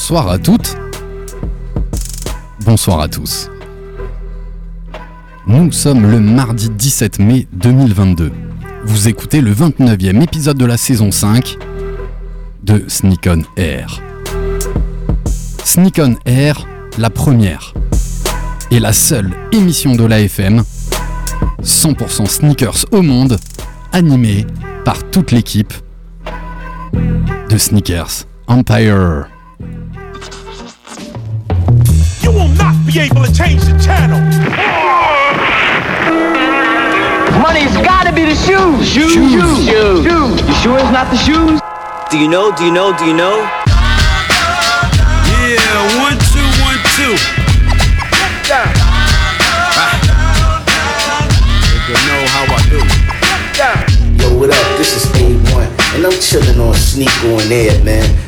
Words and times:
Bonsoir 0.00 0.28
à 0.28 0.38
toutes. 0.38 0.76
Bonsoir 2.64 3.00
à 3.00 3.08
tous. 3.08 3.50
Nous 5.48 5.72
sommes 5.72 6.08
le 6.08 6.20
mardi 6.20 6.70
17 6.70 7.18
mai 7.18 7.48
2022. 7.52 8.30
Vous 8.84 9.08
écoutez 9.08 9.40
le 9.40 9.52
29e 9.52 10.22
épisode 10.22 10.56
de 10.56 10.64
la 10.64 10.76
saison 10.76 11.10
5 11.10 11.56
de 12.62 12.84
Sneak 12.86 13.28
On 13.28 13.42
Air. 13.60 14.00
Sneak 15.64 15.98
On 15.98 16.14
Air, 16.24 16.64
la 16.96 17.10
première 17.10 17.74
et 18.70 18.78
la 18.78 18.92
seule 18.92 19.32
émission 19.50 19.96
de 19.96 20.04
l'AFM 20.04 20.62
100% 21.60 22.26
sneakers 22.26 22.86
au 22.92 23.02
monde, 23.02 23.36
animée 23.92 24.46
par 24.84 25.10
toute 25.10 25.32
l'équipe 25.32 25.74
de 27.50 27.58
Sneakers 27.58 28.26
Empire. 28.46 29.26
Be 32.88 33.00
able 33.00 33.22
to 33.22 33.30
change 33.30 33.60
the 33.64 33.76
channel. 33.84 34.18
Money's 37.38 37.76
gotta 37.84 38.10
be 38.10 38.24
the 38.24 38.34
shoes. 38.34 38.88
Shoes. 38.88 39.12
Shoes. 39.12 39.68
Shoes. 39.68 40.40
You 40.48 40.54
sure 40.64 40.78
it's 40.78 40.90
not 40.90 41.10
the 41.10 41.18
shoes? 41.18 41.60
Do 42.10 42.16
you 42.16 42.28
know? 42.28 42.50
Do 42.56 42.64
you 42.64 42.72
know? 42.72 42.96
Do 42.96 43.04
you 43.04 43.12
know? 43.12 43.44
Yeah, 45.28 46.00
one, 46.00 46.16
two, 46.32 46.48
one, 46.64 46.80
two. 46.96 47.12
You 51.88 51.94
know 52.08 52.22
how 52.32 52.48
I 52.48 52.60
do. 52.72 52.80
Yo, 54.16 54.38
what 54.38 54.48
up? 54.48 54.78
This 54.78 54.96
is 54.96 55.04
A1, 55.12 55.68
and 55.94 56.06
I'm 56.06 56.12
chillin' 56.12 56.58
on 56.58 56.74
Sneak 56.74 57.12
on 57.24 57.52
Air, 57.52 57.84
man. 57.84 58.27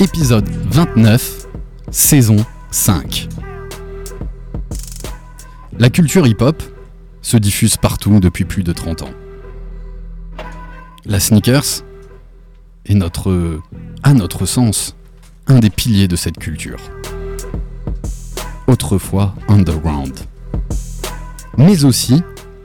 épisode 0.00 0.48
29, 0.48 1.46
saison 1.90 2.36
5. 2.70 3.28
La 5.78 5.90
culture 5.90 6.26
hip-hop 6.26 6.62
se 7.20 7.36
diffuse 7.36 7.76
partout 7.76 8.18
depuis 8.18 8.46
plus 8.46 8.62
de 8.62 8.72
30 8.72 9.02
ans. 9.02 9.10
La 11.04 11.20
sneakers 11.20 11.84
est 12.86 12.94
notre, 12.94 13.60
à 14.02 14.14
notre 14.14 14.46
sens, 14.46 14.96
un 15.46 15.58
des 15.58 15.68
piliers 15.68 16.08
de 16.08 16.16
cette 16.16 16.38
culture. 16.38 16.80
Autrefois 18.68 19.34
underground. 19.48 20.18
Mais 21.58 21.84
aussi 21.84 22.22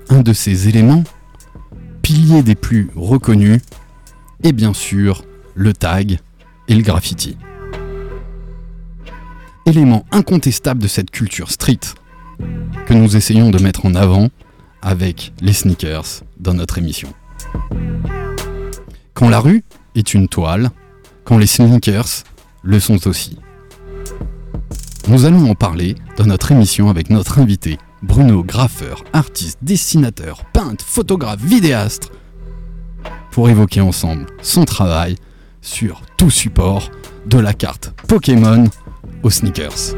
un 0.07 0.21
de 0.21 0.31
ces 0.31 0.69
éléments, 0.69 1.03
piliers 2.01 2.43
des 2.43 2.55
plus 2.55 2.89
reconnus, 2.95 3.59
et 4.43 4.53
bien 4.53 4.73
sûr 4.73 5.25
le 5.53 5.73
tag 5.73 6.19
et 6.67 6.75
le 6.75 6.81
graffiti. 6.81 7.37
Élément 9.65 10.05
incontestable 10.11 10.81
de 10.81 10.87
cette 10.87 11.11
culture 11.11 11.51
street 11.51 11.79
que 12.85 12.93
nous 12.93 13.15
essayons 13.15 13.49
de 13.49 13.61
mettre 13.61 13.85
en 13.85 13.95
avant 13.95 14.29
avec 14.81 15.33
les 15.41 15.53
sneakers 15.53 16.23
dans 16.39 16.53
notre 16.53 16.77
émission. 16.77 17.09
Quand 19.13 19.29
la 19.29 19.39
rue 19.39 19.63
est 19.95 20.13
une 20.13 20.27
toile, 20.27 20.69
quand 21.23 21.37
les 21.37 21.47
sneakers 21.47 22.23
le 22.63 22.79
sont 22.79 23.07
aussi. 23.07 23.39
Nous 25.07 25.25
allons 25.25 25.49
en 25.49 25.55
parler 25.55 25.95
dans 26.17 26.25
notre 26.25 26.51
émission 26.51 26.89
avec 26.89 27.09
notre 27.09 27.39
invité, 27.39 27.77
Bruno, 28.01 28.43
graffeur, 28.43 29.03
artiste, 29.13 29.59
dessinateur, 29.61 30.43
peintre, 30.45 30.83
photographe, 30.83 31.41
vidéaste, 31.41 32.11
pour 33.31 33.49
évoquer 33.49 33.81
ensemble 33.81 34.25
son 34.41 34.65
travail 34.65 35.15
sur 35.65 36.01
tout 36.17 36.29
support, 36.29 36.91
de 37.25 37.39
la 37.39 37.53
carte 37.53 37.91
Pokémon 38.07 38.65
aux 39.23 39.29
sneakers. 39.31 39.95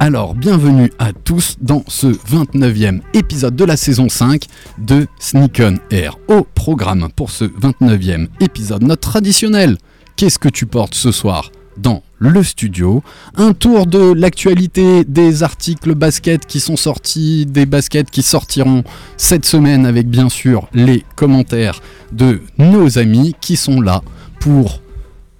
Alors, 0.00 0.34
bienvenue 0.34 0.92
à 0.98 1.12
tous 1.12 1.56
dans 1.60 1.84
ce 1.86 2.08
29e 2.08 3.00
épisode 3.14 3.54
de 3.54 3.64
la 3.64 3.76
saison 3.76 4.08
5 4.08 4.46
de 4.78 5.06
Sneak 5.20 5.62
On 5.64 5.76
Air. 5.90 6.18
Au 6.28 6.42
programme 6.42 7.08
pour 7.14 7.30
ce 7.30 7.44
29e 7.44 8.28
épisode, 8.40 8.82
notre 8.82 9.08
traditionnel 9.08 9.78
Qu'est-ce 10.16 10.38
que 10.38 10.48
tu 10.48 10.66
portes 10.66 10.94
ce 10.94 11.10
soir 11.10 11.50
dans 11.76 12.03
le 12.18 12.42
studio 12.42 13.02
Un 13.36 13.52
tour 13.52 13.86
de 13.86 14.12
l'actualité 14.12 15.04
des 15.04 15.42
articles 15.42 15.94
basket 15.94 16.46
qui 16.46 16.60
sont 16.60 16.76
sortis, 16.76 17.46
des 17.46 17.66
baskets 17.66 18.10
qui 18.10 18.22
sortiront 18.22 18.84
cette 19.16 19.44
semaine 19.44 19.86
avec 19.86 20.08
bien 20.08 20.28
sûr 20.28 20.68
les 20.72 21.04
commentaires 21.16 21.80
de 22.12 22.40
nos 22.58 22.98
amis 22.98 23.34
qui 23.40 23.56
sont 23.56 23.80
là 23.80 24.02
pour 24.40 24.80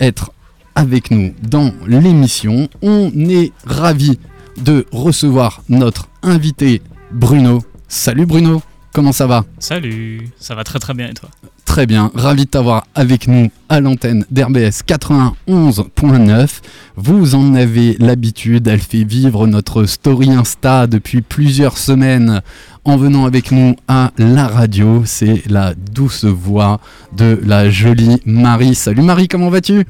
être 0.00 0.32
avec 0.74 1.10
nous 1.10 1.34
dans 1.42 1.72
l'émission. 1.86 2.68
On 2.82 3.10
est 3.14 3.52
ravis 3.64 4.18
de 4.62 4.86
recevoir 4.92 5.62
notre 5.68 6.08
invité 6.22 6.82
Bruno. 7.12 7.62
Salut 7.88 8.26
Bruno, 8.26 8.62
comment 8.94 9.12
ça 9.12 9.26
va 9.26 9.44
Salut, 9.58 10.28
ça 10.38 10.54
va 10.54 10.64
très 10.64 10.78
très 10.78 10.94
bien 10.94 11.08
et 11.08 11.14
toi 11.14 11.28
Très 11.66 11.86
bien, 11.86 12.12
ravi 12.14 12.44
de 12.44 12.50
t'avoir 12.50 12.86
avec 12.94 13.26
nous 13.26 13.50
à 13.68 13.80
l'antenne 13.80 14.24
d'RBS 14.30 14.84
91.9. 14.86 16.48
Vous 16.94 17.34
en 17.34 17.54
avez 17.54 17.96
l'habitude, 17.98 18.68
elle 18.68 18.78
fait 18.78 19.02
vivre 19.02 19.48
notre 19.48 19.84
story 19.84 20.30
Insta 20.30 20.86
depuis 20.86 21.20
plusieurs 21.20 21.76
semaines 21.76 22.42
en 22.84 22.96
venant 22.96 23.24
avec 23.26 23.50
nous 23.50 23.74
à 23.88 24.12
la 24.18 24.46
radio. 24.46 25.02
C'est 25.04 25.42
la 25.50 25.74
douce 25.74 26.24
voix 26.24 26.78
de 27.16 27.40
la 27.44 27.70
jolie 27.70 28.20
Marie. 28.24 28.76
Salut 28.76 29.02
Marie, 29.02 29.26
comment 29.26 29.50
vas-tu? 29.50 29.84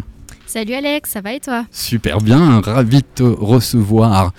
Salut 0.47 0.75
Alex, 0.75 1.11
ça 1.11 1.21
va 1.21 1.35
et 1.35 1.41
toi? 1.41 1.67
Super 1.71 2.19
bien, 2.19 2.61
ravi 2.61 2.99
de 2.99 3.07
te 3.15 3.23
recevoir. 3.23 4.33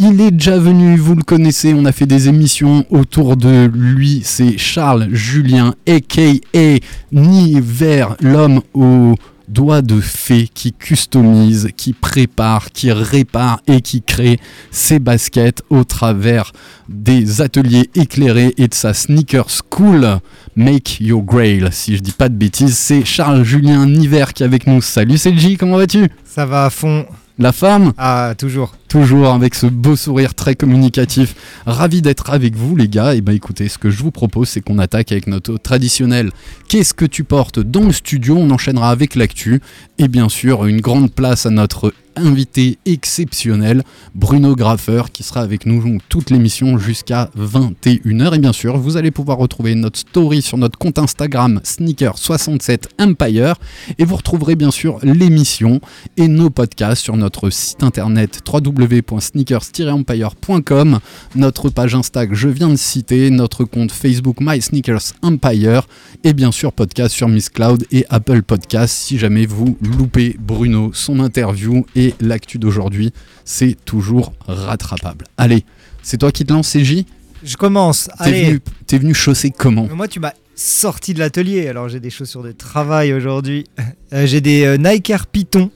Il 0.00 0.20
est 0.20 0.30
déjà 0.30 0.58
venu, 0.58 0.96
vous 0.96 1.16
le 1.16 1.22
connaissez, 1.24 1.74
on 1.74 1.84
a 1.84 1.90
fait 1.90 2.06
des 2.06 2.28
émissions 2.28 2.86
autour 2.90 3.36
de 3.36 3.68
lui, 3.74 4.20
c'est 4.24 4.56
Charles 4.56 5.08
Julien, 5.10 5.74
a.k.a. 5.88 6.78
Niver, 7.10 8.06
l'homme 8.20 8.60
au 8.74 9.16
doigt 9.48 9.82
de 9.82 10.00
fée 10.00 10.48
qui 10.54 10.72
customise, 10.72 11.70
qui 11.76 11.94
prépare, 11.94 12.70
qui 12.70 12.92
répare 12.92 13.60
et 13.66 13.80
qui 13.80 14.02
crée 14.02 14.38
ses 14.70 15.00
baskets 15.00 15.62
au 15.68 15.82
travers 15.82 16.52
des 16.88 17.40
ateliers 17.40 17.90
éclairés 17.96 18.54
et 18.56 18.68
de 18.68 18.74
sa 18.74 18.94
sneaker 18.94 19.46
school 19.50 20.20
Make 20.54 21.00
Your 21.00 21.22
Grail. 21.22 21.66
Si 21.72 21.96
je 21.96 22.02
dis 22.02 22.12
pas 22.12 22.28
de 22.28 22.34
bêtises, 22.36 22.76
c'est 22.78 23.04
Charles 23.04 23.42
Julien 23.42 23.84
Niver 23.86 24.26
qui 24.32 24.44
est 24.44 24.46
avec 24.46 24.68
nous. 24.68 24.80
Salut 24.80 25.18
CLJ, 25.18 25.56
comment 25.58 25.76
vas-tu? 25.78 26.06
Ça 26.24 26.46
va 26.46 26.66
à 26.66 26.70
fond. 26.70 27.04
La 27.38 27.50
femme 27.50 27.92
Ah, 27.98 28.34
toujours. 28.38 28.74
Toujours 28.88 29.28
avec 29.28 29.54
ce 29.54 29.66
beau 29.66 29.96
sourire 29.96 30.34
très 30.34 30.54
communicatif. 30.54 31.34
Ravi 31.66 32.00
d'être 32.00 32.30
avec 32.30 32.56
vous, 32.56 32.74
les 32.74 32.88
gars. 32.88 33.14
Et 33.14 33.20
bah 33.20 33.34
écoutez, 33.34 33.68
ce 33.68 33.76
que 33.76 33.90
je 33.90 34.02
vous 34.02 34.10
propose, 34.10 34.48
c'est 34.48 34.62
qu'on 34.62 34.78
attaque 34.78 35.12
avec 35.12 35.26
notre 35.26 35.58
traditionnel 35.58 36.30
Qu'est-ce 36.68 36.94
que 36.94 37.04
tu 37.04 37.22
portes 37.22 37.58
dans 37.58 37.84
le 37.84 37.92
studio? 37.92 38.36
On 38.36 38.50
enchaînera 38.50 38.90
avec 38.90 39.14
l'actu. 39.14 39.60
Et 39.98 40.08
bien 40.08 40.28
sûr, 40.28 40.64
une 40.64 40.80
grande 40.80 41.12
place 41.12 41.44
à 41.44 41.50
notre 41.50 41.92
invité 42.18 42.78
exceptionnel, 42.84 43.82
Bruno 44.14 44.54
Graffeur, 44.56 45.10
qui 45.12 45.22
sera 45.22 45.40
avec 45.40 45.66
nous 45.66 45.98
toute 46.08 46.30
l'émission 46.30 46.78
jusqu'à 46.78 47.30
21h. 47.38 48.34
Et 48.34 48.38
bien 48.38 48.52
sûr, 48.52 48.76
vous 48.76 48.96
allez 48.96 49.10
pouvoir 49.10 49.38
retrouver 49.38 49.74
notre 49.74 49.98
story 49.98 50.42
sur 50.42 50.58
notre 50.58 50.78
compte 50.78 50.98
Instagram 50.98 51.60
Sneaker67Empire. 51.64 53.54
Et 53.98 54.04
vous 54.04 54.16
retrouverez 54.16 54.56
bien 54.56 54.70
sûr 54.70 54.98
l'émission 55.02 55.80
et 56.16 56.28
nos 56.28 56.50
podcasts 56.50 57.02
sur 57.02 57.16
notre 57.16 57.50
site 57.50 57.82
internet 57.82 58.40
www.sneakers-empire.com, 58.78 61.00
notre 61.34 61.68
page 61.70 61.94
Insta 61.94 62.26
que 62.26 62.34
je 62.34 62.48
viens 62.48 62.68
de 62.68 62.76
citer, 62.76 63.30
notre 63.30 63.64
compte 63.64 63.92
Facebook 63.92 64.36
My 64.40 64.60
Sneakers 64.62 65.12
Empire 65.22 65.86
et 66.24 66.32
bien 66.32 66.52
sûr 66.52 66.72
podcast 66.72 67.14
sur 67.14 67.28
Miss 67.28 67.48
Cloud 67.48 67.84
et 67.90 68.06
Apple 68.08 68.42
Podcast 68.42 68.94
si 68.94 69.18
jamais 69.18 69.46
vous 69.46 69.76
loupez 69.82 70.36
Bruno, 70.38 70.90
son 70.94 71.20
interview 71.20 71.84
et 71.96 72.14
l'actu 72.20 72.58
d'aujourd'hui, 72.58 73.12
c'est 73.44 73.76
toujours 73.84 74.32
rattrapable. 74.46 75.26
Allez, 75.36 75.64
c'est 76.02 76.18
toi 76.18 76.32
qui 76.32 76.44
te 76.44 76.52
lances, 76.52 76.72
CJ 76.72 77.04
Je 77.42 77.56
commence. 77.56 78.08
T'es 78.18 78.24
Allez. 78.24 78.44
venu, 78.44 78.60
t'es 78.86 78.98
venu 78.98 79.14
chausser 79.14 79.50
comment? 79.50 79.86
Mais 79.88 79.94
Moi, 79.94 80.08
tu 80.08 80.20
m'as 80.20 80.32
sorti 80.54 81.14
de 81.14 81.20
l'atelier. 81.20 81.68
Alors, 81.68 81.88
j'ai 81.88 82.00
des 82.00 82.10
chaussures 82.10 82.42
de 82.42 82.52
travail 82.52 83.12
aujourd'hui. 83.12 83.64
Euh, 84.12 84.26
j'ai 84.26 84.40
des 84.40 84.64
euh, 84.64 84.76
Nike 84.76 85.10
Air 85.10 85.26
Python 85.26 85.70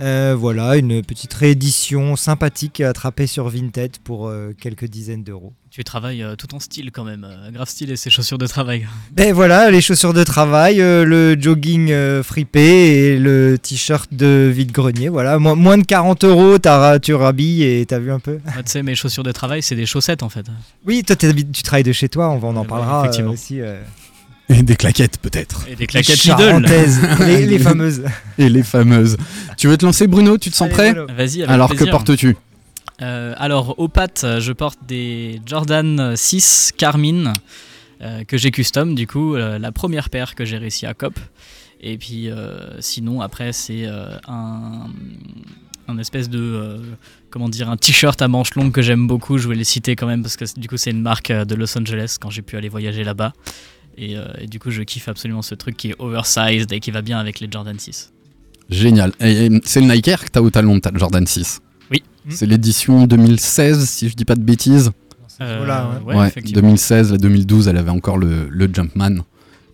Euh, 0.00 0.36
voilà, 0.38 0.76
une 0.76 1.02
petite 1.02 1.34
réédition 1.34 2.14
sympathique 2.14 2.80
attrapée 2.80 3.26
sur 3.26 3.48
Vinted 3.48 3.96
pour 4.04 4.28
euh, 4.28 4.54
quelques 4.60 4.84
dizaines 4.84 5.24
d'euros. 5.24 5.52
Tu 5.70 5.82
travailles 5.84 6.22
euh, 6.22 6.36
tout 6.36 6.54
en 6.54 6.60
style 6.60 6.90
quand 6.92 7.04
même. 7.04 7.26
grave 7.52 7.68
style 7.68 7.90
et 7.90 7.96
ses 7.96 8.08
chaussures 8.08 8.38
de 8.38 8.46
travail. 8.46 8.86
Ben 9.12 9.32
voilà, 9.34 9.70
les 9.70 9.80
chaussures 9.80 10.14
de 10.14 10.22
travail, 10.24 10.76
le 10.76 11.36
jogging 11.40 11.92
fripé 12.22 12.60
et 13.14 13.18
le 13.18 13.58
t-shirt 13.58 14.12
de 14.14 14.50
vide-grenier. 14.54 15.08
Voilà, 15.08 15.38
Mo- 15.38 15.56
moins 15.56 15.78
de 15.78 15.84
40 15.84 16.24
euros, 16.24 16.58
tu 17.02 17.14
rhabilles 17.14 17.64
et 17.64 17.84
t'as 17.86 17.98
vu 17.98 18.12
un 18.12 18.20
peu. 18.20 18.38
Tu 18.38 18.62
sais, 18.66 18.82
mes 18.84 18.94
chaussures 18.94 19.24
de 19.24 19.32
travail, 19.32 19.62
c'est 19.62 19.76
des 19.76 19.86
chaussettes 19.86 20.22
en 20.22 20.28
fait. 20.28 20.46
Oui, 20.86 21.02
toi 21.04 21.16
tu 21.16 21.62
travailles 21.64 21.82
de 21.84 21.92
chez 21.92 22.08
toi, 22.08 22.30
on 22.30 22.38
va- 22.38 22.48
on 22.48 22.56
en 22.56 22.64
parlera 22.64 23.00
effectivement. 23.00 23.32
aussi. 23.32 23.60
Et 24.50 24.62
des 24.62 24.76
claquettes 24.76 25.18
peut-être. 25.18 25.66
Et 25.68 25.76
des 25.76 25.86
claquettes 25.86 26.24
Lidl. 26.24 26.38
charentaises, 26.38 27.00
les, 27.26 27.46
les 27.46 27.58
fameuses. 27.58 28.02
Et 28.38 28.48
les 28.48 28.62
fameuses. 28.62 29.16
Tu 29.58 29.68
veux 29.68 29.76
te 29.76 29.84
lancer 29.84 30.06
Bruno 30.06 30.38
Tu 30.38 30.50
te 30.50 30.56
sens 30.56 30.66
Allez, 30.66 30.74
prêt 30.74 30.92
Bruno. 30.94 31.06
Vas-y, 31.14 31.42
avec 31.42 31.50
Alors 31.50 31.74
que 31.74 31.84
portes-tu 31.84 32.36
Euh, 33.02 33.34
alors, 33.36 33.78
aux 33.78 33.88
pattes, 33.88 34.24
je 34.40 34.52
porte 34.52 34.78
des 34.86 35.40
Jordan 35.46 36.14
6 36.16 36.72
Carmine 36.76 37.34
euh, 38.00 38.24
que 38.24 38.38
j'ai 38.38 38.50
custom, 38.50 38.94
du 38.94 39.06
coup, 39.06 39.34
euh, 39.36 39.58
la 39.58 39.70
première 39.72 40.08
paire 40.08 40.34
que 40.34 40.44
j'ai 40.44 40.56
réussi 40.56 40.86
à 40.86 40.94
cop. 40.94 41.18
Et 41.80 41.98
puis, 41.98 42.30
euh, 42.30 42.80
sinon, 42.80 43.20
après, 43.20 43.52
c'est 43.52 43.84
euh, 43.86 44.08
un, 44.26 44.86
un 45.88 45.98
espèce 45.98 46.28
de. 46.30 46.38
euh, 46.40 46.78
comment 47.30 47.48
dire, 47.50 47.68
un 47.68 47.76
t-shirt 47.76 48.20
à 48.22 48.28
manches 48.28 48.54
longues 48.54 48.72
que 48.72 48.82
j'aime 48.82 49.06
beaucoup. 49.06 49.36
Je 49.38 49.44
voulais 49.44 49.58
les 49.58 49.64
citer 49.64 49.94
quand 49.94 50.06
même 50.06 50.22
parce 50.22 50.36
que 50.36 50.44
du 50.58 50.68
coup, 50.68 50.76
c'est 50.78 50.90
une 50.90 51.02
marque 51.02 51.30
de 51.30 51.54
Los 51.54 51.76
Angeles 51.78 52.16
quand 52.20 52.30
j'ai 52.30 52.42
pu 52.42 52.56
aller 52.56 52.68
voyager 52.70 53.04
là-bas. 53.04 53.32
Et, 54.00 54.16
euh, 54.16 54.24
et 54.40 54.46
du 54.46 54.58
coup, 54.60 54.70
je 54.70 54.82
kiffe 54.82 55.08
absolument 55.08 55.42
ce 55.42 55.54
truc 55.56 55.76
qui 55.76 55.88
est 55.90 55.94
oversized 55.98 56.72
et 56.72 56.78
qui 56.80 56.90
va 56.90 57.02
bien 57.02 57.18
avec 57.18 57.40
les 57.40 57.48
Jordan 57.50 57.76
6. 57.78 58.12
Génial. 58.70 59.12
Et, 59.20 59.46
et 59.46 59.60
c'est 59.64 59.80
le 59.80 59.86
Nike 59.92 60.08
Air 60.08 60.24
que 60.24 60.30
t'as 60.30 60.40
au 60.40 60.50
talon, 60.50 60.78
t'as 60.78 60.90
le 60.90 60.98
Jordan 60.98 61.26
6 61.26 61.60
Oui. 61.90 62.02
C'est 62.28 62.46
l'édition 62.46 63.06
2016, 63.06 63.88
si 63.88 64.08
je 64.08 64.14
dis 64.14 64.24
pas 64.24 64.34
de 64.36 64.42
bêtises. 64.42 64.90
Euh, 65.40 65.56
Voilà, 65.58 66.00
ouais, 66.04 66.28
effectivement. 66.28 66.62
2016, 66.62 67.12
la 67.12 67.18
2012, 67.18 67.68
elle 67.68 67.76
avait 67.76 67.90
encore 67.90 68.18
le, 68.18 68.48
le 68.48 68.68
Jumpman. 68.72 69.10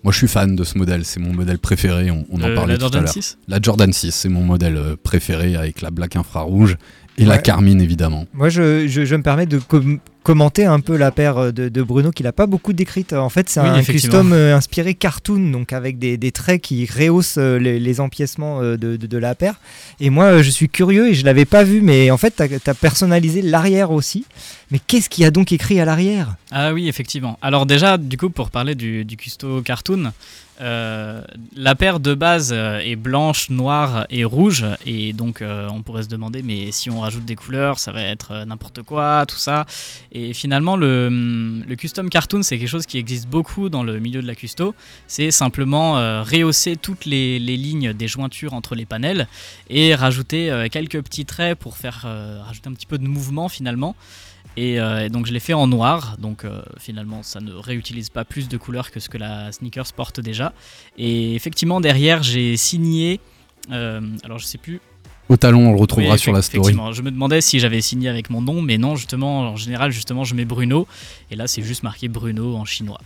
Moi, 0.02 0.12
je 0.12 0.18
suis 0.18 0.28
fan 0.28 0.54
de 0.54 0.64
ce 0.64 0.76
modèle, 0.76 1.04
c'est 1.06 1.18
mon 1.20 1.32
modèle 1.32 1.58
préféré. 1.58 2.10
On, 2.10 2.26
on 2.30 2.36
en 2.42 2.44
Euh, 2.44 2.54
parlait 2.54 2.74
la 2.74 2.78
tout 2.78 2.84
à 2.84 2.88
Jordan 2.88 3.02
l'heure. 3.04 3.12
6 3.12 3.38
La 3.48 3.58
Jordan 3.60 3.92
6, 3.92 4.10
c'est 4.12 4.28
mon 4.28 4.42
modèle 4.42 4.76
euh, 4.76 4.96
préféré 5.02 5.56
avec 5.56 5.80
la 5.80 5.90
black 5.90 6.16
infrarouge 6.16 6.76
et 7.18 7.24
la. 7.24 7.38
Carmine 7.38 7.80
évidemment. 7.80 8.26
Moi, 8.34 8.48
je, 8.48 8.86
je- 8.88 9.04
je 9.04 9.14
me 9.16 9.22
permets 9.22 9.46
de 9.46 9.58
com- 9.58 9.98
commenter 10.22 10.64
un 10.64 10.80
peu 10.80 10.96
la 10.96 11.10
paire 11.10 11.52
de, 11.52 11.68
de 11.68 11.82
Bruno 11.82 12.10
qu'il 12.10 12.24
n'a 12.24 12.32
pas 12.32 12.46
beaucoup 12.46 12.72
décrite. 12.72 13.12
En 13.12 13.28
fait, 13.28 13.48
c'est 13.50 13.60
Oui, 13.60 13.68
un 13.68 13.82
custom 13.82 14.32
euh, 14.32 14.56
inspiré 14.56 14.94
cartoon, 14.94 15.50
donc 15.50 15.72
avec 15.74 15.98
des, 15.98 16.16
des 16.16 16.32
traits 16.32 16.62
qui 16.62 16.86
rehaussent 16.86 17.36
euh, 17.38 17.58
les, 17.58 17.78
les 17.78 18.00
empiècements 18.00 18.62
euh, 18.62 18.76
de, 18.78 18.96
de- 18.96 19.06
de 19.06 19.18
la 19.18 19.34
paire. 19.34 19.60
Et 20.00 20.08
moi, 20.10 20.24
euh, 20.26 20.42
je 20.42 20.48
suis 20.50 20.68
curieux 20.70 21.08
et 21.10 21.14
je 21.14 21.24
l'avais 21.26 21.44
pas 21.44 21.62
vu, 21.62 21.82
mais 21.82 22.10
en 22.10 22.16
fait, 22.16 22.34
tu 22.36 22.70
as, 22.70 22.74
personnalisé 22.74 23.42
l'arrière 23.42 23.90
aussi. 23.90 24.24
Mais 24.70 24.80
qu'est-ce 24.84 25.10
qu'il 25.10 25.22
y 25.22 25.26
a 25.26 25.30
donc 25.30 25.52
écrit 25.52 25.78
à 25.80 25.84
l'arrière? 25.84 26.36
Ah 26.50 26.72
oui, 26.72 26.88
effectivement. 26.88 27.38
Alors 27.42 27.66
déjà, 27.66 27.98
du 27.98 28.16
coup, 28.16 28.30
pour 28.30 28.50
parler 28.50 28.74
du, 28.74 29.04
du 29.04 29.16
custo 29.18 29.60
cartoon, 29.60 30.12
euh, 30.60 31.22
la 31.56 31.74
paire 31.74 31.98
de 31.98 32.14
base 32.14 32.52
euh, 32.52 32.78
est 32.78 32.96
blanche, 32.96 33.50
noire 33.50 34.06
et 34.08 34.24
rouge, 34.24 34.64
et 34.86 35.12
donc 35.12 35.42
euh, 35.42 35.68
on 35.72 35.82
pourrait 35.82 36.04
se 36.04 36.08
demander, 36.08 36.42
mais 36.42 36.70
si 36.70 36.90
on 36.90 37.00
rajoute 37.00 37.24
des 37.24 37.34
couleurs, 37.34 37.78
ça 37.78 37.90
va 37.90 38.02
être 38.02 38.44
n'importe 38.46 38.82
quoi, 38.82 39.24
tout 39.26 39.36
ça. 39.36 39.66
Et 40.12 40.32
finalement, 40.32 40.76
le, 40.76 41.08
hum, 41.08 41.64
le 41.66 41.76
custom 41.76 42.08
cartoon, 42.08 42.42
c'est 42.42 42.58
quelque 42.58 42.68
chose 42.68 42.86
qui 42.86 42.98
existe 42.98 43.28
beaucoup 43.28 43.68
dans 43.68 43.82
le 43.82 43.98
milieu 43.98 44.22
de 44.22 44.26
la 44.26 44.34
custo. 44.34 44.74
C'est 45.08 45.30
simplement 45.30 45.94
rehausser 46.22 46.76
toutes 46.76 47.04
les, 47.04 47.38
les 47.38 47.56
lignes 47.56 47.92
des 47.92 48.08
jointures 48.08 48.54
entre 48.54 48.74
les 48.74 48.86
panels 48.86 49.26
et 49.70 49.94
rajouter 49.94 50.68
quelques 50.70 51.02
petits 51.02 51.24
traits 51.24 51.58
pour 51.58 51.76
faire 51.76 52.06
rajouter 52.46 52.68
un 52.68 52.74
petit 52.74 52.86
peu 52.86 52.98
de 52.98 53.06
mouvement 53.06 53.48
finalement. 53.48 53.96
Et, 54.56 54.78
euh, 54.80 55.06
et 55.06 55.08
donc 55.08 55.26
je 55.26 55.32
l'ai 55.32 55.40
fait 55.40 55.52
en 55.54 55.66
noir, 55.66 56.16
donc 56.18 56.44
euh, 56.44 56.62
finalement 56.78 57.22
ça 57.22 57.40
ne 57.40 57.52
réutilise 57.52 58.08
pas 58.08 58.24
plus 58.24 58.48
de 58.48 58.56
couleurs 58.56 58.90
que 58.92 59.00
ce 59.00 59.08
que 59.08 59.18
la 59.18 59.50
sneakers 59.50 59.92
porte 59.94 60.20
déjà. 60.20 60.52
Et 60.96 61.34
effectivement 61.34 61.80
derrière 61.80 62.22
j'ai 62.22 62.56
signé, 62.56 63.20
euh, 63.72 64.00
alors 64.22 64.38
je 64.38 64.44
sais 64.46 64.58
plus. 64.58 64.80
Au 65.28 65.36
talon, 65.36 65.68
on 65.68 65.72
le 65.72 65.80
retrouvera 65.80 66.12
Oui, 66.12 66.18
sur 66.18 66.32
la 66.32 66.42
story. 66.42 66.60
effectivement, 66.60 66.92
Je 66.92 67.00
me 67.02 67.10
demandais 67.10 67.40
si 67.40 67.58
j'avais 67.58 67.80
signé 67.80 68.08
avec 68.10 68.28
mon 68.30 68.42
nom, 68.42 68.60
mais 68.60 68.78
non 68.78 68.94
justement 68.94 69.40
en 69.40 69.56
général 69.56 69.90
justement 69.90 70.22
je 70.22 70.34
mets 70.34 70.44
Bruno, 70.44 70.86
et 71.30 71.36
là 71.36 71.46
c'est 71.46 71.62
juste 71.62 71.82
marqué 71.82 72.08
Bruno 72.08 72.56
en 72.56 72.64
chinois. 72.64 73.00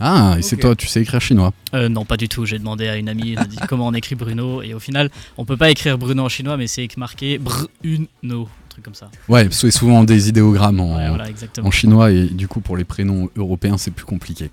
Ah, 0.00 0.36
et 0.38 0.42
c'est 0.42 0.56
toi, 0.56 0.74
tu 0.74 0.86
sais 0.86 1.02
écrire 1.02 1.20
chinois. 1.20 1.52
Euh, 1.74 1.88
non, 1.88 2.04
pas 2.04 2.16
du 2.16 2.28
tout. 2.28 2.44
J'ai 2.44 2.58
demandé 2.58 2.88
à 2.88 2.96
une 2.96 3.08
amie, 3.08 3.30
elle 3.32 3.38
m'a 3.38 3.44
dit 3.44 3.58
comment 3.68 3.86
on 3.86 3.94
écrit 3.94 4.14
Bruno, 4.14 4.62
et 4.62 4.74
au 4.74 4.80
final, 4.80 5.10
on 5.36 5.44
peut 5.44 5.56
pas 5.56 5.70
écrire 5.70 5.98
Bruno 5.98 6.24
en 6.24 6.28
chinois, 6.28 6.56
mais 6.56 6.66
c'est 6.66 6.88
marqué 6.96 7.38
Bruno, 7.38 8.08
un 8.24 8.61
truc 8.72 8.84
comme 8.84 8.94
ça. 8.94 9.10
Ouais, 9.28 9.48
c'est 9.50 9.70
souvent 9.70 10.04
des 10.04 10.28
idéogrammes 10.28 10.80
en, 10.80 10.96
Ouais, 10.96 11.08
voilà, 11.08 11.28
exactement. 11.28 11.68
en 11.68 11.70
chinois 11.70 12.10
et 12.10 12.26
du 12.26 12.48
coup 12.48 12.60
pour 12.60 12.76
les 12.76 12.84
prénoms 12.84 13.28
européens 13.36 13.78
c'est 13.78 13.90
plus 13.92 14.06
compliqué. 14.06 14.50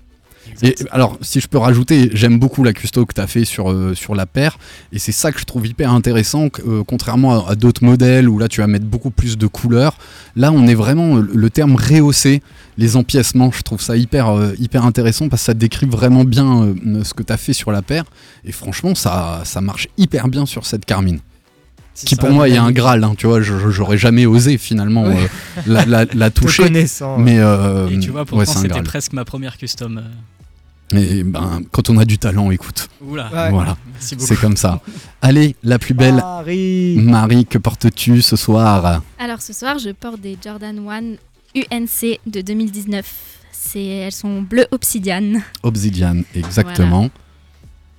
Et 0.62 0.74
alors, 0.90 1.16
si 1.20 1.38
je 1.40 1.46
peux 1.46 1.58
rajouter, 1.58 2.10
j'aime 2.12 2.38
beaucoup 2.38 2.64
la 2.64 2.72
custo 2.72 3.06
que 3.06 3.14
tu 3.14 3.20
as 3.20 3.26
fait 3.26 3.44
sur, 3.44 3.70
euh, 3.70 3.94
sur 3.94 4.14
la 4.14 4.26
paire, 4.26 4.58
et 4.92 4.98
c'est 4.98 5.12
ça 5.12 5.32
que 5.32 5.38
je 5.38 5.44
trouve 5.44 5.66
hyper 5.66 5.92
intéressant, 5.92 6.48
euh, 6.66 6.82
contrairement 6.84 7.46
à, 7.46 7.52
à 7.52 7.54
d'autres 7.54 7.84
modèles 7.84 8.28
où 8.28 8.38
là 8.38 8.48
tu 8.48 8.60
vas 8.60 8.66
mettre 8.66 8.86
beaucoup 8.86 9.10
plus 9.10 9.38
de 9.38 9.46
couleurs. 9.46 9.96
Là, 10.36 10.50
on 10.50 10.66
est 10.66 10.74
vraiment 10.74 11.16
le 11.16 11.50
terme 11.50 11.76
rehaussé, 11.76 12.42
les 12.78 12.96
empiècements. 12.96 13.52
Je 13.52 13.62
trouve 13.62 13.80
ça 13.80 13.96
hyper, 13.96 14.28
euh, 14.28 14.52
hyper 14.58 14.84
intéressant 14.84 15.28
parce 15.28 15.42
que 15.42 15.46
ça 15.46 15.54
décrit 15.54 15.86
vraiment 15.86 16.24
bien 16.24 16.74
ce 17.04 17.14
que 17.14 17.22
tu 17.22 17.32
as 17.32 17.36
fait 17.36 17.52
sur 17.52 17.70
la 17.70 17.82
paire, 17.82 18.04
et 18.44 18.52
franchement, 18.52 18.94
ça, 18.94 19.42
ça 19.44 19.60
marche 19.60 19.88
hyper 19.98 20.26
bien 20.28 20.46
sur 20.46 20.66
cette 20.66 20.84
Carmine. 20.84 21.20
Qui 22.04 22.16
pour 22.16 22.30
moi 22.30 22.48
est 22.48 22.56
un 22.56 22.70
graal, 22.72 23.04
hein, 23.04 23.14
tu 23.16 23.26
vois, 23.26 23.40
j'aurais 23.40 23.98
jamais 23.98 24.26
osé 24.26 24.58
finalement 24.58 25.04
Ouais. 25.04 25.16
euh, 25.16 25.62
la, 25.66 25.84
la- 25.86 26.04
la 26.12 26.30
toucher. 26.30 26.64
connaissant. 26.64 27.18
Mais 27.18 27.38
euh, 27.38 27.88
Et 27.88 27.98
tu 27.98 28.10
vois, 28.10 28.20
ouais, 28.22 28.26
pourtant, 28.26 28.50
un 28.58 28.62
c'était 28.62 28.82
presque 28.82 29.12
ma 29.12 29.24
première 29.24 29.56
custom. 29.56 29.98
euh. 29.98 30.98
Et 30.98 31.22
ben, 31.22 31.60
quand 31.70 31.88
on 31.88 31.98
a 31.98 32.04
du 32.04 32.18
talent, 32.18 32.50
écoute, 32.50 32.88
Oula, 33.00 33.30
Ouais. 33.32 33.50
voilà, 33.50 33.76
merci 33.92 34.16
beaucoup. 34.16 34.26
c'est 34.26 34.36
comme 34.36 34.56
ça. 34.56 34.80
Allez, 35.22 35.54
la 35.62 35.78
plus 35.78 35.94
belle, 35.94 36.16
Paris. 36.16 36.96
Marie, 36.98 37.46
que 37.46 37.58
portes-tu 37.58 38.22
ce 38.22 38.34
soir? 38.34 39.00
Alors 39.18 39.40
ce 39.40 39.52
soir, 39.52 39.78
je 39.78 39.90
porte 39.90 40.20
des 40.20 40.36
Jordan 40.42 40.76
1 40.88 41.00
UNC 41.54 42.18
de 42.26 42.40
2019. 42.40 43.06
C'est, 43.52 43.84
elles 43.84 44.10
sont 44.12 44.42
bleu 44.42 44.66
obsidiane. 44.72 45.42
Obsidian, 45.62 46.22
exactement. 46.34 47.08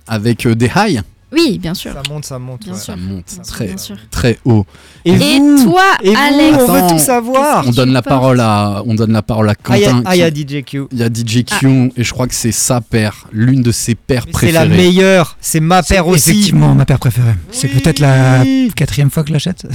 Avec 0.06 0.44
euh, 0.46 0.54
des 0.54 0.68
highs, 0.74 1.02
Oui, 1.32 1.58
bien 1.58 1.72
sûr. 1.74 1.92
Ça 1.92 2.02
monte, 2.12 2.24
ça 2.26 2.38
monte. 2.38 2.64
Bien 2.64 2.72
ouais. 2.74 2.78
sûr. 2.78 2.86
ça 2.92 2.96
monte 2.96 3.24
Bien 3.34 3.42
très, 3.42 3.66
bien 3.68 3.76
sûr. 3.78 3.96
très 4.10 4.38
haut. 4.44 4.66
Et, 5.04 5.12
Et 5.12 5.38
vous 5.38 5.64
toi, 5.64 5.82
Et 6.02 6.10
vous 6.10 6.16
Alex 6.18 6.58
On 6.68 6.72
veut 6.72 6.90
tout 6.90 6.98
savoir 6.98 7.64
On 7.66 7.70
donne 7.70 7.92
la 7.92 8.02
parole 8.02 8.38
à, 8.40 8.82
on 8.86 8.94
donne 8.94 9.12
la 9.12 9.22
parole 9.22 9.48
à 9.48 9.54
Ah, 9.64 9.76
il 9.78 9.82
y 9.82 9.84
a- 9.86 9.90
Quentin. 9.90 10.02
ah, 10.04 10.14
il 10.16 10.18
y 10.18 10.22
a 10.22 10.30
DJQ. 10.30 10.88
il 10.92 10.98
y 10.98 11.02
a 11.02 11.08
DJ 11.08 11.44
Q, 11.44 11.90
et 11.96 12.04
je 12.04 12.12
crois 12.12 12.26
que 12.28 12.34
c'est 12.34 12.52
sa 12.52 12.80
paire, 12.82 13.26
l'une 13.32 13.62
de 13.62 13.72
ses 13.72 13.94
paires 13.94 14.24
Mais 14.26 14.32
C'est 14.38 14.52
la 14.52 14.60
préférées. 14.66 14.82
meilleure, 14.84 15.36
c'est 15.40 15.60
ma 15.60 15.82
paire 15.82 16.06
aussi. 16.06 16.30
Effectivement, 16.30 16.74
ma 16.74 16.84
paire 16.84 16.98
préférée. 16.98 17.34
C'est 17.50 17.68
peut-être 17.68 17.98
la 17.98 18.44
quatrième 18.76 19.10
fois 19.10 19.22
que 19.22 19.28
je 19.28 19.32
l'achète. 19.32 19.66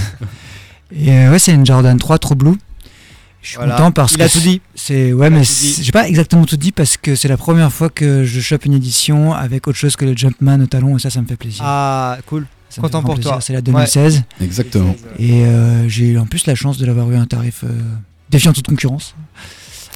Et 0.95 1.11
euh, 1.11 1.31
ouais, 1.31 1.39
c'est 1.39 1.51
une 1.53 1.65
Jordan 1.65 1.97
3 1.97 2.17
True 2.19 2.35
Blue. 2.35 2.55
Je 3.47 3.51
suis 3.51 3.57
Voilà. 3.59 3.75
content 3.77 3.91
parce 3.93 4.11
Il 4.11 4.17
que 4.17 4.23
a 4.23 4.27
tout 4.29 4.41
dit. 4.41 4.59
C'est 4.75 5.13
ouais, 5.13 5.27
Il 5.29 5.33
mais 5.33 5.43
j'ai 5.45 5.91
pas 5.93 6.05
exactement 6.09 6.43
tout 6.43 6.57
dit 6.57 6.73
parce 6.73 6.97
que 6.97 7.15
c'est 7.15 7.29
la 7.29 7.37
première 7.37 7.71
fois 7.71 7.87
que 7.89 8.25
je 8.25 8.41
chope 8.41 8.65
une 8.65 8.73
édition 8.73 9.33
avec 9.33 9.67
autre 9.69 9.77
chose 9.77 9.95
que 9.95 10.03
le 10.03 10.17
Jumpman 10.17 10.59
au 10.61 10.65
talon 10.65 10.97
et 10.97 10.99
ça, 10.99 11.09
ça 11.09 11.21
me 11.21 11.27
fait 11.27 11.37
plaisir. 11.37 11.61
Ah, 11.65 12.17
cool. 12.25 12.45
Ça 12.69 12.81
content 12.81 13.01
pour 13.01 13.17
toi. 13.21 13.39
C'est 13.39 13.53
la 13.53 13.61
2016 13.61 14.23
Exactement. 14.41 14.93
et 15.17 15.45
euh, 15.45 15.87
j'ai 15.87 16.07
eu 16.09 16.17
en 16.17 16.25
plus 16.25 16.45
la 16.45 16.55
chance 16.55 16.77
de 16.77 16.85
l'avoir 16.85 17.09
eu 17.09 17.15
à 17.15 17.21
un 17.21 17.25
tarif 17.25 17.63
euh, 17.63 17.69
défiant 18.29 18.51
toute 18.51 18.67
concurrence. 18.67 19.15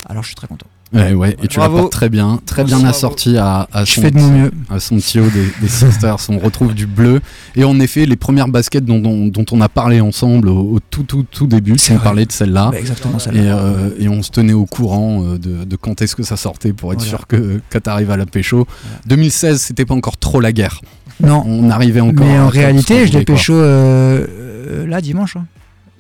Alors 0.08 0.24
je 0.24 0.28
suis 0.30 0.36
très 0.36 0.48
content. 0.48 0.68
Ouais, 0.94 1.14
ouais, 1.14 1.38
et 1.42 1.48
tu 1.48 1.58
la 1.60 1.68
Bravo. 1.68 1.84
portes 1.84 1.94
très 1.94 2.10
bien, 2.10 2.40
très 2.46 2.66
bien 2.66 2.84
assorti 2.84 3.38
à, 3.38 3.66
à 3.72 3.86
son, 3.86 4.02
fais 4.02 4.12
de 4.12 4.18
mon 4.18 4.28
mieux. 4.30 4.52
à 4.70 4.80
son 4.82 4.98
haut 4.98 5.30
des, 5.30 5.48
des 5.62 5.68
Sisters. 5.70 6.18
On 6.28 6.38
retrouve 6.38 6.74
du 6.74 6.86
bleu. 6.86 7.22
Et 7.56 7.64
en 7.64 7.80
effet, 7.80 8.06
les 8.06 8.18
premières 8.18 8.50
baskets 8.50 8.84
dont, 8.84 9.00
dont- 9.00 9.28
dont 9.28 9.46
on 9.54 9.62
a 9.62 9.70
parlé 9.70 10.02
ensemble 10.02 10.50
au, 10.50 10.60
au 10.76 10.80
tout, 10.82 11.04
tout, 11.04 11.24
tout 11.32 11.48
début, 11.48 11.78
C'est 11.78 11.94
on 11.94 11.96
vrai. 11.96 12.04
parlait 12.04 12.26
de 12.26 12.32
celle-là. 12.34 12.72
Bah, 12.74 12.78
exactement. 12.80 13.18
Et, 13.20 13.40
euh, 13.40 13.90
et 14.00 14.10
on 14.10 14.22
se 14.22 14.32
tenait 14.32 14.52
au 14.52 14.66
courant 14.66 15.24
euh, 15.24 15.38
de, 15.38 15.64
de 15.64 15.76
quand 15.78 16.02
est-ce 16.02 16.14
que 16.16 16.24
ça 16.24 16.36
sortait 16.36 16.74
pour 16.74 16.92
être 16.92 17.00
Voilà. 17.00 17.10
sûr 17.18 17.26
que, 17.28 17.62
que 17.70 17.78
t'arrives 17.78 18.12
à 18.12 18.18
la 18.18 18.26
pécho. 18.26 18.68
2016, 19.06 19.62
c'était 19.62 19.86
pas 19.86 19.94
encore 19.94 20.18
trop 20.18 20.42
la 20.42 20.52
guerre. 20.52 20.82
Non, 21.24 21.42
On 21.46 21.70
arrivait 21.70 22.02
encore. 22.02 22.26
mais 22.26 22.38
en 22.38 22.50
réalité, 22.50 23.08
je 23.08 23.14
l'ai 23.18 23.24
pécho 23.24 23.54
euh, 23.54 24.86
là 24.88 25.00
dimanche. 25.00 25.38
hein. 25.38 25.46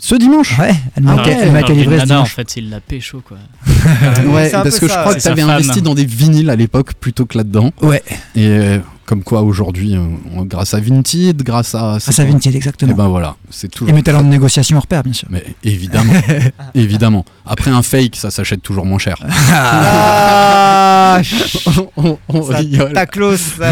Ce 0.04 0.16
dimanche 0.16 0.58
Ouais, 0.58 0.74
elle 0.96 1.04
m'a 1.04 1.12
Ah 1.20 1.24
ouais. 1.28 1.38
elle 1.40 1.52
m'a 1.52 1.58
Alors, 1.60 1.68
calibré 1.68 1.96
ce 1.98 2.02
nana, 2.02 2.14
en 2.16 2.24
dimanche. 2.24 2.34
fait, 2.34 2.56
il 2.58 2.72
l'a 2.72 2.80
pécho, 2.80 3.22
quoi. 3.24 3.38
Ouais, 4.34 4.50
parce 4.50 4.80
que 4.80 4.88
je 4.88 4.92
crois 4.92 5.10
ouais. 5.10 5.18
que 5.18 5.22
t'avais 5.22 5.42
femme. 5.44 5.52
investi 5.52 5.84
dans 5.84 5.94
des 5.94 6.06
vinyles 6.06 6.50
à 6.50 6.56
l'époque 6.56 6.96
plutôt 6.96 7.28
que 7.28 7.38
là-dedans. 7.38 7.70
Ouais, 7.84 8.02
Et 8.36 8.48
euh, 8.48 8.80
comme 9.06 9.24
quoi 9.24 9.44
aujourd'hui, 9.44 9.96
euh, 9.96 10.00
grâce 10.46 10.74
à 10.74 10.80
Vinted, 10.80 11.44
grâce 11.44 11.76
à. 11.76 11.94
à 11.94 12.00
sa 12.00 12.12
quoi 12.24 12.32
Vinted, 12.32 12.52
Et 12.52 12.58
exactement. 12.58 12.96
ben 12.96 13.08
voilà, 13.10 13.36
c'est 13.52 13.68
toujours. 13.70 13.90
Et 13.90 13.94
mes 13.94 14.02
talents 14.02 14.24
de 14.24 14.28
négociation 14.30 14.76
hors 14.78 14.88
pair, 14.88 15.04
bien 15.04 15.14
sûr. 15.14 15.28
Mais 15.30 15.44
évidemment, 15.64 16.14
évidemment. 16.74 17.24
Après 17.46 17.70
un 17.70 17.84
fake, 17.84 18.16
ça 18.16 18.32
s'achète 18.32 18.64
toujours 18.64 18.88
moins 18.88 18.98
cher. 19.00 19.18
Ah, 19.52 21.22
on 21.98 22.18
on 22.28 22.44
ça 22.52 22.58
rigole. 22.58 22.94
taclos, 22.94 23.38
ça. 23.38 23.70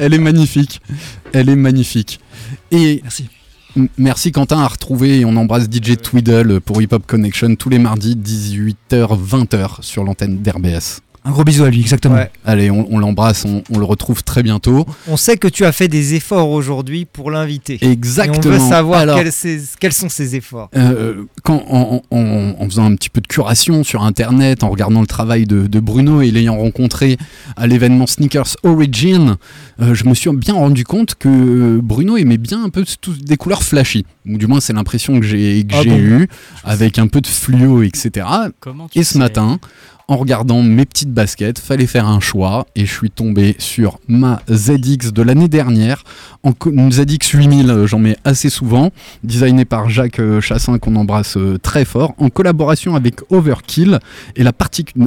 Elle 0.00 0.14
est 0.14 0.18
magnifique. 0.18 0.80
Elle 1.32 1.48
est 1.50 1.56
magnifique. 1.56 2.18
Et 2.72 3.00
Merci. 3.04 3.28
Merci 3.96 4.32
Quentin 4.32 4.58
à 4.58 4.66
retrouver 4.66 5.20
et 5.20 5.24
on 5.24 5.36
embrasse 5.36 5.64
DJ 5.64 5.96
Twiddle 5.96 6.60
pour 6.60 6.82
Hip 6.82 6.88
Hop 6.92 7.06
Connection 7.06 7.54
tous 7.54 7.68
les 7.68 7.78
mardis 7.78 8.16
18h-20h 8.16 9.82
sur 9.82 10.04
l'antenne 10.04 10.42
d'RBS. 10.42 11.02
Un 11.28 11.32
gros 11.32 11.44
bisou 11.44 11.64
à 11.64 11.68
lui, 11.70 11.80
exactement. 11.82 12.14
Ouais. 12.14 12.30
Allez, 12.46 12.70
on, 12.70 12.86
on 12.90 12.98
l'embrasse, 12.98 13.44
on, 13.44 13.62
on 13.70 13.78
le 13.78 13.84
retrouve 13.84 14.24
très 14.24 14.42
bientôt. 14.42 14.86
On 15.06 15.18
sait 15.18 15.36
que 15.36 15.46
tu 15.46 15.66
as 15.66 15.72
fait 15.72 15.86
des 15.86 16.14
efforts 16.14 16.48
aujourd'hui 16.48 17.04
pour 17.04 17.30
l'inviter. 17.30 17.78
Exactement. 17.82 18.42
Et 18.42 18.46
on 18.46 18.50
veut 18.52 18.58
savoir 18.70 19.00
Alors, 19.00 19.18
quels, 19.18 19.92
sont 19.92 20.08
ces 20.08 20.36
efforts. 20.36 20.70
euh, 20.74 21.24
quand, 21.42 21.62
en, 21.68 22.02
en- 22.10 22.54
en 22.58 22.64
faisant 22.64 22.86
un 22.86 22.94
petit 22.94 23.10
peu 23.10 23.20
de 23.20 23.26
curation 23.26 23.84
sur 23.84 24.04
internet, 24.04 24.64
en 24.64 24.70
regardant 24.70 25.02
le 25.02 25.06
travail 25.06 25.44
de, 25.44 25.66
de 25.66 25.80
Bruno 25.80 26.22
et 26.22 26.30
l'ayant 26.30 26.56
rencontré 26.56 27.18
à 27.58 27.66
l'événement 27.66 28.06
Sneakers 28.06 28.56
Origin, 28.62 29.36
euh, 29.82 29.94
je 29.94 30.04
me 30.06 30.14
suis 30.14 30.30
bien 30.34 30.54
rendu 30.54 30.84
compte 30.84 31.14
que 31.14 31.78
Bruno 31.82 32.16
aimait 32.16 32.38
bien 32.38 32.64
un 32.64 32.70
peu 32.70 32.84
des 33.20 33.36
couleurs 33.36 33.62
flashy. 33.62 34.06
Ou 34.26 34.38
du 34.38 34.46
moins, 34.46 34.60
c'est 34.60 34.72
l'impression 34.72 35.20
que 35.20 35.26
j'ai 35.26 35.62
que 35.68 35.74
Ah 35.76 35.82
j'ai 35.82 35.90
bon 35.90 35.98
eue, 35.98 36.28
avec 36.64 36.98
un 36.98 37.06
peu 37.06 37.20
de 37.20 37.26
fluo, 37.26 37.82
etc. 37.82 38.26
Comment 38.60 38.88
tu 38.88 38.98
Et 38.98 39.04
ce 39.04 39.12
sais 39.14 39.18
matin, 39.18 39.58
en 40.08 40.16
regardant 40.16 40.62
mes 40.62 40.86
petites 40.86 41.12
baskets, 41.12 41.58
fallait 41.58 41.86
faire 41.86 42.08
un 42.08 42.18
choix 42.18 42.66
et 42.74 42.86
je 42.86 42.92
suis 42.92 43.10
tombé 43.10 43.54
sur 43.58 44.00
ma 44.08 44.40
ZX 44.50 45.12
de 45.12 45.22
l'année 45.22 45.48
dernière. 45.48 46.02
En 46.42 46.52
ZX 46.90 47.32
8000, 47.34 47.70
euh, 47.70 47.86
j'en 47.86 47.98
mets 47.98 48.16
assez 48.24 48.48
souvent, 48.48 48.90
designée 49.22 49.66
par 49.66 49.90
Jacques 49.90 50.18
euh, 50.18 50.40
Chassin 50.40 50.78
qu'on 50.78 50.96
embrasse 50.96 51.36
euh, 51.36 51.58
très 51.58 51.84
fort, 51.84 52.14
en 52.16 52.30
collaboration 52.30 52.96
avec 52.96 53.20
Overkill 53.30 53.98
et 54.36 54.42
la 54.42 54.52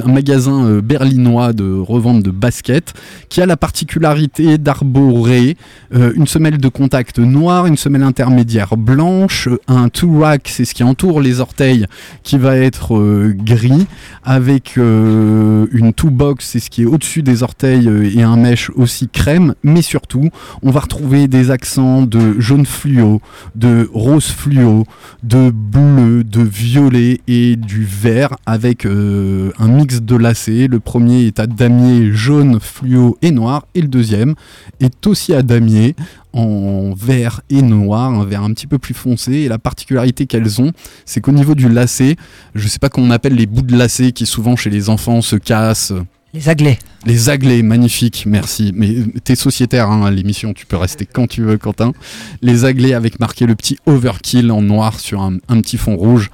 un 0.04 0.12
magasin 0.12 0.80
berlinois 0.80 1.52
de 1.52 1.78
revente 1.78 2.22
de 2.22 2.30
baskets 2.30 2.94
qui 3.28 3.40
a 3.40 3.46
la 3.46 3.56
particularité 3.56 4.58
d'arborer 4.58 5.56
une 5.92 6.26
semelle 6.26 6.58
de 6.58 6.68
contact 6.68 7.18
noire, 7.18 7.66
une 7.66 7.76
semelle 7.76 8.02
intermédiaire 8.02 8.76
blanche, 8.76 9.48
un 9.68 9.88
two-rack, 9.88 10.48
c'est 10.48 10.64
ce 10.64 10.74
qui 10.74 10.82
entoure 10.82 11.20
les 11.20 11.40
orteils, 11.40 11.86
qui 12.22 12.38
va 12.38 12.56
être 12.56 13.32
gris, 13.36 13.86
avec 14.24 14.78
euh, 14.92 15.66
une 15.72 15.92
two-box, 15.92 16.46
c'est 16.46 16.60
ce 16.60 16.70
qui 16.70 16.82
est 16.82 16.86
au-dessus 16.86 17.22
des 17.22 17.42
orteils, 17.42 17.88
euh, 17.88 18.10
et 18.14 18.22
un 18.22 18.36
mesh 18.36 18.70
aussi 18.70 19.08
crème, 19.08 19.54
mais 19.62 19.82
surtout, 19.82 20.30
on 20.62 20.70
va 20.70 20.80
retrouver 20.80 21.28
des 21.28 21.50
accents 21.50 22.02
de 22.02 22.38
jaune 22.40 22.66
fluo, 22.66 23.20
de 23.54 23.88
rose 23.92 24.26
fluo, 24.26 24.84
de 25.22 25.50
bleu, 25.50 26.24
de 26.24 26.42
violet 26.42 27.20
et 27.26 27.56
du 27.56 27.84
vert, 27.84 28.36
avec 28.46 28.84
euh, 28.84 29.50
un 29.58 29.68
mix 29.68 30.02
de 30.02 30.16
lacets. 30.16 30.68
Le 30.68 30.80
premier 30.80 31.26
est 31.26 31.40
à 31.40 31.46
damier 31.46 32.12
jaune, 32.12 32.58
fluo 32.60 33.16
et 33.22 33.30
noir, 33.30 33.66
et 33.74 33.80
le 33.80 33.88
deuxième 33.88 34.34
est 34.80 35.06
aussi 35.06 35.34
à 35.34 35.42
damier 35.42 35.94
en 36.32 36.94
vert 36.94 37.40
et 37.50 37.62
noir, 37.62 38.12
un 38.12 38.24
vert 38.24 38.42
un 38.42 38.52
petit 38.52 38.66
peu 38.66 38.78
plus 38.78 38.94
foncé. 38.94 39.32
Et 39.32 39.48
la 39.48 39.58
particularité 39.58 40.26
qu'elles 40.26 40.60
ont, 40.60 40.72
c'est 41.04 41.20
qu'au 41.20 41.32
niveau 41.32 41.54
du 41.54 41.68
lacet, 41.68 42.16
je 42.54 42.68
sais 42.68 42.78
pas 42.78 42.88
comment 42.88 43.06
on 43.06 43.10
appelle 43.10 43.34
les 43.34 43.46
bouts 43.46 43.62
de 43.62 43.76
lacet 43.76 44.12
qui 44.12 44.26
souvent 44.26 44.56
chez 44.56 44.70
les 44.70 44.88
enfants 44.88 45.22
se 45.22 45.36
cassent. 45.36 45.92
Les 46.34 46.48
aglets. 46.48 46.78
Les 47.04 47.28
aglets, 47.28 47.62
magnifique, 47.62 48.24
merci. 48.26 48.72
Mais 48.74 48.88
euh, 48.88 49.06
t'es 49.22 49.34
sociétaire 49.34 49.90
hein, 49.90 50.06
à 50.06 50.10
l'émission, 50.10 50.54
tu 50.54 50.64
peux 50.64 50.76
rester 50.76 51.04
quand 51.04 51.26
tu 51.26 51.42
veux, 51.42 51.58
Quentin. 51.58 51.92
Les 52.40 52.64
aglets 52.64 52.94
avec 52.94 53.20
marqué 53.20 53.44
le 53.44 53.54
petit 53.54 53.76
overkill 53.84 54.50
en 54.50 54.62
noir 54.62 54.98
sur 54.98 55.20
un, 55.20 55.36
un 55.48 55.60
petit 55.60 55.76
fond 55.76 55.94
rouge. 55.94 56.30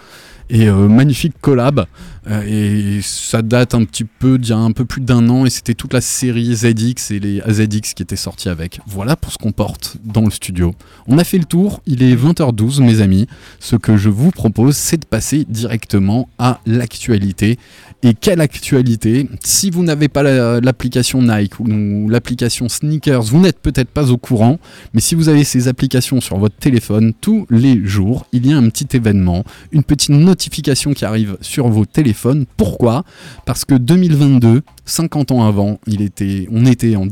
Et 0.50 0.68
euh, 0.68 0.88
magnifique 0.88 1.34
collab. 1.40 1.86
Euh, 2.26 2.42
et 2.46 3.00
ça 3.02 3.42
date 3.42 3.74
un 3.74 3.84
petit 3.84 4.04
peu 4.04 4.38
d'il 4.38 4.50
y 4.50 4.52
a 4.52 4.58
un 4.58 4.72
peu 4.72 4.84
plus 4.84 5.00
d'un 5.00 5.28
an. 5.28 5.46
Et 5.46 5.50
c'était 5.50 5.74
toute 5.74 5.92
la 5.92 6.00
série 6.00 6.54
ZX 6.54 7.10
et 7.10 7.20
les 7.20 7.40
AZX 7.42 7.94
qui 7.94 8.02
étaient 8.02 8.16
sortis 8.16 8.48
avec. 8.48 8.80
Voilà 8.86 9.16
pour 9.16 9.32
ce 9.32 9.38
qu'on 9.38 9.52
porte 9.52 9.96
dans 10.04 10.24
le 10.24 10.30
studio. 10.30 10.74
On 11.06 11.18
a 11.18 11.24
fait 11.24 11.38
le 11.38 11.44
tour. 11.44 11.82
Il 11.86 12.02
est 12.02 12.14
20h12, 12.14 12.82
mes 12.82 13.00
amis. 13.00 13.26
Ce 13.60 13.76
que 13.76 13.96
je 13.96 14.08
vous 14.08 14.30
propose, 14.30 14.76
c'est 14.76 14.98
de 14.98 15.06
passer 15.06 15.44
directement 15.48 16.28
à 16.38 16.60
l'actualité. 16.66 17.58
Et 18.04 18.14
quelle 18.14 18.40
actualité 18.40 19.28
Si 19.42 19.70
vous 19.70 19.82
n'avez 19.82 20.06
pas 20.06 20.22
la- 20.22 20.60
l'application 20.60 21.20
Nike 21.20 21.58
ou 21.58 22.08
l'application 22.08 22.68
Sneakers, 22.68 23.22
vous 23.24 23.40
n'êtes 23.40 23.58
peut-être 23.58 23.88
pas 23.88 24.12
au 24.12 24.16
courant, 24.16 24.60
mais 24.94 25.00
si 25.00 25.16
vous 25.16 25.28
avez 25.28 25.42
ces 25.42 25.66
applications 25.66 26.20
sur 26.20 26.38
votre 26.38 26.54
téléphone, 26.56 27.12
tous 27.20 27.44
les 27.50 27.84
jours, 27.84 28.26
il 28.32 28.46
y 28.46 28.52
a 28.52 28.56
un 28.56 28.68
petit 28.68 28.96
événement, 28.96 29.42
une 29.72 29.82
petite 29.82 30.10
notification 30.10 30.92
qui 30.92 31.04
arrive 31.04 31.36
sur 31.40 31.66
vos 31.68 31.86
téléphones. 31.86 32.46
Pourquoi? 32.56 33.04
Parce 33.46 33.64
que 33.64 33.74
2022, 33.74 34.62
50 34.84 35.32
ans 35.32 35.44
avant, 35.44 35.80
il 35.88 36.00
était, 36.00 36.46
on 36.52 36.66
était 36.66 36.94
en 36.94 37.06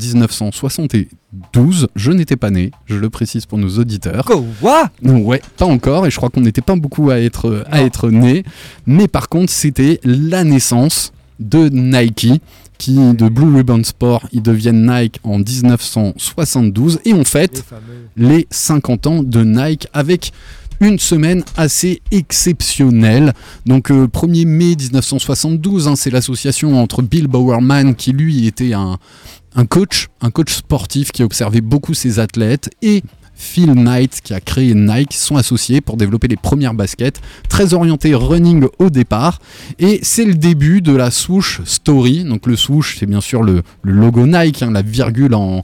1972, 1.32 1.88
je 1.96 2.12
n'étais 2.12 2.36
pas 2.36 2.50
né, 2.50 2.70
je 2.86 2.96
le 2.96 3.10
précise 3.10 3.46
pour 3.46 3.58
nos 3.58 3.78
auditeurs. 3.78 4.24
Quoi 4.24 4.90
Ouais, 5.02 5.42
pas 5.56 5.66
encore, 5.66 6.06
et 6.06 6.10
je 6.10 6.16
crois 6.16 6.30
qu'on 6.30 6.40
n'était 6.40 6.60
pas 6.62 6.76
beaucoup 6.76 7.10
à 7.10 7.18
être, 7.18 7.64
à 7.70 7.80
Non. 7.80 7.86
être 7.86 8.10
nés. 8.10 8.44
Mais 8.86 9.08
par 9.08 9.28
contre, 9.28 9.52
c'était 9.52 10.00
la 10.04 10.44
naissance 10.44 11.12
de 11.40 11.68
Nike, 11.68 12.40
qui 12.78 12.94
de 12.94 13.28
Blue 13.28 13.56
Ribbon 13.56 13.82
Sport, 13.84 14.26
ils 14.32 14.42
deviennent 14.42 14.86
Nike 14.90 15.18
en 15.24 15.38
1972, 15.38 17.00
et 17.04 17.12
on 17.12 17.24
fête 17.24 17.64
les 18.16 18.46
50 18.50 19.06
ans 19.06 19.22
de 19.22 19.44
Nike 19.44 19.88
avec 19.92 20.32
une 20.80 20.98
semaine 20.98 21.42
assez 21.56 22.02
exceptionnelle. 22.10 23.32
Donc 23.64 23.90
euh, 23.90 24.06
1er 24.08 24.46
mai 24.46 24.76
1972, 24.76 25.88
hein, 25.88 25.96
c'est 25.96 26.10
l'association 26.10 26.78
entre 26.80 27.00
Bill 27.00 27.28
Bowerman 27.28 27.94
qui 27.94 28.12
lui 28.12 28.46
était 28.46 28.74
un, 28.74 28.98
un 29.56 29.66
coach, 29.66 30.08
un 30.20 30.30
coach 30.30 30.52
sportif 30.52 31.10
qui 31.10 31.22
observait 31.22 31.60
beaucoup 31.60 31.94
ses 31.94 32.18
athlètes 32.18 32.70
et 32.82 33.02
Phil 33.36 33.72
Knight 33.72 34.22
qui 34.22 34.32
a 34.34 34.40
créé 34.40 34.74
Nike 34.74 35.12
sont 35.12 35.36
associés 35.36 35.82
pour 35.82 35.96
développer 35.96 36.26
les 36.26 36.36
premières 36.36 36.74
baskets, 36.74 37.20
très 37.48 37.74
orientées 37.74 38.14
running 38.14 38.66
au 38.78 38.88
départ. 38.90 39.40
Et 39.78 40.00
c'est 40.02 40.24
le 40.24 40.34
début 40.34 40.80
de 40.80 40.96
la 40.96 41.10
swoosh 41.10 41.60
story. 41.64 42.24
Donc 42.24 42.46
le 42.46 42.56
swoosh, 42.56 42.96
c'est 42.98 43.06
bien 43.06 43.20
sûr 43.20 43.42
le, 43.42 43.62
logo 43.82 44.26
Nike, 44.26 44.62
hein, 44.62 44.70
la 44.70 44.82
virgule 44.82 45.34
en, 45.34 45.62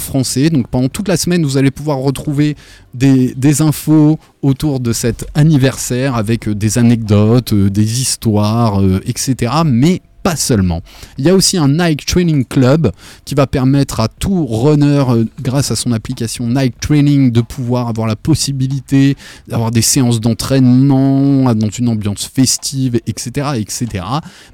français. 0.00 0.50
Donc 0.50 0.68
pendant 0.68 0.88
toute 0.88 1.08
la 1.08 1.16
semaine, 1.16 1.44
vous 1.44 1.56
allez 1.56 1.70
pouvoir 1.70 1.98
retrouver 1.98 2.56
des, 2.92 3.34
des 3.34 3.62
infos 3.62 4.18
autour 4.42 4.80
de 4.80 4.92
cet 4.92 5.26
anniversaire 5.34 6.16
avec 6.16 6.48
euh, 6.48 6.54
des 6.54 6.78
anecdotes, 6.78 7.52
euh, 7.52 7.70
des 7.70 8.02
histoires, 8.02 8.82
euh, 8.82 9.00
etc. 9.06 9.52
Mais 9.64 10.02
pas 10.24 10.36
seulement. 10.36 10.80
Il 11.18 11.26
y 11.26 11.28
a 11.28 11.34
aussi 11.34 11.58
un 11.58 11.68
Nike 11.68 12.06
Training 12.06 12.46
Club 12.46 12.90
qui 13.26 13.34
va 13.34 13.46
permettre 13.46 14.00
à 14.00 14.08
tout 14.08 14.46
runner, 14.46 15.04
euh, 15.10 15.24
grâce 15.40 15.70
à 15.70 15.76
son 15.76 15.92
application 15.92 16.48
Nike 16.48 16.80
Training, 16.80 17.30
de 17.30 17.42
pouvoir 17.42 17.88
avoir 17.88 18.08
la 18.08 18.16
possibilité 18.16 19.16
d'avoir 19.46 19.70
des 19.70 19.82
séances 19.82 20.20
d'entraînement 20.20 21.54
dans 21.54 21.68
une 21.68 21.88
ambiance 21.90 22.24
festive, 22.24 22.98
etc., 23.06 23.50
etc. 23.58 24.04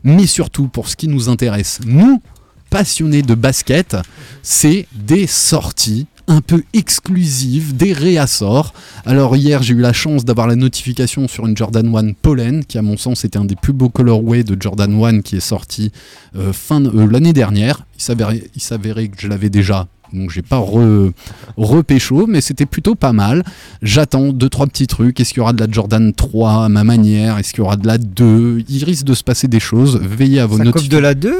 Mais 0.02 0.26
surtout, 0.26 0.66
pour 0.66 0.88
ce 0.88 0.96
qui 0.96 1.06
nous 1.06 1.28
intéresse, 1.28 1.78
nous, 1.86 2.20
passionnés 2.68 3.22
de 3.22 3.34
basket, 3.34 3.96
c'est 4.42 4.86
des 4.92 5.28
sorties 5.28 6.08
un 6.30 6.40
peu 6.40 6.62
exclusives, 6.72 7.76
des 7.76 7.92
réassorts. 7.92 8.72
Alors 9.04 9.34
hier, 9.36 9.62
j'ai 9.62 9.74
eu 9.74 9.80
la 9.80 9.92
chance 9.92 10.24
d'avoir 10.24 10.46
la 10.46 10.54
notification 10.56 11.26
sur 11.28 11.46
une 11.46 11.56
Jordan 11.56 11.94
1 11.94 12.12
Pollen, 12.22 12.64
qui 12.64 12.78
à 12.78 12.82
mon 12.82 12.96
sens 12.96 13.24
était 13.24 13.36
un 13.38 13.44
des 13.44 13.56
plus 13.56 13.72
beaux 13.72 13.88
colorways 13.88 14.44
de 14.44 14.56
Jordan 14.60 14.92
1 15.04 15.20
qui 15.22 15.36
est 15.36 15.40
sorti 15.40 15.90
euh, 16.36 16.52
fin 16.52 16.80
de- 16.80 16.88
euh, 16.88 17.06
l'année 17.10 17.32
dernière. 17.32 17.84
Il 17.98 18.02
s'avérait, 18.02 18.44
il 18.54 18.62
s'avérait 18.62 19.08
que 19.08 19.20
je 19.20 19.26
l'avais 19.28 19.50
déjà. 19.50 19.88
Donc 20.12 20.30
j'ai 20.30 20.42
pas 20.42 20.58
re, 20.58 21.10
repécho, 21.56 22.26
mais 22.28 22.40
c'était 22.40 22.66
plutôt 22.66 22.94
pas 22.94 23.12
mal. 23.12 23.44
J'attends 23.82 24.32
deux 24.32 24.48
trois 24.48 24.66
petits 24.66 24.86
trucs. 24.86 25.18
Est-ce 25.20 25.30
qu'il 25.30 25.38
y 25.38 25.40
aura 25.40 25.52
de 25.52 25.60
la 25.64 25.70
Jordan 25.70 26.12
3 26.12 26.64
à 26.64 26.68
ma 26.68 26.84
manière? 26.84 27.38
Est-ce 27.38 27.50
qu'il 27.50 27.58
y 27.58 27.66
aura 27.66 27.76
de 27.76 27.86
la 27.86 27.98
2 27.98 28.64
Il 28.68 28.84
risque 28.84 29.04
de 29.04 29.14
se 29.14 29.22
passer 29.24 29.48
des 29.48 29.60
choses. 29.60 30.00
Veillez 30.02 30.40
à 30.40 30.46
vos 30.46 30.58
notifications. 30.58 30.96
de 30.96 30.98
la 31.02 31.14
2 31.14 31.34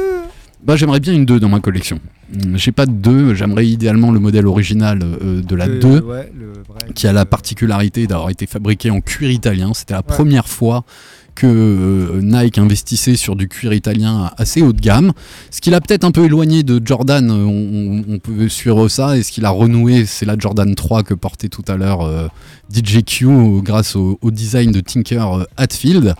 Bah, 0.63 0.75
j'aimerais 0.75 0.99
bien 0.99 1.13
une 1.13 1.25
2 1.25 1.39
dans 1.39 1.49
ma 1.49 1.59
collection. 1.59 1.99
Hum, 2.33 2.55
J'ai 2.57 2.71
pas 2.71 2.85
de 2.85 2.91
2, 2.91 3.33
j'aimerais 3.33 3.67
idéalement 3.67 4.11
le 4.11 4.19
modèle 4.19 4.45
original 4.47 4.99
euh, 5.03 5.41
de 5.41 5.55
la 5.55 5.65
Le- 5.67 5.79
2 5.79 5.99
ouais, 6.01 6.31
le 6.37 6.53
vrai. 6.67 6.93
qui 6.93 7.07
a 7.07 7.13
la 7.13 7.25
particularité 7.25 8.05
d'avoir 8.07 8.29
été 8.29 8.45
fabriqué 8.45 8.89
en 8.91 9.01
cuir 9.01 9.31
italien. 9.31 9.73
C'était 9.73 9.93
la 9.93 9.99
Ouais. 9.99 10.05
première 10.07 10.47
fois 10.47 10.83
que 11.33 11.47
euh, 11.47 12.19
Nike 12.21 12.57
investissait 12.57 13.15
sur 13.15 13.35
du 13.37 13.47
cuir 13.47 13.71
italien 13.73 14.31
assez 14.37 14.61
haut 14.61 14.73
de 14.73 14.81
gamme. 14.81 15.13
Ce 15.49 15.61
qui 15.61 15.69
l'a 15.69 15.79
peut-être 15.79 16.03
un 16.03 16.11
peu 16.11 16.25
éloigné 16.25 16.61
de 16.63 16.79
Jordan, 16.85 17.29
euh, 17.31 17.33
on, 17.45 18.03
on 18.15 18.19
peut 18.19 18.49
suivre 18.49 18.87
ça, 18.89 19.17
et 19.17 19.23
ce 19.23 19.31
qu'il 19.31 19.45
a 19.45 19.49
renoué, 19.49 20.05
c'est 20.05 20.25
la 20.25 20.35
Jordan 20.37 20.75
3 20.75 21.03
que 21.03 21.13
portait 21.13 21.47
tout 21.49 21.63
à 21.69 21.77
l'heure 21.77 22.01
euh, 22.01 22.27
DJ 22.71 23.03
Q 23.05 23.27
euh, 23.27 23.61
grâce 23.61 23.95
au, 23.95 24.19
au 24.21 24.29
design 24.29 24.71
de 24.71 24.81
Tinker 24.81 25.45
Hatfield. 25.57 26.15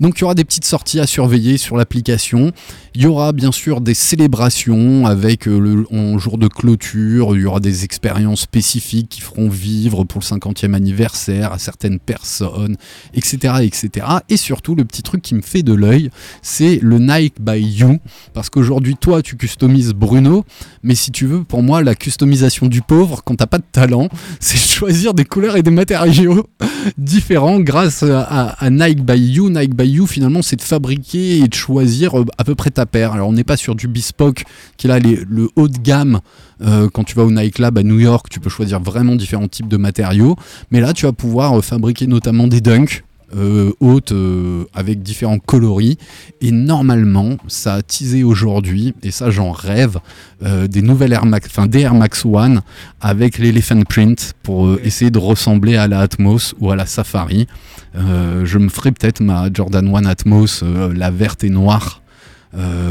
Donc 0.00 0.18
il 0.18 0.22
y 0.22 0.24
aura 0.24 0.34
des 0.34 0.44
petites 0.44 0.64
sorties 0.66 0.98
à 1.00 1.06
surveiller 1.06 1.56
sur 1.58 1.76
l'application. 1.76 2.52
Il 2.98 3.02
y 3.02 3.06
aura 3.06 3.32
bien 3.32 3.52
sûr 3.52 3.82
des 3.82 3.92
célébrations 3.92 5.04
avec 5.04 5.46
euh, 5.46 5.84
le 5.92 6.18
jour 6.18 6.38
de 6.38 6.48
clôture, 6.48 7.36
il 7.36 7.42
y 7.42 7.44
aura 7.44 7.60
des 7.60 7.84
expériences 7.84 8.40
spécifiques 8.40 9.10
qui 9.10 9.20
feront 9.20 9.50
vivre 9.50 10.04
pour 10.04 10.22
le 10.22 10.24
50e 10.24 10.72
anniversaire 10.72 11.52
à 11.52 11.58
certaines 11.58 11.98
personnes, 11.98 12.78
etc., 13.12 13.56
etc. 13.60 14.06
Et 14.30 14.38
surtout, 14.38 14.74
le 14.74 14.86
petit 14.86 15.02
truc 15.02 15.20
qui 15.20 15.34
me 15.34 15.42
fait 15.42 15.62
de 15.62 15.74
l'œil, 15.74 16.08
c'est 16.40 16.78
le 16.80 16.98
Nike 16.98 17.34
by 17.38 17.60
You, 17.60 17.98
parce 18.32 18.48
qu'aujourd'hui, 18.48 18.96
toi, 18.98 19.20
tu 19.20 19.36
customises 19.36 19.92
Bruno, 19.92 20.46
mais 20.82 20.94
si 20.94 21.10
tu 21.10 21.26
veux, 21.26 21.44
pour 21.44 21.62
moi, 21.62 21.82
la 21.82 21.94
customisation 21.94 22.66
du 22.66 22.80
pauvre, 22.80 23.20
quand 23.22 23.34
t'as 23.34 23.46
pas 23.46 23.58
de 23.58 23.64
talent, 23.70 24.08
c'est 24.40 24.56
choisir 24.56 25.12
des 25.12 25.26
couleurs 25.26 25.56
et 25.56 25.62
des 25.62 25.70
matériaux 25.70 26.48
différents 26.96 27.60
grâce 27.60 28.02
à, 28.04 28.22
à 28.22 28.70
Nike 28.70 29.04
by 29.04 29.18
You. 29.18 29.50
Nike 29.50 29.74
by 29.74 29.86
You, 29.86 30.06
finalement, 30.06 30.40
c'est 30.40 30.56
de 30.56 30.62
fabriquer 30.62 31.40
et 31.40 31.48
de 31.48 31.54
choisir 31.54 32.18
euh, 32.18 32.24
à 32.38 32.44
peu 32.44 32.54
près 32.54 32.70
ta 32.70 32.85
Alors, 32.94 33.28
on 33.28 33.32
n'est 33.32 33.44
pas 33.44 33.56
sur 33.56 33.74
du 33.74 33.88
bespoke, 33.88 34.44
qui 34.76 34.86
est 34.86 34.90
là 34.90 34.98
les- 34.98 35.24
le 35.28 35.48
haut 35.56 35.68
de 35.68 35.78
gamme. 35.78 36.20
Euh, 36.62 36.88
quand 36.92 37.04
tu 37.04 37.14
vas 37.14 37.24
au 37.24 37.30
Nike 37.30 37.58
Lab 37.58 37.76
à 37.78 37.82
New 37.82 37.98
York, 38.00 38.26
tu 38.30 38.40
peux 38.40 38.50
choisir 38.50 38.80
vraiment 38.80 39.14
différents 39.16 39.48
types 39.48 39.68
de 39.68 39.76
matériaux. 39.76 40.36
Mais 40.70 40.80
là, 40.80 40.92
tu 40.92 41.06
vas 41.06 41.12
pouvoir 41.12 41.58
euh, 41.58 41.62
fabriquer 41.62 42.06
notamment 42.06 42.46
des 42.46 42.60
dunks. 42.60 43.02
euh, 43.36 43.72
hautes 43.80 44.12
euh, 44.12 44.66
avec 44.72 45.02
différents 45.02 45.40
coloris 45.40 45.98
et 46.40 46.52
normalement 46.52 47.38
ça 47.48 47.74
a 47.74 47.82
teasé 47.82 48.22
aujourd'hui 48.22 48.94
et 49.02 49.10
ça 49.10 49.30
j'en 49.32 49.50
rêve 49.50 49.98
euh, 50.44 50.68
des 50.68 50.80
nouvelles 50.80 51.12
Air 51.12 51.26
Max 51.26 51.48
enfin 51.50 51.66
des 51.66 51.80
Air 51.80 51.94
Max 51.94 52.24
One 52.24 52.62
avec 53.00 53.38
l'Elephant 53.38 53.82
Print 53.82 54.34
pour 54.44 54.78
essayer 54.84 55.10
de 55.10 55.18
ressembler 55.18 55.74
à 55.76 55.88
la 55.88 55.98
Atmos 56.02 56.54
ou 56.60 56.70
à 56.70 56.76
la 56.76 56.86
Safari 56.86 57.48
je 57.96 58.58
me 58.58 58.68
ferai 58.68 58.92
peut-être 58.92 59.20
ma 59.20 59.48
Jordan 59.52 59.88
One 59.92 60.06
Atmos 60.06 60.62
la 60.94 61.10
verte 61.10 61.42
et 61.42 61.50
noire 61.50 62.02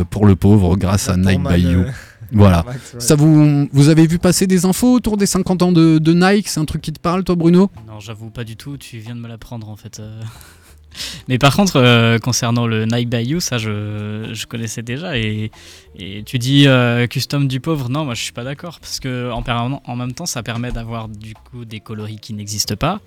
pour 0.10 0.25
le 0.25 0.36
pauvre 0.36 0.75
grâce 0.75 1.10
à 1.10 1.17
Nike 1.17 1.41
by 1.43 1.62
You 1.62 1.86
voilà. 2.31 2.63
Max, 2.65 2.93
ouais. 2.93 3.00
Ça 3.00 3.15
vous, 3.15 3.67
vous 3.72 3.89
avez 3.89 4.07
vu 4.07 4.19
passer 4.19 4.48
des 4.48 4.65
infos 4.65 4.93
autour 4.93 5.17
des 5.17 5.25
50 5.25 5.62
ans 5.62 5.72
de, 5.72 5.98
de 6.00 6.13
Nike? 6.13 6.48
C'est 6.48 6.60
un 6.60 6.65
truc 6.65 6.81
qui 6.81 6.91
te 6.91 7.00
parle, 7.00 7.24
toi, 7.24 7.36
Bruno? 7.36 7.69
Non, 7.88 8.00
j'avoue 8.00 8.29
pas 8.29 8.43
du 8.43 8.55
tout, 8.55 8.77
tu 8.77 8.98
viens 8.98 9.15
de 9.15 9.22
me 9.22 9.27
l'apprendre 9.27 9.69
en 9.69 9.75
fait. 9.75 10.00
euh. 10.00 10.22
Mais 11.27 11.38
par 11.38 11.55
contre, 11.55 11.77
euh, 11.77 12.19
concernant 12.19 12.67
le 12.67 12.86
Nike 12.86 13.10
by 13.10 13.24
You, 13.24 13.39
ça 13.41 13.57
je, 13.57 14.29
je 14.31 14.45
connaissais 14.45 14.81
déjà. 14.81 15.17
Et, 15.17 15.51
et 15.98 16.24
tu 16.24 16.39
dis 16.39 16.67
euh, 16.67 17.05
custom 17.07 17.48
du 17.48 17.60
pauvre, 17.60 17.89
non, 17.89 18.05
moi 18.05 18.13
je 18.13 18.22
suis 18.24 18.31
pas 18.31 18.43
d'accord. 18.43 18.79
Parce 18.79 19.00
que 19.00 19.29
en, 19.31 19.95
même 19.95 20.13
temps, 20.13 20.25
ça 20.25 20.41
permet 20.43 20.72
d'avoir 20.72 21.10
du 21.10 21.34
coup 21.34 21.65
des 21.65 21.79
coloris 21.79 22.19
qui 22.19 22.34
n'existent 22.34 22.75
pas. 22.75 23.01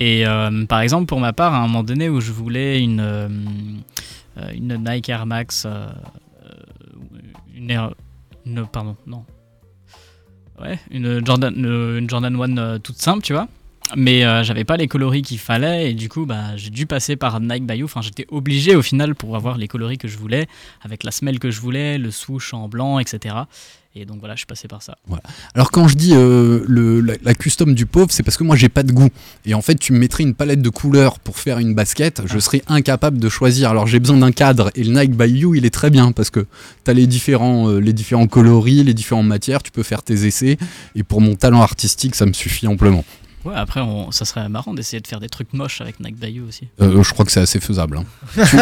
Et 0.00 0.26
euh, 0.26 0.66
par 0.66 0.80
exemple, 0.80 1.06
pour 1.06 1.20
ma 1.20 1.32
part, 1.32 1.54
à 1.54 1.58
un 1.58 1.66
moment 1.66 1.82
donné 1.84 2.08
où 2.08 2.20
je 2.20 2.32
voulais 2.32 2.80
une, 2.80 3.00
euh, 3.00 3.28
euh, 3.28 3.28
une 4.54 4.76
Nike 4.84 5.08
Air 5.08 5.26
Max, 5.26 5.64
euh, 5.66 5.86
euh, 6.44 6.50
une, 7.54 7.70
Air- 7.70 7.94
pardon, 8.72 8.96
non. 9.06 9.24
Ouais, 10.60 10.78
une 10.90 11.24
Jordan, 11.24 11.52
une, 11.56 12.08
Jordan 12.08 12.34
1 12.40 12.58
euh, 12.58 12.78
toute 12.78 12.96
simple, 13.00 13.22
tu 13.22 13.32
vois. 13.32 13.48
Mais 13.96 14.24
euh, 14.24 14.42
j'avais 14.42 14.64
pas 14.64 14.76
les 14.78 14.88
coloris 14.88 15.20
qu'il 15.22 15.38
fallait 15.38 15.90
et 15.90 15.94
du 15.94 16.08
coup 16.08 16.24
bah, 16.24 16.56
j'ai 16.56 16.70
dû 16.70 16.86
passer 16.86 17.16
par 17.16 17.38
Nike 17.38 17.66
by 17.66 17.74
You. 17.76 17.84
Enfin 17.84 18.00
j'étais 18.00 18.24
obligé 18.30 18.74
au 18.76 18.82
final 18.82 19.14
pour 19.14 19.36
avoir 19.36 19.58
les 19.58 19.68
coloris 19.68 19.98
que 19.98 20.08
je 20.08 20.16
voulais, 20.16 20.46
avec 20.82 21.04
la 21.04 21.10
semelle 21.10 21.38
que 21.38 21.50
je 21.50 21.60
voulais, 21.60 21.98
le 21.98 22.10
swoosh 22.10 22.54
en 22.54 22.66
blanc, 22.68 22.98
etc. 22.98 23.34
Et 23.96 24.06
donc 24.06 24.18
voilà, 24.18 24.34
je 24.34 24.40
suis 24.40 24.46
passé 24.46 24.66
par 24.66 24.82
ça. 24.82 24.96
Voilà. 25.06 25.22
Alors 25.54 25.70
quand 25.70 25.86
je 25.86 25.94
dis 25.94 26.14
euh, 26.14 26.64
le, 26.66 27.00
la, 27.00 27.14
la 27.22 27.34
custom 27.34 27.74
du 27.74 27.86
pauvre, 27.86 28.08
c'est 28.10 28.24
parce 28.24 28.36
que 28.36 28.42
moi 28.42 28.56
j'ai 28.56 28.68
pas 28.68 28.82
de 28.82 28.90
goût. 28.90 29.08
Et 29.46 29.54
en 29.54 29.62
fait, 29.62 29.76
tu 29.76 29.92
me 29.92 29.98
mettrais 29.98 30.24
une 30.24 30.34
palette 30.34 30.60
de 30.62 30.68
couleurs 30.68 31.20
pour 31.20 31.38
faire 31.38 31.60
une 31.60 31.74
basket, 31.74 32.22
je 32.26 32.38
serais 32.40 32.62
incapable 32.66 33.18
de 33.18 33.28
choisir. 33.28 33.70
Alors 33.70 33.86
j'ai 33.86 34.00
besoin 34.00 34.16
d'un 34.16 34.32
cadre 34.32 34.72
et 34.74 34.82
le 34.82 34.98
Nike 34.98 35.16
by 35.16 35.30
You, 35.30 35.54
il 35.54 35.64
est 35.64 35.70
très 35.70 35.90
bien 35.90 36.10
parce 36.10 36.30
que 36.30 36.46
tu 36.84 36.90
as 36.90 36.94
les 36.94 37.06
différents, 37.06 37.70
euh, 37.70 37.78
les 37.78 37.92
différents 37.92 38.26
coloris, 38.26 38.82
les 38.82 38.94
différentes 38.94 39.26
matières, 39.26 39.62
tu 39.62 39.70
peux 39.70 39.84
faire 39.84 40.02
tes 40.02 40.26
essais. 40.26 40.58
Et 40.96 41.04
pour 41.04 41.20
mon 41.20 41.36
talent 41.36 41.62
artistique, 41.62 42.16
ça 42.16 42.26
me 42.26 42.32
suffit 42.32 42.66
amplement. 42.66 43.04
Ouais, 43.44 43.54
après 43.54 43.80
on- 43.80 44.10
ça 44.10 44.24
serait 44.24 44.48
marrant 44.48 44.72
d'essayer 44.74 45.00
de 45.00 45.06
faire 45.06 45.20
des 45.20 45.28
trucs 45.28 45.52
moches 45.52 45.80
avec 45.80 46.00
Nike 46.00 46.16
by 46.18 46.28
You 46.32 46.44
aussi. 46.48 46.68
Euh, 46.80 47.02
je 47.02 47.12
crois 47.12 47.24
que 47.24 47.32
c'est 47.32 47.40
assez 47.40 47.60
faisable. 47.60 47.98
hein. 47.98 48.04
tu, 48.48 48.56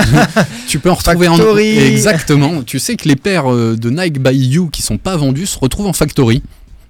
tu 0.66 0.78
peux 0.78 0.90
en 0.90 0.94
retrouver 0.94 1.28
en 1.28 1.36
Factory. 1.36 1.78
exactement. 1.78 2.62
Tu 2.62 2.78
sais 2.78 2.96
que 2.96 3.08
les 3.08 3.16
paires 3.16 3.52
euh, 3.52 3.76
de 3.76 3.90
Nike 3.90 4.18
by 4.20 4.36
You 4.36 4.68
qui 4.70 4.82
sont 4.82 4.98
pas 4.98 5.16
vendues 5.16 5.46
se 5.46 5.58
retrouvent 5.58 5.86
en 5.86 5.92
factory. 5.92 6.42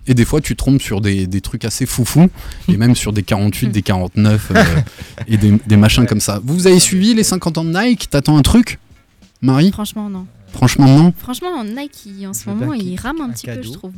Et 0.09 0.15
des 0.15 0.25
fois, 0.25 0.41
tu 0.41 0.57
trompes 0.57 0.83
sur 0.83 1.01
des, 1.01 1.29
des 1.29 1.41
trucs 1.41 1.65
assez 1.65 1.87
foufous, 1.87 2.29
et 2.69 2.77
même 2.77 2.97
sur 2.97 3.13
des 3.13 3.23
48, 3.23 3.69
des 3.69 3.83
49, 3.83 4.51
euh, 4.51 4.65
et 5.29 5.37
des, 5.37 5.53
des 5.65 5.77
machins 5.77 6.07
comme 6.07 6.19
ça. 6.19 6.41
Vous 6.43 6.67
avez 6.67 6.81
suivi 6.81 7.15
les 7.15 7.23
50 7.23 7.59
ans 7.59 7.65
de 7.65 7.71
Nike? 7.73 8.11
T'attends 8.11 8.37
un 8.37 8.43
truc? 8.43 8.81
Marie? 9.43 9.71
Franchement, 9.71 10.11
non. 10.11 10.27
Franchement, 10.53 10.89
non 10.89 11.15
Franchement, 11.19 11.63
Nike, 11.63 12.27
en 12.27 12.33
ce 12.35 12.49
moment, 12.49 12.73
il 12.73 12.97
rame 12.99 13.21
un 13.21 13.27
un 13.27 13.31
petit 13.31 13.47
peu, 13.47 13.63
je 13.63 13.71
trouve. 13.71 13.93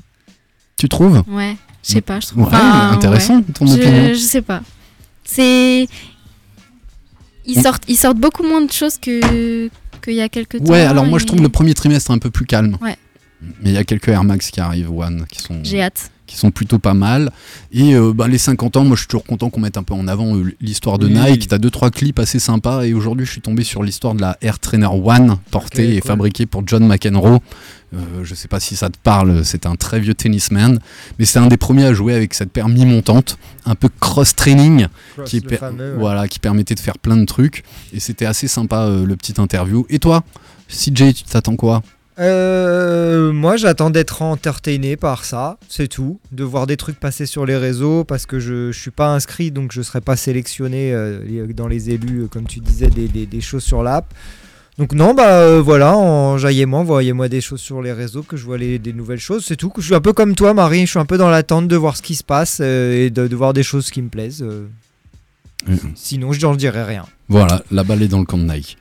Tu 0.77 0.91
trouves? 0.91 1.23
Ouais, 1.27 1.57
je 1.87 1.93
sais 1.93 2.01
pas, 2.01 2.21
je 2.21 2.29
trouve. 2.29 2.43
Ouais, 2.45 2.49
Enfin, 2.49 2.91
intéressant 2.93 3.37
ouais. 3.39 3.45
ton 3.55 3.67
opinion. 3.71 4.09
Je, 4.09 4.15
je 4.15 4.19
sais 4.19 4.43
pas. 4.43 4.63
C'est. 5.25 5.87
Ils 7.47 7.61
sortent, 7.61 7.83
ils 7.89 7.97
sortent 7.97 8.19
beaucoup 8.19 8.43
moins 8.43 8.63
de 8.63 8.73
choses 8.73 8.97
que 8.99 9.69
qu'il 10.03 10.15
y 10.15 10.21
a 10.23 10.29
quelques 10.29 10.59
temps. 10.65 10.73
Ouais, 10.73 10.81
alors 10.81 11.05
moi 11.07 11.19
je 11.19 11.27
trouve 11.27 11.41
le 11.43 11.49
premier 11.49 11.75
trimestre 11.75 12.11
un 12.11 12.19
peu 12.19 12.31
plus 12.31 12.47
calme. 12.47 12.77
Ouais. 12.81 12.97
Mais 13.63 13.71
il 13.71 13.73
y 13.73 13.79
a 13.79 13.85
quelques 13.85 14.09
Air 14.09 14.25
Max 14.25 14.51
qui 14.51 14.61
arrivent, 14.61 14.91
One, 14.91 15.27
qui 15.31 15.41
sont. 15.41 15.61
J'ai 15.63 15.83
hâte. 15.83 16.11
Qui 16.27 16.37
sont 16.37 16.51
plutôt 16.51 16.79
pas 16.79 16.95
mal. 16.95 17.31
Et 17.73 17.95
euh, 17.95 18.13
bah, 18.15 18.29
les 18.29 18.39
50 18.39 18.77
ans, 18.79 18.85
moi 18.85 18.95
je 18.97 19.01
suis 19.01 19.09
toujours 19.09 19.25
content 19.25 19.51
qu'on 19.51 19.61
mette 19.61 19.77
un 19.77 19.83
peu 19.83 19.95
en 19.95 20.09
avant 20.09 20.37
euh, 20.37 20.55
l'histoire 20.61 20.99
de 20.99 21.07
Oui. 21.07 21.13
Nike. 21.15 21.49
T'as 21.49 21.59
deux 21.59 21.71
trois 21.71 21.91
clips 21.91 22.19
assez 22.19 22.39
sympas. 22.39 22.85
Et 22.85 22.95
aujourd'hui, 22.95 23.27
je 23.27 23.31
suis 23.33 23.41
tombé 23.43 23.63
sur 23.65 23.83
l'histoire 23.83 24.15
de 24.15 24.21
la 24.23 24.37
Air 24.41 24.59
Trainer 24.59 24.87
One, 24.91 25.37
portée 25.51 25.97
et 25.97 26.01
cool. 26.01 26.09
fabriquée 26.09 26.47
pour 26.47 26.63
John 26.67 26.87
McEnroe. 26.87 27.41
Euh, 27.95 28.25
je 28.25 28.35
sais 28.35 28.49
pas 28.49 28.59
si 28.59 28.75
ça 28.75 28.89
te 28.91 28.99
parle, 29.01 29.45
c'est 29.45 29.67
un 29.67 29.77
très 29.77 30.01
vieux 30.01 30.15
tennisman, 30.15 30.81
mais 31.19 31.25
c'est 31.25 31.39
un 31.39 31.47
des 31.47 31.57
premiers 31.57 31.85
à 31.85 31.95
jouer 31.95 32.13
avec 32.15 32.35
cette 32.35 32.51
paire 32.51 32.69
mi-montante, 32.69 33.39
un 33.67 33.77
peu 33.77 33.89
cross-training, 34.01 34.89
Cross, 35.17 35.31
qui, 35.31 35.39
le 35.41 35.47
per- 35.49 35.57
fameux, 35.59 35.93
ouais. 35.93 35.99
voilà, 36.01 36.27
qui 36.27 36.41
permettait 36.41 36.75
de 36.75 36.81
faire 36.81 36.99
plein 36.99 37.17
de 37.17 37.25
trucs. 37.25 37.63
Et 37.93 38.01
c'était 38.01 38.27
assez 38.27 38.49
sympa 38.49 38.81
euh, 38.87 39.07
le 39.07 39.15
petit 39.17 39.35
interview. 39.41 39.87
Et 39.91 40.01
toi, 40.01 40.25
CJ, 40.69 41.15
tu 41.15 41.25
t'attends 41.31 41.55
quoi? 41.57 41.83
Euh, 42.19 43.33
moi, 43.33 43.57
j'attends 43.57 43.91
d'être 43.91 44.23
entertainé 44.23 44.97
par 44.97 45.25
ça, 45.25 45.59
c'est 45.69 45.89
tout. 45.89 46.21
De 46.33 46.45
voir 46.45 46.67
des 46.67 46.77
trucs 46.77 46.99
passer 47.01 47.27
sur 47.27 47.45
les 47.45 47.57
réseaux 47.57 48.05
parce 48.05 48.25
que 48.27 48.39
je, 48.39 48.71
je 48.73 48.79
suis 48.81 48.91
pas 48.93 49.09
inscrit, 49.09 49.51
donc 49.51 49.73
je 49.73 49.83
serai 49.83 50.01
pas 50.01 50.17
sélectionné 50.17 50.93
euh, 50.93 51.47
dans 51.55 51.67
les 51.67 51.91
élus, 51.91 52.23
euh, 52.23 52.27
comme 52.29 52.47
tu 52.47 52.61
disais, 52.61 52.89
des, 52.89 53.09
des- 53.09 53.27
des 53.27 53.41
choses 53.41 53.65
sur 53.65 53.83
l'app. 53.83 54.07
Donc 54.79 54.93
non, 54.93 55.15
bah 55.15 55.29
euh, 55.29 55.63
voilà, 55.63 55.97
enjaillez-moi, 55.97 56.81
envoyez-moi 56.81 57.29
des 57.29 57.41
choses 57.41 57.61
sur 57.61 57.81
les 57.81 57.93
réseaux, 57.93 58.23
que 58.25 58.37
je 58.37 58.45
vois 58.45 58.59
les, 58.59 58.79
des 58.81 58.93
nouvelles 58.93 59.21
choses, 59.21 59.45
c'est 59.45 59.55
tout. 59.57 59.73
Je 59.79 59.83
suis 59.83 59.95
un 59.95 60.01
peu 60.01 60.13
comme 60.13 60.35
toi, 60.35 60.53
Marie, 60.55 60.81
je 60.87 60.91
suis 60.91 60.99
un 60.99 61.05
peu 61.07 61.17
dans 61.17 61.31
l'attente 61.31 61.69
de 61.69 61.77
voir 61.77 61.97
ce 61.97 62.03
qui 62.03 62.17
se 62.17 62.25
passe 62.25 62.59
et 62.61 63.09
de, 63.11 63.29
de 63.29 63.37
voir 63.37 63.53
des 63.53 63.63
choses 63.63 63.91
qui 63.91 64.03
me 64.03 64.09
plaisent. 64.09 64.45
Mhm. 65.67 65.79
Sinon, 65.95 66.33
je 66.33 66.41
n'en 66.45 66.57
dirai 66.57 66.83
rien. 66.83 67.07
Voilà, 67.29 67.63
la 67.71 67.85
balle 67.85 68.03
est 68.03 68.09
dans 68.09 68.19
le 68.19 68.25
camp 68.27 68.37
de 68.39 68.43
Nike. 68.53 68.77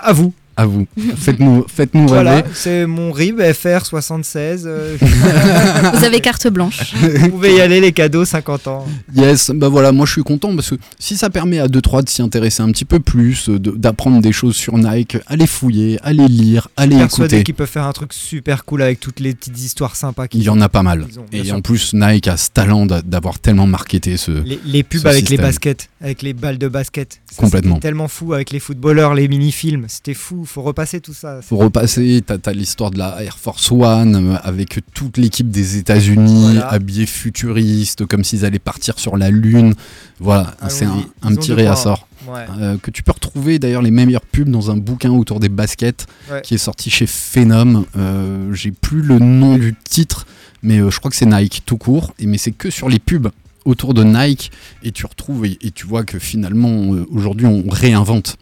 À 0.00 0.12
vous. 0.14 0.32
À 0.56 0.66
vous. 0.66 0.86
Faites-nous 1.16 1.64
faites 1.68 1.94
-nous 1.94 2.06
Voilà, 2.06 2.36
rêver. 2.36 2.48
c'est 2.52 2.86
mon 2.86 3.12
RIB 3.12 3.40
FR76. 3.40 4.64
euh, 4.66 4.96
Vous 5.94 6.04
avez 6.04 6.20
carte 6.20 6.48
blanche. 6.48 6.94
Vous 6.96 7.30
pouvez 7.30 7.54
y 7.56 7.60
aller, 7.60 7.80
les 7.80 7.92
cadeaux, 7.92 8.24
50 8.24 8.66
ans. 8.68 8.86
Yes, 9.14 9.50
bah 9.54 9.68
voilà, 9.68 9.92
moi 9.92 10.04
je 10.06 10.12
suis 10.12 10.22
content 10.22 10.54
parce 10.54 10.70
que 10.70 10.74
si 10.98 11.16
ça 11.16 11.30
permet 11.30 11.58
à 11.60 11.66
2-3 11.66 12.04
de 12.04 12.08
s'y 12.10 12.20
intéresser 12.20 12.62
un 12.62 12.70
petit 12.72 12.84
peu 12.84 13.00
plus, 13.00 13.48
euh, 13.48 13.58
de- 13.58 13.70
d'apprendre 13.70 14.20
des 14.20 14.32
choses 14.32 14.54
sur 14.56 14.76
Nike, 14.76 15.16
allez 15.26 15.46
fouiller, 15.46 15.98
allez 16.02 16.28
lire, 16.28 16.68
allez 16.76 16.96
persuadé 16.96 17.36
écouter. 17.36 17.44
qu'ils 17.44 17.54
peuvent 17.54 17.68
faire 17.68 17.86
un 17.86 17.92
truc 17.92 18.12
super 18.12 18.64
cool 18.64 18.82
avec 18.82 19.00
toutes 19.00 19.20
les 19.20 19.34
petites 19.34 19.58
histoires 19.58 19.96
sympas 19.96 20.28
qu'ils 20.28 20.40
Il 20.40 20.44
y 20.44 20.48
en 20.50 20.60
a 20.60 20.68
pas 20.68 20.82
mal. 20.82 21.02
Ont, 21.04 21.24
Et 21.32 21.44
sûr. 21.44 21.54
en 21.56 21.60
plus, 21.62 21.94
Nike 21.94 22.28
a 22.28 22.36
ce 22.36 22.50
talent 22.50 22.84
d'a- 22.86 23.02
d'avoir 23.02 23.38
tellement 23.38 23.66
marketé 23.66 24.16
ce. 24.16 24.30
Les, 24.32 24.60
les 24.66 24.82
pubs 24.82 25.00
ce 25.02 25.08
avec 25.08 25.28
les 25.30 25.36
baskets, 25.38 25.88
avec 26.02 26.20
les 26.22 26.34
balles 26.34 26.58
de 26.58 26.68
basket. 26.68 27.20
Ça, 27.30 27.36
Complètement. 27.42 27.76
c'était 27.76 27.88
tellement 27.88 28.08
fou 28.08 28.34
avec 28.34 28.50
les 28.50 28.60
footballeurs, 28.60 29.14
les 29.14 29.28
mini-films. 29.28 29.86
C'était 29.88 30.14
fou. 30.14 30.39
Faut 30.44 30.62
repasser 30.62 31.00
tout 31.00 31.12
ça. 31.14 31.40
Faut 31.42 31.56
repasser, 31.56 32.22
t'as 32.26 32.36
as, 32.44 32.52
l'histoire 32.52 32.90
de 32.90 32.98
la 32.98 33.22
Air 33.22 33.38
Force 33.38 33.70
One 33.72 34.14
euh, 34.32 34.36
avec 34.42 34.78
toute 34.94 35.16
l'équipe 35.18 35.50
des 35.50 35.76
États-Unis 35.76 36.52
Voilà. 36.52 36.68
habillés 36.68 37.06
futuristes, 37.06 38.06
comme 38.06 38.24
s'ils 38.24 38.44
allaient 38.44 38.58
partir 38.58 38.98
sur 38.98 39.16
la 39.16 39.30
Lune. 39.30 39.74
Voilà, 40.18 40.54
c'est 40.68 40.84
un, 40.86 41.34
petit 41.34 41.52
réassort. 41.52 42.06
Ouais. 42.28 42.44
Euh, 42.58 42.76
que 42.76 42.90
tu 42.90 43.02
peux 43.02 43.12
retrouver 43.12 43.58
d'ailleurs 43.58 43.80
les 43.80 43.90
meilleures 43.90 44.20
pubs 44.26 44.50
dans 44.50 44.70
un 44.70 44.76
bouquin 44.76 45.10
autour 45.10 45.40
des 45.40 45.48
baskets 45.48 46.06
Ouais. 46.30 46.42
qui 46.42 46.54
est 46.54 46.58
sorti 46.58 46.90
chez 46.90 47.06
Phenom. 47.06 47.86
Euh, 47.96 48.52
J'ai 48.52 48.72
plus 48.72 49.00
le 49.00 49.18
nom 49.18 49.56
du 49.56 49.74
titre, 49.88 50.26
mais 50.62 50.78
euh, 50.80 50.90
je 50.90 50.98
crois 50.98 51.10
que 51.10 51.16
c'est 51.16 51.24
Nike 51.26 51.62
tout 51.64 51.78
court. 51.78 52.12
Et 52.18 52.26
mais 52.26 52.36
c'est 52.36 52.52
que 52.52 52.68
sur 52.68 52.90
les 52.90 52.98
pubs 52.98 53.28
autour 53.64 53.94
de 53.94 54.04
Nike 54.04 54.50
et 54.82 54.92
tu 54.92 55.06
retrouves 55.06 55.46
et, 55.46 55.56
et 55.62 55.70
tu 55.70 55.86
vois 55.86 56.02
que 56.04 56.18
finalement 56.18 56.90
aujourd'hui 57.10 57.46
on 57.46 57.64
réinvente 57.68 58.36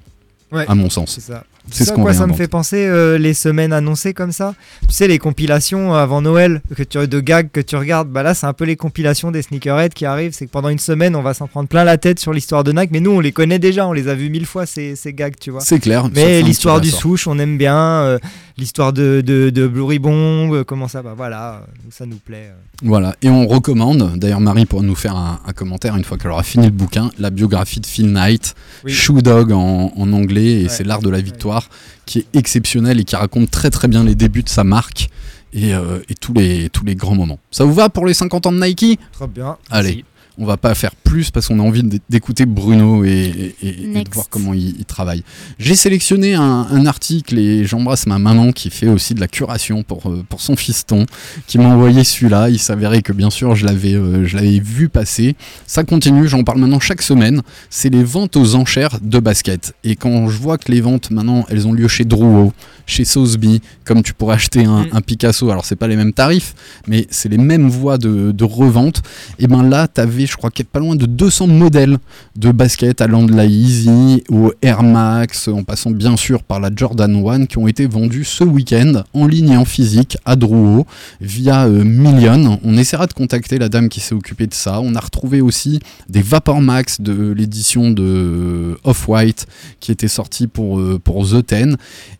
Ouais. 0.50 0.64
à 0.66 0.74
mon 0.74 0.88
sens. 0.88 1.18
Ça. 1.20 1.44
C'est 1.70 1.84
ce 1.84 1.92
qu'on 1.92 2.02
quoi 2.02 2.14
ça 2.14 2.26
me 2.26 2.32
fait 2.32 2.48
penser 2.48 2.86
euh, 2.86 3.18
les 3.18 3.34
semaines 3.34 3.72
annoncées 3.72 4.14
comme 4.14 4.32
ça 4.32 4.54
Tu 4.88 4.94
sais, 4.94 5.08
les 5.08 5.18
compilations 5.18 5.94
avant 5.94 6.22
Noël 6.22 6.62
que 6.76 6.82
tu, 6.82 7.06
de 7.06 7.20
gags 7.20 7.50
que 7.50 7.60
tu 7.60 7.76
regardes. 7.76 8.08
Bah 8.08 8.22
là, 8.22 8.34
c'est 8.34 8.46
un 8.46 8.52
peu 8.52 8.64
les 8.64 8.76
compilations 8.76 9.30
des 9.30 9.42
sneakerheads 9.42 9.90
qui 9.94 10.06
arrivent. 10.06 10.32
C'est 10.32 10.46
que 10.46 10.50
pendant 10.50 10.68
une 10.68 10.78
semaine, 10.78 11.14
on 11.16 11.22
va 11.22 11.34
s'en 11.34 11.46
prendre 11.46 11.68
plein 11.68 11.84
la 11.84 11.98
tête 11.98 12.18
sur 12.18 12.32
l'histoire 12.32 12.64
de 12.64 12.72
Nike. 12.72 12.90
Mais 12.92 13.00
nous, 13.00 13.10
on 13.12 13.20
les 13.20 13.32
connaît 13.32 13.58
déjà. 13.58 13.86
On 13.86 13.92
les 13.92 14.08
a 14.08 14.14
vus 14.14 14.30
mille 14.30 14.46
fois, 14.46 14.66
ces, 14.66 14.96
ces 14.96 15.12
gags, 15.12 15.34
tu 15.40 15.50
vois. 15.50 15.60
C'est 15.60 15.78
clair. 15.80 16.08
Mais 16.14 16.42
l'histoire 16.42 16.80
du 16.80 16.90
souche, 16.90 17.26
on 17.26 17.38
aime 17.38 17.58
bien. 17.58 17.76
euh, 17.78 18.18
l'histoire 18.58 18.92
de, 18.92 19.22
de, 19.24 19.50
de 19.50 19.66
Blue 19.66 19.82
Ribbon, 19.82 20.64
comment 20.64 20.88
ça 20.88 21.00
va, 21.02 21.14
voilà, 21.14 21.62
ça 21.90 22.06
nous 22.06 22.16
plaît. 22.16 22.50
euh. 22.50 22.56
Voilà, 22.82 23.14
et 23.22 23.30
on 23.30 23.46
recommande, 23.46 24.14
d'ailleurs 24.18 24.40
Marie 24.40 24.66
pourra 24.66 24.82
nous 24.82 24.94
faire 24.94 25.16
un, 25.16 25.40
un 25.46 25.52
commentaire 25.52 25.96
une 25.96 26.04
fois 26.04 26.18
qu'elle 26.18 26.30
aura 26.32 26.42
fini 26.42 26.66
le 26.66 26.72
bouquin, 26.72 27.10
la 27.18 27.30
biographie 27.30 27.80
de 27.80 27.86
Phil 27.86 28.12
Knight, 28.12 28.54
Oui. 28.84 28.92
Shoe 28.92 29.22
Dog 29.22 29.52
en, 29.52 29.92
en 29.96 30.12
anglais, 30.12 30.60
et 30.60 30.62
Ouais. 30.64 30.68
c'est 30.68 30.84
l'art 30.84 31.00
de 31.02 31.08
la 31.10 31.20
victoire, 31.20 31.68
qui 32.06 32.18
est 32.20 32.26
exceptionnel 32.36 33.00
et 33.00 33.04
qui 33.04 33.16
raconte 33.16 33.50
très 33.50 33.70
très 33.70 33.88
bien 33.88 34.02
les 34.04 34.14
débuts 34.14 34.42
de 34.42 34.48
sa 34.48 34.64
marque 34.64 35.08
et, 35.52 35.74
euh, 35.74 36.00
et 36.08 36.14
tous, 36.14 36.32
les, 36.34 36.68
tous 36.68 36.84
les 36.84 36.94
grands 36.94 37.14
moments. 37.14 37.38
Ça 37.50 37.64
vous 37.64 37.72
va 37.74 37.88
pour 37.88 38.06
les 38.06 38.14
50 38.14 38.46
ans 38.46 38.52
de 38.52 38.60
Nike? 38.64 38.98
Très 39.12 39.26
bien. 39.26 39.56
Allez, 39.70 39.88
Merci. 39.88 40.04
On 40.38 40.46
va 40.46 40.56
pas 40.56 40.74
faire 40.74 40.94
plus 40.94 41.30
parce 41.30 41.48
qu'on 41.48 41.58
a 41.58 41.62
envie 41.62 41.82
d'écouter 42.08 42.46
Bruno 42.46 43.04
et, 43.04 43.08
et- 43.10 43.54
et- 43.68 43.82
et 43.84 44.04
de 44.04 44.10
voir 44.14 44.28
comment 44.28 44.54
il, 44.54 44.76
il 44.78 44.84
travaille. 44.84 45.22
J'ai 45.58 45.74
sélectionné 45.74 46.34
un, 46.34 46.66
un 46.70 46.86
article 46.86 47.38
et 47.38 47.64
j'embrasse 47.64 48.06
ma 48.06 48.18
maman 48.18 48.52
qui 48.52 48.70
fait 48.70 48.88
aussi 48.88 49.14
de 49.14 49.20
la 49.20 49.26
curation 49.28 49.82
pour, 49.82 50.08
euh, 50.08 50.24
pour 50.28 50.40
son 50.40 50.54
fiston, 50.56 51.06
qui 51.46 51.58
m'a 51.58 51.68
envoyé 51.68 52.04
celui-là. 52.04 52.50
Il 52.50 52.58
s'avérait 52.58 53.02
que 53.02 53.12
bien 53.12 53.30
sûr 53.30 53.56
je 53.56 53.66
l'avais 53.66 53.94
euh, 53.94 54.24
je 54.26 54.36
l'avais 54.36 54.60
vu 54.60 54.88
passer. 54.88 55.34
Ça 55.66 55.82
continue, 55.84 56.28
j'en 56.28 56.44
parle 56.44 56.58
maintenant 56.60 56.80
chaque 56.80 57.02
semaine. 57.02 57.42
C'est 57.70 57.90
les 57.90 58.04
ventes 58.04 58.36
aux 58.36 58.54
enchères 58.54 58.98
de 59.02 59.18
basket. 59.18 59.74
Et 59.82 59.96
quand 59.96 60.28
je 60.28 60.38
vois 60.38 60.56
que 60.58 60.70
les 60.70 60.80
ventes 60.80 61.10
maintenant 61.10 61.46
elles 61.48 61.66
ont 61.66 61.72
lieu 61.72 61.88
chez 61.88 62.04
Drouot, 62.04 62.52
chez 62.88 63.04
Sotheby, 63.04 63.60
comme 63.84 64.02
tu 64.02 64.12
pourrais 64.14 64.34
acheter 64.34 64.64
un, 64.64 64.78
Mm. 64.86 64.88
un 64.92 65.00
Picasso, 65.00 65.50
alors 65.50 65.64
c'est 65.64 65.76
pas 65.76 65.86
les 65.88 65.96
mêmes 65.96 66.12
tarifs, 66.12 66.54
mais 66.86 67.06
c'est 67.10 67.28
les 67.28 67.38
mêmes 67.38 67.68
voies 67.68 67.98
de, 67.98 68.32
de 68.32 68.44
revente. 68.44 69.02
Et 69.38 69.46
ben 69.46 69.62
là, 69.62 69.86
tu 69.88 70.00
avais, 70.00 70.26
je 70.26 70.36
crois, 70.36 70.50
qu'il 70.50 70.64
y 70.64 70.68
a 70.68 70.70
pas 70.72 70.80
loin 70.80 70.96
de 70.96 71.06
200 71.06 71.46
modèles 71.46 71.98
de 72.36 72.50
basket 72.50 73.00
allant 73.00 73.22
de 73.22 73.34
la 73.34 73.44
Easy 73.44 74.24
au 74.30 74.52
Air 74.62 74.82
Max, 74.82 75.48
en 75.48 75.62
passant 75.62 75.90
bien 75.90 76.16
sûr 76.16 76.42
par 76.42 76.60
la 76.60 76.70
Jordan 76.74 77.14
1, 77.28 77.46
qui 77.46 77.58
ont 77.58 77.68
été 77.68 77.86
vendus 77.86 78.24
ce 78.24 78.44
week-end 78.44 79.02
en 79.12 79.26
ligne 79.26 79.50
et 79.50 79.56
en 79.56 79.64
physique 79.64 80.16
à 80.24 80.36
Drouot 80.36 80.86
via 81.20 81.66
euh, 81.66 81.84
Million. 81.84 82.58
On 82.64 82.76
essaiera 82.76 83.06
de 83.06 83.12
contacter 83.12 83.58
la 83.58 83.68
dame 83.68 83.88
qui 83.88 84.00
s'est 84.00 84.14
occupée 84.14 84.46
de 84.46 84.54
ça. 84.54 84.80
On 84.80 84.94
a 84.94 85.00
retrouvé 85.00 85.40
aussi 85.40 85.80
des 86.08 86.22
Vapor 86.22 86.60
Max 86.60 87.00
de 87.00 87.32
l'édition 87.32 87.90
de 87.90 88.78
Off-White 88.84 89.46
qui 89.80 89.92
était 89.92 90.08
sortie 90.08 90.46
pour, 90.46 90.78
euh, 90.78 90.98
pour 91.02 91.28
The 91.28 91.44
Ten. 91.46 91.76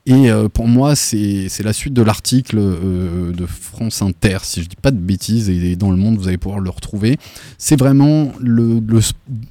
Et 0.07 0.31
euh, 0.31 0.49
pour 0.59 0.67
moi, 0.67 0.97
c'est 0.97 1.63
la 1.63 1.73
suite 1.73 1.95
de 1.95 2.03
l'article 2.03 2.57
euh, 2.59 3.31
de 3.31 3.47
France 3.47 4.03
Inter, 4.03 4.39
si 4.43 4.61
je 4.61 4.69
dis 4.69 4.75
pas 4.75 4.91
de 4.91 4.97
bêtises, 4.97 5.49
et 5.49 5.77
dans 5.77 5.93
le 5.93 5.97
monde, 5.97 6.19
vous 6.19 6.27
allez 6.27 6.37
pouvoir 6.37 6.59
le 6.59 6.69
retrouver. 6.69 7.17
C'est 7.59 7.79
vraiment 7.79 8.33
le, 8.41 8.81
le 8.85 9.01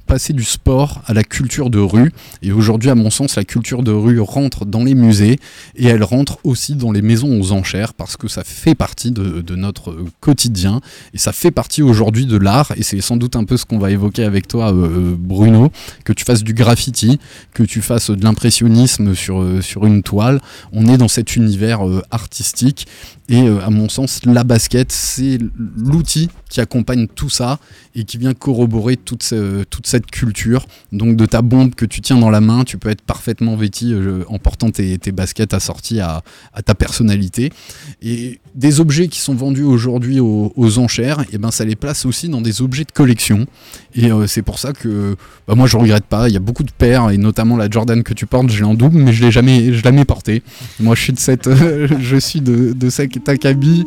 passer 0.06 0.34
du 0.34 0.44
sport 0.44 1.02
à 1.06 1.14
la 1.14 1.24
culture 1.24 1.70
de 1.70 1.78
rue. 1.78 2.12
Et 2.42 2.52
aujourd'hui, 2.52 2.90
à 2.90 2.94
mon 2.94 3.08
sens, 3.10 3.36
la 3.36 3.44
culture 3.44 3.82
de 3.82 3.90
rue 3.90 4.20
rentre 4.20 4.66
dans 4.66 4.84
les 4.84 4.94
musées 4.94 5.38
et 5.76 5.86
elle 5.86 6.02
rentre 6.02 6.38
aussi 6.44 6.74
dans 6.74 6.92
les 6.92 7.02
maisons 7.02 7.40
aux 7.40 7.52
enchères 7.52 7.94
parce 7.94 8.18
que 8.18 8.28
ça 8.28 8.44
fait 8.44 8.74
partie 8.74 9.10
de, 9.10 9.54
notre 9.54 9.90
euh, 9.90 10.04
quotidien 10.20 10.80
et 11.14 11.18
ça 11.18 11.32
fait 11.32 11.50
partie 11.50 11.82
aujourd'hui 11.82 12.26
de 12.26 12.36
l'art. 12.36 12.72
Et 12.76 12.82
c'est 12.82 13.00
sans 13.00 13.16
doute 13.16 13.34
un 13.34 13.44
peu 13.44 13.56
ce 13.56 13.64
qu'on 13.64 13.78
va 13.78 13.90
évoquer 13.90 14.24
avec 14.24 14.46
toi, 14.46 14.74
euh, 14.74 15.14
Bruno, 15.18 15.70
que 16.04 16.12
tu 16.12 16.24
fasses 16.24 16.44
du 16.44 16.52
graffiti, 16.52 17.18
que 17.54 17.62
tu 17.62 17.80
fasses 17.80 18.10
de 18.10 18.22
l'impressionnisme 18.22 19.14
sur, 19.14 19.40
euh, 19.40 19.62
sur 19.62 19.86
une 19.86 20.02
toile. 20.02 20.40
On 20.72 20.86
est 20.86 20.97
dans 20.98 21.08
cet 21.08 21.36
univers 21.36 21.86
euh, 21.86 22.02
artistique 22.10 22.86
et 23.28 23.42
euh, 23.42 23.60
à 23.64 23.70
mon 23.70 23.88
sens, 23.88 24.20
la 24.24 24.42
basket, 24.42 24.90
c'est 24.90 25.38
l'outil 25.76 26.30
qui 26.48 26.60
accompagne 26.60 27.06
tout 27.08 27.28
ça 27.28 27.58
et 27.94 28.04
qui 28.04 28.16
vient 28.16 28.32
corroborer 28.32 28.96
toute, 28.96 29.34
toute 29.68 29.86
cette 29.86 30.06
culture. 30.06 30.66
Donc 30.92 31.16
de 31.16 31.26
ta 31.26 31.42
bombe 31.42 31.74
que 31.74 31.84
tu 31.84 32.00
tiens 32.00 32.16
dans 32.16 32.30
la 32.30 32.40
main, 32.40 32.64
tu 32.64 32.78
peux 32.78 32.88
être 32.88 33.02
parfaitement 33.02 33.54
vêti 33.56 33.92
euh, 33.92 34.24
en 34.28 34.38
portant 34.38 34.70
tes, 34.70 34.96
tes 34.98 35.12
baskets 35.12 35.52
assorties 35.52 36.00
à, 36.00 36.22
ta 36.64 36.74
personnalité. 36.74 37.52
Et 38.00 38.40
des 38.54 38.80
objets 38.80 39.08
qui 39.08 39.20
sont 39.20 39.34
vendus 39.34 39.62
aujourd'hui 39.62 40.20
aux, 40.20 40.52
aux 40.56 40.78
enchères, 40.78 41.24
et 41.32 41.38
ben 41.38 41.50
ça 41.50 41.64
les 41.64 41.76
place 41.76 42.06
aussi 42.06 42.28
dans 42.28 42.40
des 42.40 42.62
objets 42.62 42.84
de 42.84 42.92
collection. 42.92 43.46
Et 43.94 44.10
euh, 44.10 44.26
c'est 44.26 44.42
pour 44.42 44.58
ça 44.58 44.72
que 44.72 45.16
bah, 45.46 45.54
moi 45.54 45.66
je 45.66 45.76
regrette 45.76 46.04
pas. 46.04 46.28
Il 46.28 46.32
y 46.32 46.36
a 46.36 46.40
beaucoup 46.40 46.64
de 46.64 46.70
paires 46.70 47.10
et 47.10 47.18
notamment 47.18 47.56
la 47.56 47.68
Jordan 47.68 48.02
que 48.02 48.14
tu 48.14 48.26
portes, 48.26 48.48
je 48.50 48.58
l'ai 48.58 48.64
en 48.64 48.74
double, 48.74 48.98
mais 48.98 49.12
je 49.12 49.22
l'ai 49.22 49.30
jamais, 49.30 49.66
je 49.66 49.70
l'ai 49.70 49.78
jamais 49.78 50.04
portée. 50.04 50.42
Moi 50.80 50.94
je 50.94 51.02
suis 51.02 51.12
de 51.12 51.18
cette, 51.18 51.48
je 52.00 52.16
suis 52.16 52.40
de, 52.40 52.72
de 52.72 52.90
cet 52.90 53.17
acabit 53.26 53.84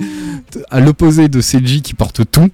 à 0.70 0.80
l'opposé 0.80 1.28
de 1.28 1.42
Seiji 1.42 1.82
qui 1.82 1.94
porte 1.94 2.30
tout. 2.30 2.50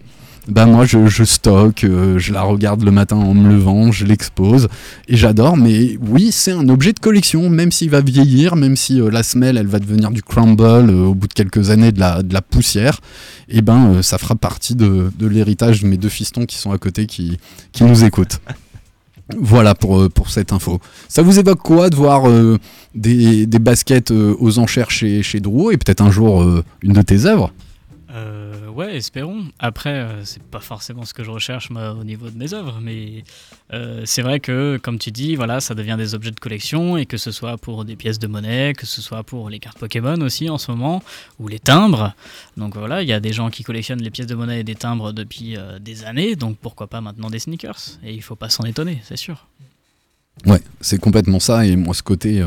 Bah 0.48 0.66
moi 0.66 0.86
je, 0.86 1.08
je 1.08 1.26
stocke, 1.26 1.84
euh, 1.84 2.18
je 2.18 2.32
la 2.32 2.42
regarde 2.42 2.82
le 2.82 2.92
matin 2.92 3.18
en 3.18 3.34
me 3.34 3.50
levant, 3.50 3.92
je 3.92 4.06
l'expose 4.06 4.70
et 5.10 5.18
j'adore. 5.18 5.58
Mais 5.58 5.98
oui, 6.08 6.32
c'est 6.32 6.54
un 6.54 6.70
objet 6.70 6.94
de 6.94 7.00
collection, 7.02 7.50
même 7.50 7.70
s'il 7.70 7.90
va 7.90 8.00
vieillir, 8.00 8.56
même 8.56 8.78
si 8.78 9.02
euh, 9.02 9.10
la 9.12 9.24
semelle 9.24 9.58
elle 9.58 9.68
va 9.68 9.80
devenir 9.80 10.10
du 10.10 10.24
crumble 10.24 10.64
euh, 10.64 11.08
au 11.08 11.16
bout 11.16 11.28
de 11.28 11.34
quelques 11.34 11.70
années 11.70 11.92
de 11.92 12.00
la, 12.00 12.24
de 12.24 12.34
la 12.34 12.42
poussière. 12.42 13.02
Et 13.50 13.62
ben 13.62 13.96
euh, 13.96 14.02
ça 14.02 14.18
fera 14.18 14.36
partie 14.36 14.76
de, 14.76 15.12
de 15.20 15.28
l'héritage 15.28 15.82
de 15.82 15.88
mes 15.88 15.98
deux 15.98 16.08
fistons 16.08 16.46
qui 16.46 16.56
sont 16.56 16.72
à 16.72 16.78
côté 16.78 17.08
qui, 17.08 17.38
qui 17.74 17.84
nous 17.84 18.06
écoutent. 18.06 18.40
Voilà 19.36 19.76
pour, 19.76 20.00
euh, 20.00 20.10
pour 20.10 20.30
cette 20.30 20.54
info. 20.54 20.80
Ça 21.10 21.22
vous 21.22 21.38
évoque 21.38 21.60
quoi 21.60 21.90
de 21.90 21.96
voir 21.96 22.30
euh, 22.30 22.58
des, 22.96 23.46
des 23.46 23.60
baskets 23.60 24.12
euh, 24.12 24.36
aux 24.40 24.60
enchères 24.60 24.90
chez, 24.90 25.22
chez 25.22 25.40
Drouot 25.40 25.72
et 25.72 25.78
peut-être 25.78 26.02
un 26.02 26.12
jour 26.12 26.42
euh, 26.42 26.64
une 26.82 26.94
de 26.94 27.02
tes 27.02 27.26
œuvres? 27.26 27.52
Ouais, 28.78 28.96
espérons. 28.96 29.46
Après, 29.60 29.90
euh, 29.90 30.24
c'est 30.24 30.42
pas 30.42 30.60
forcément 30.60 31.04
ce 31.04 31.14
que 31.14 31.24
je 31.24 31.32
recherche 31.32 31.70
au 31.72 32.04
niveau 32.04 32.30
de 32.30 32.38
mes 32.38 32.54
œuvres, 32.54 32.80
mais 32.82 33.24
euh, 33.74 34.04
c'est 34.06 34.22
vrai 34.22 34.40
que, 34.40 34.80
comme 34.82 35.00
tu 35.00 35.12
dis, 35.12 35.36
voilà, 35.36 35.60
ça 35.60 35.74
devient 35.74 35.96
des 35.98 36.14
objets 36.14 36.32
de 36.32 36.40
collection 36.40 36.96
et 36.96 37.06
que 37.06 37.18
ce 37.18 37.32
soit 37.32 37.58
pour 37.58 37.84
des 37.84 37.96
pièces 37.96 38.20
de 38.20 38.28
monnaie, 38.28 38.74
que 38.74 38.86
ce 38.86 39.02
soit 39.02 39.24
pour 39.24 39.50
les 39.50 39.60
cartes 39.60 39.80
Pokémon 39.80 40.22
aussi 40.22 40.50
en 40.50 40.60
ce 40.60 40.72
moment, 40.72 41.04
ou 41.40 41.48
les 41.48 41.60
timbres. 41.60 42.14
Donc 42.56 42.78
voilà, 42.78 43.02
il 43.02 43.10
y 43.10 43.14
a 43.14 43.20
des 43.20 43.34
gens 43.34 43.50
qui 43.50 43.64
collectionnent 43.64 44.02
les 44.02 44.12
pièces 44.12 44.28
de 44.28 44.36
monnaie 44.36 44.62
et 44.62 44.64
des 44.64 44.76
timbres 44.76 45.12
depuis 45.12 45.58
euh, 45.58 45.80
des 45.80 46.06
années, 46.06 46.36
donc 46.36 46.58
pourquoi 46.58 46.88
pas 46.88 47.02
maintenant 47.02 47.30
des 47.30 47.40
sneakers? 47.40 47.98
Et 48.04 48.14
il 48.14 48.22
faut 48.22 48.36
pas 48.36 48.50
s'en 48.50 48.64
étonner, 48.64 49.02
c'est 49.04 49.18
sûr. 49.18 49.48
Ouais, 50.46 50.62
c'est 50.82 51.00
complètement 51.00 51.40
ça. 51.40 51.66
Et 51.66 51.76
moi, 51.76 51.96
ce 51.96 52.04
côté. 52.04 52.44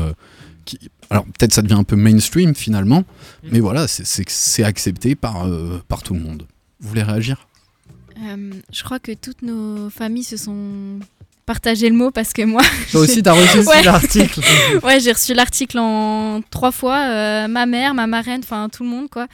qui... 0.63 0.79
Alors, 1.11 1.25
peut-être 1.25 1.53
ça 1.53 1.61
devient 1.61 1.75
un 1.75 1.83
peu 1.83 1.95
mainstream 1.95 2.55
finalement, 2.55 3.03
mais 3.43 3.59
voilà, 3.59 3.87
c'est- 3.87 4.63
accepté 4.63 5.13
par, 5.15 5.45
euh, 5.45 5.79
par 5.87 6.01
tout 6.03 6.13
le 6.15 6.21
monde. 6.21 6.47
Vous 6.79 6.89
voulez 6.89 7.03
réagir? 7.03 7.47
Euh, 8.25 8.51
je 8.71 8.83
crois 8.83 8.97
que 8.99 9.11
toutes 9.13 9.41
nos 9.41 9.89
familles 9.89 10.23
se 10.23 10.37
sont 10.37 10.99
partagé 11.45 11.89
le 11.89 11.95
mot 11.95 12.11
parce 12.11 12.31
que 12.33 12.43
moi. 12.43 12.61
Toi 12.91 13.01
aussi, 13.01 13.21
t'as 13.21 13.33
reçu 13.33 13.59
Ouais. 13.67 13.83
l'article. 13.83 14.39
ouais, 14.83 14.99
j'ai 14.99 15.11
reçu 15.11 15.33
l'article 15.33 15.79
en 15.79 16.41
trois 16.49 16.71
fois. 16.71 16.99
euh, 17.09 17.47
ma 17.47 17.65
mère, 17.65 17.93
ma 17.93 18.07
marraine, 18.07 18.41
enfin 18.43 18.69
tout 18.69 18.83
le 18.83 18.89
monde, 18.89 19.09
quoi. 19.09 19.27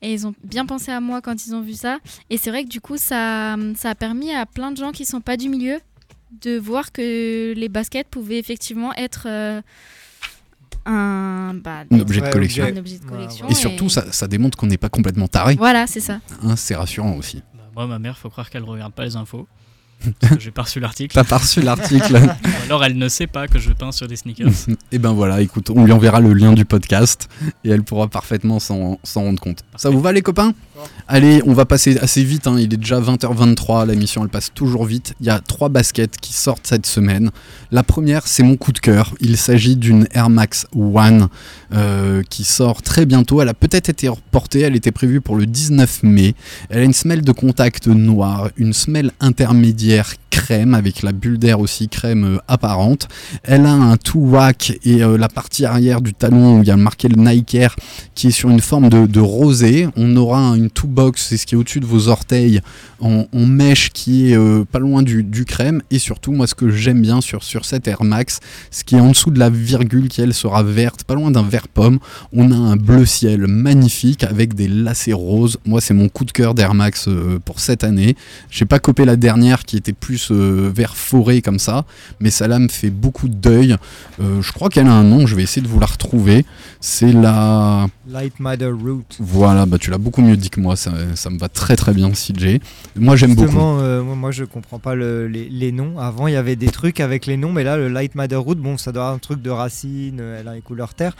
Et 0.00 0.12
ils 0.14 0.26
ont 0.26 0.34
bien 0.42 0.66
pensé 0.66 0.90
à 0.90 1.00
moi 1.00 1.20
quand 1.20 1.46
ils 1.46 1.54
ont 1.54 1.60
vu 1.60 1.74
ça. 1.74 1.98
Et 2.30 2.36
c'est 2.38 2.50
vrai 2.50 2.64
que 2.64 2.68
du 2.68 2.80
coup, 2.80 2.96
ça, 2.96 3.56
ça 3.76 3.90
a 3.90 3.94
permis 3.94 4.34
à 4.34 4.44
plein 4.46 4.72
de 4.72 4.76
gens 4.76 4.90
qui 4.90 5.04
sont 5.04 5.20
pas 5.20 5.36
du 5.36 5.48
milieu 5.48 5.78
de 6.42 6.58
voir 6.58 6.90
que 6.90 7.52
les 7.54 7.68
baskets 7.68 8.08
pouvaient 8.08 8.38
effectivement 8.40 8.92
être 8.94 9.26
euh, 9.28 9.60
un, 10.86 11.54
bah, 11.54 11.84
Un 11.90 12.00
objet 12.00 12.20
de 12.20 12.26
un 12.26 12.30
collection. 12.30 12.64
objet 12.64 12.98
de 12.98 13.04
collection. 13.04 13.48
Et 13.48 13.54
surtout, 13.54 13.88
ça, 13.88 14.10
ça 14.12 14.26
démontre 14.28 14.56
qu'on 14.58 14.66
n'est 14.66 14.78
pas 14.78 14.88
complètement 14.88 15.28
taré. 15.28 15.54
Voilà, 15.56 15.86
c'est 15.86 16.00
ça. 16.00 16.20
Hein, 16.42 16.56
c'est 16.56 16.74
rassurant 16.74 17.14
aussi. 17.16 17.42
Bah, 17.54 17.62
moi, 17.74 17.86
ma 17.86 17.98
mère, 17.98 18.18
faut 18.18 18.30
croire 18.30 18.50
qu'elle 18.50 18.64
regarde 18.64 18.92
pas 18.92 19.04
les 19.04 19.16
infos. 19.16 19.46
Parce 20.20 20.34
que 20.36 20.40
j'ai 20.40 20.50
pas 20.50 20.62
reçu 20.62 20.80
l'article. 20.80 21.14
T'as 21.14 21.24
pas 21.24 21.38
reçu 21.38 21.60
l'article. 21.60 22.20
Alors 22.66 22.84
elle 22.84 22.96
ne 22.96 23.08
sait 23.08 23.26
pas 23.26 23.48
que 23.48 23.58
je 23.58 23.70
peins 23.70 23.92
sur 23.92 24.08
des 24.08 24.16
sneakers. 24.16 24.50
et 24.92 24.98
ben 24.98 25.12
voilà, 25.12 25.40
écoute, 25.40 25.70
on 25.70 25.84
lui 25.84 25.92
enverra 25.92 26.20
le 26.20 26.32
lien 26.32 26.52
du 26.52 26.64
podcast 26.64 27.28
et 27.64 27.70
elle 27.70 27.82
pourra 27.82 28.08
parfaitement 28.08 28.58
s'en 28.58 28.98
s'en 29.02 29.22
rendre 29.22 29.40
compte. 29.40 29.60
Ça 29.76 29.90
vous 29.90 30.00
va 30.00 30.12
les 30.12 30.22
copains? 30.22 30.54
Allez, 31.08 31.42
on 31.46 31.52
va 31.52 31.64
passer 31.64 31.98
assez 31.98 32.24
vite, 32.24 32.46
hein. 32.46 32.56
il 32.58 32.74
est 32.74 32.76
déjà 32.76 33.00
20h23, 33.00 33.86
la 33.86 33.94
mission 33.94 34.22
elle 34.22 34.30
passe 34.30 34.50
toujours 34.54 34.84
vite. 34.84 35.14
Il 35.20 35.26
y 35.26 35.30
a 35.30 35.38
trois 35.40 35.68
baskets 35.68 36.16
qui 36.16 36.32
sortent 36.32 36.66
cette 36.66 36.86
semaine. 36.86 37.30
La 37.70 37.82
première, 37.82 38.26
c'est 38.26 38.42
mon 38.42 38.56
coup 38.56 38.72
de 38.72 38.78
cœur. 38.78 39.14
Il 39.20 39.36
s'agit 39.36 39.76
d'une 39.76 40.06
Air 40.12 40.30
Max 40.30 40.66
One 40.74 41.28
euh, 41.72 42.22
qui 42.28 42.44
sort 42.44 42.82
très 42.82 43.06
bientôt. 43.06 43.40
Elle 43.42 43.48
a 43.48 43.54
peut-être 43.54 43.88
été 43.88 44.08
reportée, 44.08 44.60
elle 44.60 44.76
était 44.76 44.92
prévue 44.92 45.20
pour 45.20 45.36
le 45.36 45.46
19 45.46 46.02
mai. 46.02 46.34
Elle 46.68 46.80
a 46.80 46.84
une 46.84 46.92
semelle 46.92 47.22
de 47.22 47.32
contact 47.32 47.86
noire, 47.86 48.50
une 48.56 48.72
semelle 48.72 49.12
intermédiaire 49.20 49.91
crème 50.30 50.72
avec 50.74 51.02
la 51.02 51.12
bulle 51.12 51.38
d'air 51.38 51.60
aussi 51.60 51.88
crème 51.88 52.24
euh, 52.24 52.38
apparente. 52.48 53.06
Elle 53.42 53.66
a 53.66 53.72
un 53.74 53.98
tout 53.98 54.30
rack 54.30 54.78
et 54.82 55.02
euh, 55.02 55.18
la 55.18 55.28
partie 55.28 55.66
arrière 55.66 56.00
du 56.00 56.14
talon 56.14 56.58
où 56.58 56.62
il 56.62 56.68
y 56.68 56.70
a 56.70 56.76
marqué 56.76 57.06
le 57.08 57.16
Nike 57.16 57.54
Air 57.54 57.76
qui 58.14 58.28
est 58.28 58.30
sur 58.30 58.48
une 58.48 58.60
forme 58.60 58.88
de, 58.88 59.04
de 59.06 59.20
rosée. 59.20 59.88
On 59.94 60.16
aura 60.16 60.38
un- 60.40 60.54
une 60.54 60.70
two 60.70 60.86
box, 60.88 61.26
c'est 61.28 61.36
ce 61.36 61.44
qui 61.44 61.54
est 61.54 61.58
au-dessus 61.58 61.80
de 61.80 61.86
vos 61.86 62.08
orteils 62.08 62.60
en, 63.00 63.26
mèche 63.34 63.90
qui 63.90 64.30
est 64.32 64.36
euh, 64.38 64.64
pas 64.64 64.78
loin 64.78 65.02
du, 65.02 65.22
du 65.22 65.44
crème. 65.44 65.82
Et 65.90 65.98
surtout, 65.98 66.32
moi, 66.32 66.46
ce 66.46 66.54
que 66.54 66.70
j'aime 66.70 67.02
bien 67.02 67.20
sur, 67.20 67.42
sur 67.42 67.64
cette 67.66 67.86
Air 67.86 68.02
Max, 68.04 68.38
ce 68.70 68.84
qui 68.84 68.94
est 68.96 69.00
en 69.00 69.10
dessous 69.10 69.30
de 69.32 69.38
la 69.38 69.50
virgule 69.50 70.08
qui 70.08 70.22
elle 70.22 70.32
sera 70.32 70.62
verte, 70.62 71.04
pas 71.04 71.14
loin 71.14 71.30
d'un 71.30 71.42
vert 71.42 71.68
pomme, 71.68 71.98
on 72.32 72.50
a 72.52 72.56
un 72.56 72.76
bleu 72.76 73.04
ciel 73.04 73.46
magnifique 73.48 74.24
avec 74.24 74.54
des 74.54 74.68
lacets 74.68 75.12
roses. 75.12 75.58
Moi, 75.66 75.80
c'est 75.82 75.94
mon 75.94 76.08
coup 76.08 76.24
de 76.24 76.30
cœur 76.32 76.54
d'Air 76.54 76.72
Max 76.74 77.08
pour 77.44 77.60
cette 77.60 77.84
année. 77.84 78.16
J'ai 78.50 78.64
pas 78.64 78.78
copé 78.78 79.04
la 79.04 79.16
dernière 79.16 79.64
qui 79.64 79.76
était 79.82 79.92
plus 79.92 80.30
euh, 80.30 80.70
vert 80.74 80.96
forêt 80.96 81.40
comme 81.42 81.58
ça, 81.58 81.84
mais 82.20 82.30
ça 82.30 82.46
là 82.48 82.58
me 82.58 82.68
fait 82.68 82.90
beaucoup 82.90 83.28
d'œil. 83.28 83.76
Euh, 84.20 84.40
je 84.40 84.52
crois 84.52 84.68
qu'elle 84.68 84.86
a 84.86 84.92
un 84.92 85.04
nom, 85.04 85.26
je 85.26 85.34
vais 85.34 85.42
essayer 85.42 85.62
de 85.62 85.68
vous 85.68 85.80
la 85.80 85.86
retrouver. 85.86 86.44
C'est 86.80 87.12
la. 87.12 87.86
Light 88.08 88.38
Matter 88.40 88.66
Root. 88.70 89.04
Voilà, 89.18 89.66
bah 89.66 89.78
tu 89.78 89.90
l'as 89.90 89.98
beaucoup 89.98 90.22
mieux 90.22 90.36
dit 90.36 90.50
que 90.50 90.60
moi, 90.60 90.76
ça, 90.76 90.92
ça 91.14 91.30
me 91.30 91.38
va 91.38 91.48
très 91.48 91.76
très 91.76 91.92
bien, 91.92 92.10
CJ. 92.10 92.58
Moi 92.96 93.16
j'aime 93.16 93.34
beaucoup. 93.34 93.58
Euh, 93.58 94.02
moi, 94.02 94.30
je 94.30 94.44
comprends 94.44 94.78
pas 94.78 94.94
le- 94.94 95.26
les, 95.28 95.48
les 95.48 95.72
noms. 95.72 95.98
Avant, 95.98 96.26
il 96.28 96.34
y 96.34 96.36
avait 96.36 96.56
des 96.56 96.68
trucs 96.68 97.00
avec 97.00 97.26
les 97.26 97.36
noms, 97.36 97.52
mais 97.52 97.64
là, 97.64 97.76
le 97.76 97.88
Light 97.88 98.14
Matter 98.14 98.36
Root, 98.36 98.54
bon, 98.56 98.76
ça 98.78 98.92
doit 98.92 99.08
être 99.08 99.14
un 99.14 99.18
truc 99.18 99.42
de 99.42 99.50
racine, 99.50 100.18
euh, 100.20 100.38
elle 100.40 100.48
a 100.48 100.54
les 100.54 100.60
couleurs 100.60 100.94
terre. 100.94 101.14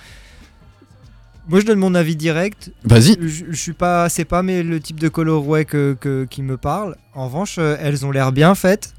Moi, 1.48 1.60
je 1.60 1.66
donne 1.66 1.78
mon 1.78 1.94
avis 1.94 2.14
direct. 2.16 2.70
Vas-y. 2.84 3.16
Je, 3.20 3.44
je 3.50 3.56
suis 3.56 3.72
pas, 3.72 4.08
c'est 4.08 4.24
pas 4.24 4.42
mais 4.42 4.62
le 4.62 4.78
type 4.80 5.00
de 5.00 5.08
colorway 5.08 5.64
que, 5.64 5.96
que- 6.00 6.24
qui 6.30 6.42
me 6.42 6.56
parle. 6.56 6.96
En 7.14 7.26
revanche, 7.26 7.56
euh, 7.58 7.76
elles 7.80 8.06
ont 8.06 8.10
l'air 8.12 8.30
bien 8.32 8.54
faites. 8.54 8.94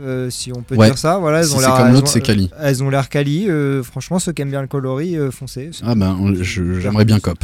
Euh, 0.00 0.30
si 0.30 0.52
on 0.52 0.62
peut 0.62 0.74
Ouais. 0.74 0.86
dire 0.86 0.96
ça, 0.98 1.18
voilà, 1.18 1.40
elles 1.40 1.46
Si 1.46 1.54
ont 1.54 1.58
c'est 1.58 1.66
l'air. 1.66 1.76
comme 1.76 1.86
elles 1.88 1.92
l'autre, 1.94 2.08
c'est 2.08 2.20
quali. 2.22 2.50
euh, 2.54 2.62
Elles 2.62 2.82
ont 2.82 2.88
l'air 2.90 3.08
quali. 3.08 3.48
euh, 3.48 3.82
franchement, 3.82 4.18
ceux 4.18 4.32
qui 4.32 4.40
aiment 4.42 4.50
bien 4.50 4.62
le 4.62 4.66
coloris, 4.68 5.16
euh, 5.16 5.30
foncez. 5.30 5.70
C'est- 5.72 5.84
Ah 5.86 5.94
ben, 5.94 6.34
je- 6.40 6.80
j'aimerais 6.80 7.04
bien 7.04 7.20
cop. 7.20 7.38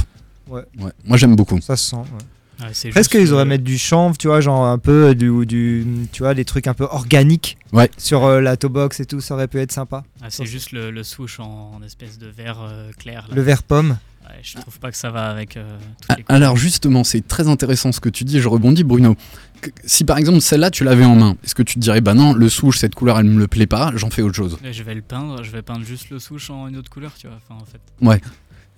Ouais. 0.48 0.62
Ouais. 0.80 0.90
Moi 1.04 1.18
j'aime 1.18 1.36
beaucoup. 1.36 1.60
Ça 1.60 1.76
se 1.76 1.90
sent. 1.90 1.96
ouais. 1.96 2.64
Ouais, 2.66 2.70
c'est 2.72 2.88
Presque 2.88 3.14
ils 3.14 3.32
auraient 3.34 3.42
euh, 3.42 3.44
mettre 3.44 3.62
du 3.64 3.76
chanvre, 3.78 4.16
tu 4.18 4.26
vois, 4.28 4.40
genre 4.40 4.64
un 4.66 4.78
peu 4.78 5.14
du, 5.14 5.44
du 5.46 5.86
tu 6.10 6.22
vois, 6.22 6.32
des 6.34 6.44
trucs 6.46 6.66
un 6.66 6.74
peu 6.74 6.84
organiques. 6.90 7.56
Ouais. 7.72 7.90
Sur 7.98 8.24
euh, 8.24 8.40
la 8.40 8.56
toe 8.56 8.68
box 8.70 8.98
et 9.00 9.04
tout, 9.06 9.20
ça 9.20 9.34
aurait 9.34 9.46
pu 9.46 9.58
être 9.60 9.70
sympa. 9.70 10.02
ah, 10.22 10.26
c'est 10.30 10.46
juste 10.46 10.72
le, 10.72 10.90
le 10.90 11.02
swoosh 11.04 11.38
en, 11.40 11.72
en 11.78 11.82
espèce 11.84 12.18
de 12.18 12.26
vert 12.26 12.58
euh, 12.62 12.90
clair. 12.98 13.26
là. 13.28 13.34
Le 13.36 13.42
vert 13.42 13.62
pomme. 13.62 13.98
Ouais, 14.28 14.40
je 14.42 14.54
trouve 14.58 14.78
pas 14.78 14.90
que 14.90 14.96
ça 14.96 15.10
va 15.10 15.30
avec 15.30 15.56
euh, 15.56 15.78
Ah, 16.08 16.16
les. 16.16 16.24
Alors 16.28 16.56
justement, 16.56 17.02
c'est 17.04 17.26
très 17.26 17.48
intéressant 17.48 17.92
ce 17.92 18.00
que 18.00 18.08
tu 18.08 18.24
dis, 18.24 18.40
je 18.40 18.48
rebondis 18.48 18.84
Bruno. 18.84 19.16
Que- 19.60 19.70
Si 19.84 20.04
par 20.04 20.18
exemple 20.18 20.40
celle-là 20.40 20.70
tu 20.70 20.84
l'avais 20.84 21.04
en 21.04 21.16
main, 21.16 21.36
est-ce 21.44 21.54
que 21.54 21.62
tu 21.62 21.74
te 21.74 21.80
dirais 21.80 22.00
bah 22.00 22.14
non, 22.14 22.32
le 22.34 22.48
souche, 22.48 22.78
cette 22.78 22.94
couleur 22.94 23.18
elle 23.18 23.26
me 23.26 23.38
le 23.38 23.48
plaît 23.48 23.66
pas, 23.66 23.90
j'en 23.96 24.10
fais 24.10 24.22
autre 24.22 24.36
chose? 24.36 24.58
Et 24.64 24.72
Je 24.72 24.82
vais 24.82 24.94
le 24.94 25.02
peindre, 25.02 25.42
je 25.42 25.50
vais 25.50 25.62
peindre 25.62 25.84
juste 25.84 26.10
le 26.10 26.18
souche 26.18 26.50
en 26.50 26.68
une 26.68 26.76
autre 26.76 26.90
couleur, 26.90 27.12
tu 27.18 27.26
vois. 27.26 27.36
Enfin, 27.48 27.60
en 27.60 27.64
fait. 27.64 27.80
Ouais. 28.04 28.20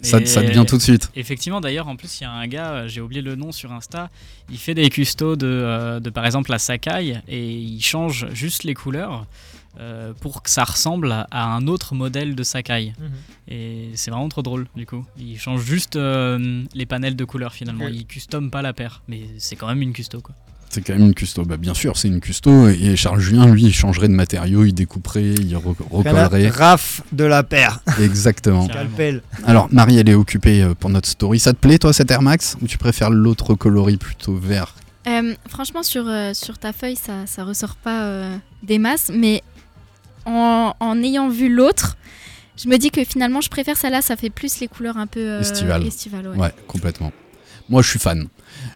Ça 0.03 0.19
devient 0.21 0.65
tout 0.67 0.79
de 0.79 0.83
suite. 0.83 1.11
Effectivement, 1.15 1.61
d'ailleurs, 1.61 1.87
en 1.89 1.97
plus, 1.97 2.21
il 2.21 2.25
y 2.25 2.27
a 2.27 2.31
un 2.33 2.47
gars, 2.47 2.71
euh, 2.71 2.89
j'ai 2.89 3.03
oublié 3.03 3.21
le 3.21 3.35
nom 3.37 3.53
sur 3.53 3.71
Insta, 3.73 4.09
il 4.51 4.57
fait 4.57 4.73
des 4.73 4.89
custos 4.89 5.37
de, 5.37 5.47
euh, 5.47 6.01
de 6.01 6.09
par 6.09 6.25
exemple 6.25 6.51
la 6.51 6.59
Sakai 6.59 7.17
et 7.29 7.51
il 7.53 7.83
change 7.83 8.27
juste 8.33 8.65
les 8.65 8.73
couleurs 8.73 9.27
euh, 9.79 10.13
pour 10.21 10.43
que 10.43 10.51
ça 10.51 10.65
ressemble 10.65 11.13
à- 11.13 11.27
à 11.31 11.45
un 11.45 11.67
autre 11.67 11.95
modèle 11.95 12.35
de 12.35 12.43
Sakai. 12.43 12.93
Et 13.49 13.91
c'est 13.95 14.11
vraiment 14.11 14.29
trop 14.29 14.43
drôle, 14.43 14.67
du 14.77 14.87
coup. 14.87 15.05
Il 15.19 15.39
change 15.39 15.63
juste 15.63 15.97
euh, 15.97 16.63
les 16.75 16.87
panels 16.87 17.17
de 17.17 17.25
couleurs 17.25 17.53
finalement. 17.53 17.85
Ok. 17.85 17.91
Il 17.95 18.07
custom 18.07 18.51
pas 18.51 18.63
la 18.63 18.73
paire, 18.73 19.03
mais 19.09 19.23
c'est 19.39 19.57
quand 19.57 19.67
même 19.69 19.83
une 19.83 19.93
custo 19.93 20.21
quoi. 20.21 20.35
C'est 20.73 20.83
quand 20.83 20.93
même 20.93 21.03
une 21.07 21.15
custo. 21.15 21.45
Bah 21.45 21.57
bien 21.57 21.75
sûr, 21.75 21.97
c'est 21.97 22.07
une 22.07 22.21
custo. 22.21 22.69
Et 22.69 22.95
Charles 22.95 23.19
Julien, 23.19 23.47
lui, 23.47 23.65
il 23.65 23.73
changerait 23.75 24.07
de 24.07 24.13
matériaux, 24.15 24.65
il 24.65 24.73
découperait, 24.73 25.25
il 25.35 25.53
re- 25.57 25.75
recollerait. 25.91 26.49
Raf 26.49 27.03
de 27.11 27.25
la 27.25 27.43
paire. 27.43 27.81
Exactement. 28.01 28.69
Alors 29.47 29.69
Marie, 29.73 29.99
elle 29.99 30.09
est 30.09 30.15
occupée 30.15 30.63
euh, 30.63 30.75
pour 30.75 30.91
notre 30.91 31.09
story. 31.09 31.41
Ça 31.41 31.53
te 31.53 31.59
plaît 31.59 31.79
toi 31.79 31.93
cet 31.93 32.11
Air 32.13 32.23
Max? 32.23 32.57
Ou 32.63 32.69
tu 32.69 32.79
préfères 32.79 33.11
l'autre 33.11 33.55
coloris 33.55 33.97
plutôt 33.97 34.37
vert? 34.37 34.77
Euh, 35.09 35.35
franchement, 35.49 35.83
sur, 35.83 36.07
euh, 36.07 36.35
sur 36.35 36.59
ta 36.59 36.73
feuille, 36.73 36.95
ça, 36.95 37.27
ça 37.27 37.43
ressort 37.43 37.75
pas 37.75 38.05
euh, 38.05 38.37
des 38.63 38.79
masses, 38.79 39.11
mais 39.13 39.43
en, 40.31 40.75
en 40.81 41.03
ayant 41.03 41.29
vu 41.29 41.49
l'autre, 41.49 41.97
je 42.57 42.69
me 42.69 42.77
dis 42.77 42.91
que 42.91 43.05
finalement, 43.05 43.41
je 43.41 43.49
préfère 43.49 43.77
celle-là, 43.77 44.03
ça 44.03 44.17
fait 44.17 44.31
plus 44.31 44.61
les 44.61 44.69
couleurs 44.69 44.97
un 44.97 45.07
peu 45.07 45.21
euh, 45.21 45.41
Estivales. 45.41 45.87
estivales, 45.87 46.29
ouais. 46.29 46.37
Ouais, 46.37 46.53
complètement. 46.67 47.13
Moi, 47.69 47.83
je 47.83 47.89
suis 47.91 47.99
fan. 47.99 48.27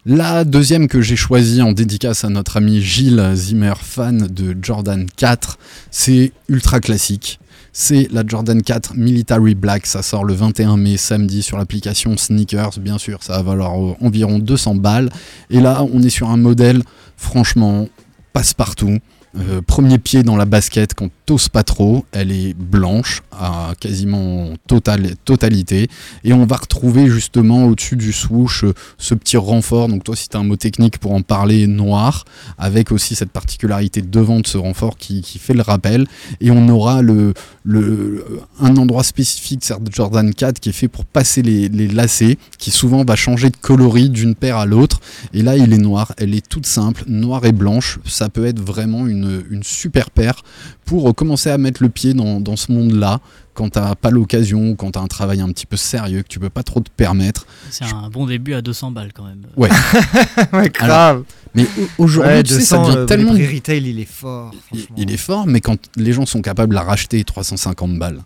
La 0.05 0.45
deuxième 0.45 0.87
que 0.87 1.01
j'ai 1.01 1.17
choisie 1.17 1.61
en 1.61 1.73
dédicace 1.73 2.23
à 2.23 2.29
notre 2.29 2.57
ami 2.57 2.81
Gilles 2.81 3.31
Zimmer, 3.35 3.73
fan 3.81 4.27
de 4.27 4.55
Jordan 4.61 5.05
4, 5.17 5.57
c'est 5.91 6.31
ultra 6.47 6.79
classique. 6.79 7.39
C'est 7.73 8.07
la 8.13 8.23
Jordan 8.25 8.61
4 8.63 8.95
Military 8.95 9.53
Black. 9.53 9.85
Ça 9.85 10.01
sort 10.01 10.23
le 10.23 10.33
21 10.33 10.77
mai 10.77 10.95
samedi 10.95 11.43
sur 11.43 11.57
l'application 11.57 12.15
Sneakers. 12.15 12.79
Bien 12.79 12.97
sûr, 12.97 13.21
ça 13.21 13.33
va 13.33 13.41
valoir 13.43 13.73
environ 14.01 14.39
200 14.39 14.75
balles. 14.75 15.09
Et 15.49 15.59
là, 15.59 15.83
on 15.93 16.01
est 16.01 16.09
sur 16.09 16.29
un 16.29 16.37
modèle, 16.37 16.81
franchement, 17.17 17.89
passe-partout. 18.31 18.99
Euh, 19.37 19.61
premier 19.61 19.97
pied 19.97 20.23
dans 20.23 20.37
la 20.37 20.45
basket 20.45 20.93
qu'on 20.93 21.09
t'ose 21.25 21.49
pas 21.49 21.63
trop, 21.63 22.05
elle 22.13 22.31
est 22.31 22.53
blanche 22.53 23.21
à 23.31 23.73
quasiment 23.79 24.53
total, 24.67 25.15
totalité. 25.25 25.89
Et 26.23 26.33
on 26.33 26.45
va 26.45 26.55
retrouver 26.55 27.07
justement 27.07 27.65
au-dessus 27.65 27.97
du 27.97 28.13
swoosh 28.13 28.63
euh, 28.63 28.73
ce 28.97 29.13
petit 29.13 29.37
renfort, 29.37 29.89
donc 29.89 30.03
toi 30.03 30.15
si 30.15 30.29
un 30.33 30.43
mot 30.43 30.55
technique 30.55 30.99
pour 30.99 31.13
en 31.13 31.21
parler, 31.21 31.67
noir, 31.67 32.25
avec 32.57 32.91
aussi 32.91 33.15
cette 33.15 33.31
particularité 33.31 34.01
devant 34.01 34.39
de 34.39 34.47
ce 34.47 34.57
renfort 34.57 34.97
qui, 34.97 35.21
qui 35.21 35.39
fait 35.39 35.53
le 35.53 35.61
rappel. 35.61 36.07
Et 36.39 36.51
on 36.51 36.67
aura 36.69 37.01
le, 37.01 37.33
le, 37.65 38.23
un 38.61 38.77
endroit 38.77 39.03
spécifique, 39.03 39.65
certes 39.65 39.81
Jordan 39.91 40.33
4, 40.33 40.59
qui 40.59 40.69
est 40.69 40.71
fait 40.71 40.87
pour 40.87 41.03
passer 41.03 41.41
les, 41.41 41.87
lacets, 41.87 42.37
qui 42.59 42.69
souvent 42.69 43.03
va 43.03 43.15
changer 43.15 43.49
de 43.49 43.57
coloris 43.57 44.09
d'une 44.09 44.35
paire 44.35 44.57
à 44.57 44.65
l'autre. 44.65 45.01
Et 45.33 45.41
là 45.41 45.57
il 45.57 45.73
est 45.73 45.79
noir, 45.79 46.13
elle 46.17 46.35
est 46.35 46.47
toute 46.47 46.67
simple, 46.67 47.03
noire 47.07 47.43
et 47.45 47.51
blanche, 47.51 47.99
ça 48.05 48.29
peut 48.29 48.45
être 48.45 48.59
vraiment 48.59 49.07
une, 49.07 49.43
super 49.63 50.11
paire 50.11 50.43
pour 50.85 51.13
commencer 51.15 51.49
à 51.49 51.57
mettre 51.57 51.81
le 51.81 51.89
pied 51.89 52.13
dans, 52.13 52.39
dans 52.39 52.55
ce 52.55 52.71
monde-là 52.71 53.19
quand 53.55 53.69
t'as 53.69 53.95
pas 53.95 54.11
l'occasion, 54.11 54.75
quand 54.75 54.91
t'as 54.91 54.99
un 54.99 55.07
travail 55.07 55.41
un 55.41 55.47
petit 55.47 55.65
peu 55.65 55.77
sérieux, 55.77 56.21
que 56.21 56.27
tu 56.27 56.39
peux 56.39 56.49
pas 56.51 56.61
trop 56.61 56.81
te 56.81 56.89
permettre. 56.89 57.47
C'est 57.71 57.85
un 57.85 58.09
bon 58.09 58.27
début 58.27 58.53
à 58.53 58.61
200 58.61 58.91
balles 58.91 59.13
quand 59.13 59.23
même. 59.23 59.41
Ouais. 59.57 59.69
ouais, 60.53 60.69
grave. 60.69 61.23
Mais 61.55 61.65
au- 61.97 62.03
aujourd'hui, 62.03 62.33
Ouais, 62.33 62.43
tu 62.43 62.53
sais, 62.53 62.61
ça 62.61 62.77
200, 62.77 62.87
devient 62.87 62.97
euh, 62.99 63.05
tellement... 63.05 63.33
Le 63.33 63.43
prix 63.45 63.55
retail, 63.55 63.89
il 63.89 63.99
est 63.99 64.05
fort. 64.11 64.51
Il, 64.97 65.09
est 65.09 65.17
fort, 65.17 65.47
mais 65.47 65.61
quand 65.61 65.77
les 65.95 66.11
gens 66.11 66.25
sont 66.25 66.41
capables 66.41 66.71
de 66.71 66.75
la 66.75 66.83
racheter 66.83 67.23
350 67.23 67.97
balles, 67.97 68.21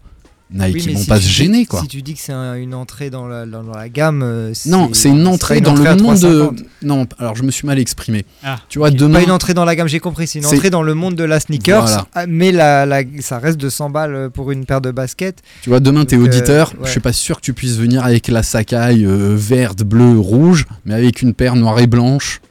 Nike, 0.51 0.73
Oui, 0.75 0.83
ils 0.87 0.93
vont 0.95 0.99
si 1.01 1.07
pas 1.07 1.17
tu 1.17 1.23
se 1.23 1.27
dis- 1.27 1.33
gêner, 1.35 1.65
quoi. 1.67 1.81
Si 1.81 1.87
tu 1.87 2.01
dis 2.01 2.15
que 2.15 2.19
c'est 2.19 2.33
un- 2.33 2.55
une 2.55 2.73
entrée 2.73 3.09
dans 3.11 3.27
la, 3.27 3.45
dans, 3.45 3.63
dans 3.63 3.77
la 3.77 3.87
gamme. 3.87 4.23
euh, 4.23 4.51
Non, 4.65 4.89
c'est 4.93 5.09
une 5.09 5.27
entrée 5.27 5.61
dans 5.61 5.71
entrée 5.71 5.83
le 5.83 6.01
monde 6.01 6.15
de... 6.15 6.39
350. 6.47 6.59
Non, 6.81 7.05
alors 7.19 7.35
je 7.35 7.43
me 7.43 7.51
suis 7.51 7.67
mal 7.67 7.77
exprimé. 7.77 8.25
Ah, 8.43 8.57
Tu 8.67 8.79
vois, 8.79 8.89
demain... 8.89 9.19
Pas 9.19 9.23
une 9.25 9.31
entrée 9.31 9.53
dans 9.53 9.63
la 9.65 9.75
gamme, 9.75 9.87
j'ai 9.87 9.99
compris. 9.99 10.25
C'est 10.25 10.39
une 10.39 10.45
entrée 10.47 10.71
dans 10.71 10.81
le 10.81 10.95
monde 10.95 11.13
de 11.15 11.23
la 11.23 11.39
sneakers, 11.39 11.83
Voilà. 11.85 12.07
ah, 12.15 12.25
mais 12.27 12.51
la, 12.51 12.85
la- 12.87 13.03
ça 13.19 13.37
reste 13.37 13.59
200 13.59 13.91
balles 13.91 14.31
pour 14.33 14.51
une 14.51 14.65
paire 14.65 14.81
de 14.81 14.89
baskets. 14.89 15.43
Tu 15.61 15.69
vois, 15.69 15.79
demain, 15.79 16.05
t'es 16.05 16.15
Donc, 16.17 16.25
euh, 16.25 16.29
auditeur, 16.29 16.69
ouais. 16.79 16.85
je 16.85 16.89
suis 16.91 16.99
pas 16.99 17.13
sûr 17.13 17.37
que 17.37 17.41
tu 17.45 17.53
puisses 17.53 17.77
venir 17.77 18.03
avec 18.03 18.27
la 18.27 18.41
Sakai 18.41 19.03
euh, 19.05 19.35
verte, 19.37 19.83
bleue, 19.83 20.17
rouge, 20.17 20.65
mais 20.85 20.95
avec 20.95 21.21
une 21.21 21.33
paire 21.35 21.55
noire 21.55 21.79
et 21.79 21.85
blanche. 21.87 22.41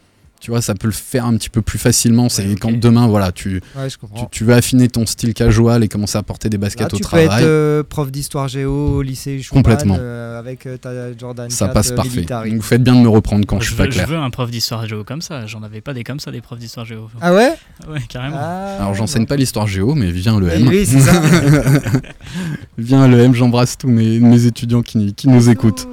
Tu 0.40 0.52
vois, 0.52 0.62
ça 0.62 0.74
peut 0.74 0.86
le 0.86 0.92
faire 0.92 1.26
un 1.26 1.36
petit 1.36 1.50
peu 1.50 1.62
plus 1.62 1.78
facilement. 1.78 2.28
C'est 2.28 2.46
Ouais, 2.46 2.54
quand 2.54 2.72
demain, 2.72 3.08
voilà, 3.08 3.32
tu, 3.32 3.60
Ouais, 3.76 3.88
je 3.90 3.96
tu, 4.30 4.44
veux 4.44 4.54
affiner 4.54 4.88
ton 4.88 5.04
style 5.04 5.34
casual 5.34 5.82
et 5.82 5.88
commencer 5.88 6.16
à 6.16 6.22
porter 6.22 6.48
des 6.48 6.58
baskets 6.58 6.82
Là, 6.82 6.86
au 6.86 6.96
tu 6.96 7.02
peux 7.02 7.08
travail. 7.08 7.26
être 7.26 7.42
euh, 7.42 7.82
prof 7.82 8.10
d'histoire 8.12 8.46
géo 8.46 8.70
au 8.98 9.02
lycée 9.02 9.42
Schumann, 9.42 9.64
Complètement. 9.64 9.96
euh, 9.98 10.38
avec 10.38 10.66
euh, 10.66 10.76
ta 10.76 11.16
Jordan 11.18 11.50
ça 11.50 11.66
4, 11.66 11.74
passe 11.74 11.90
euh, 11.90 11.96
parfait. 11.96 12.22
Donc, 12.22 12.46
vous 12.54 12.62
faites 12.62 12.82
bien 12.84 12.94
de 12.94 13.00
me 13.00 13.08
reprendre 13.08 13.44
quand 13.46 13.58
je 13.58 13.64
je, 13.64 13.68
suis 13.70 13.76
pas 13.76 13.84
veux, 13.84 13.90
je 13.90 13.96
clair. 13.96 14.08
veux 14.08 14.16
un 14.16 14.30
prof 14.30 14.48
d'histoire 14.50 14.86
géo 14.86 15.02
comme 15.02 15.22
ça. 15.22 15.46
J'en 15.46 15.62
avais 15.64 15.80
pas 15.80 15.92
des 15.92 16.04
comme 16.04 16.20
ça, 16.20 16.30
des 16.30 16.40
profs 16.40 16.58
d'histoire 16.60 16.86
géo. 16.86 17.10
Ah 17.20 17.34
ouais? 17.34 17.54
Ouais, 17.88 18.00
carrément. 18.08 18.36
Ah, 18.38 18.76
Alors, 18.80 18.94
j'enseigne 18.94 19.26
pas 19.26 19.36
l'histoire 19.36 19.66
géo, 19.66 19.94
mais 19.96 20.10
viens 20.12 20.38
le 20.38 20.48
M. 20.50 20.68
oui, 20.68 20.86
c'est 20.86 21.00
ça. 21.00 21.20
viens 22.78 23.08
le 23.08 23.18
M, 23.20 23.34
j'embrasse 23.34 23.76
tous 23.76 23.88
mes, 23.88 24.20
mes 24.20 24.46
étudiants 24.46 24.82
qui, 24.82 25.14
qui 25.14 25.28
nous 25.28 25.50
écoutent. 25.50 25.86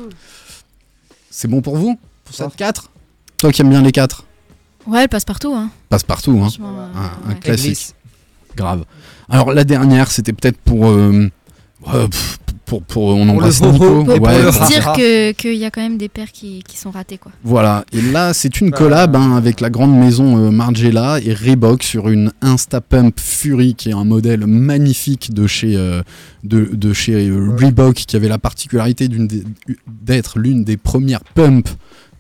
C'est 1.30 1.48
bon 1.48 1.62
pour 1.62 1.78
vous? 1.78 2.00
Pour 2.24 2.36
cette 2.36 2.56
4 2.56 2.92
Toi 3.38 3.52
qui 3.52 3.62
aimes 3.62 3.70
bien 3.70 3.82
les 3.82 3.92
4 3.92 4.26
Ouais, 4.88 5.04
elle 5.04 5.10
passe 5.10 5.26
partout. 5.26 5.54
Hein. 5.56 5.70
Passe 5.90 6.04
partout, 6.04 6.32
hein. 6.34 6.50
Franchement, 6.50 6.74
euh, 6.80 6.98
Un, 7.28 7.30
un 7.30 7.34
ouais. 7.34 7.40
classique. 7.40 7.94
Grave. 8.56 8.86
Alors 9.30 9.52
la 9.54 9.64
dernière, 9.64 10.12
c'était 10.12 10.32
peut-être 10.34 10.58
pour, 10.60 10.88
euh, 10.88 11.30
pff, 11.84 12.40
pour, 12.66 12.82
pour, 12.84 13.04
on 13.08 13.28
embrasse 13.30 13.62
Nico. 13.62 14.04
Pour, 14.06 14.08
Ouais, 14.22 14.44
pour 14.44 14.68
dire 14.68 14.86
Ah. 14.88 14.94
que- 14.96 15.32
qu'il 15.34 15.56
y 15.56 15.66
a 15.66 15.72
quand 15.72 15.82
même 15.82 15.98
des 15.98 16.08
paires 16.10 16.32
qui, 16.32 16.64
qui 16.68 16.78
sont 16.78 16.90
ratées, 16.90 17.18
quoi. 17.18 17.32
Voilà. 17.44 17.84
Et 17.92 18.02
là, 18.02 18.34
c'est 18.34 18.62
une 18.62 18.72
Ah. 18.74 18.78
collab 18.78 19.16
hein, 19.16 19.36
avec 19.36 19.60
la 19.62 19.70
grande 19.70 19.96
maison 19.98 20.38
euh, 20.38 20.52
Margiela 20.52 21.20
et 21.24 21.34
Reebok 21.34 21.84
sur 21.84 22.08
une 22.10 22.32
Instapump 22.42 23.20
Fury, 23.20 23.76
qui 23.76 23.90
est 23.90 23.94
un 23.94 24.04
modèle 24.06 24.48
magnifique 24.48 25.34
de 25.34 25.46
chez, 25.48 25.76
euh, 25.76 26.02
de, 26.44 26.70
de 26.74 26.94
chez 26.94 27.28
euh. 27.28 27.56
Reebok, 27.60 27.96
qui 27.96 28.16
avait 28.16 28.30
la 28.30 28.40
particularité 28.40 29.10
d'être 29.88 30.40
l'une 30.40 30.64
des 30.64 30.78
premières 30.78 31.24
pumps 31.36 31.76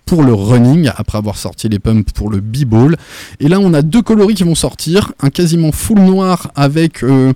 pour 0.06 0.24
le 0.24 0.34
running, 0.34 0.92
après 0.96 1.18
avoir 1.18 1.38
sorti 1.38 1.70
les 1.70 1.80
pumps 1.80 2.12
pour 2.14 2.30
le 2.30 2.40
b-ball. 2.40 2.98
Et 3.40 3.48
là, 3.48 3.60
on 3.60 3.74
a 3.74 3.82
deux 3.82 4.02
coloris 4.02 4.36
qui 4.36 4.44
vont 4.44 4.56
sortir, 4.56 5.14
un 5.20 5.30
quasiment 5.30 5.72
full 5.72 6.00
noir 6.00 6.52
avec 6.56 7.04
euh, 7.04 7.34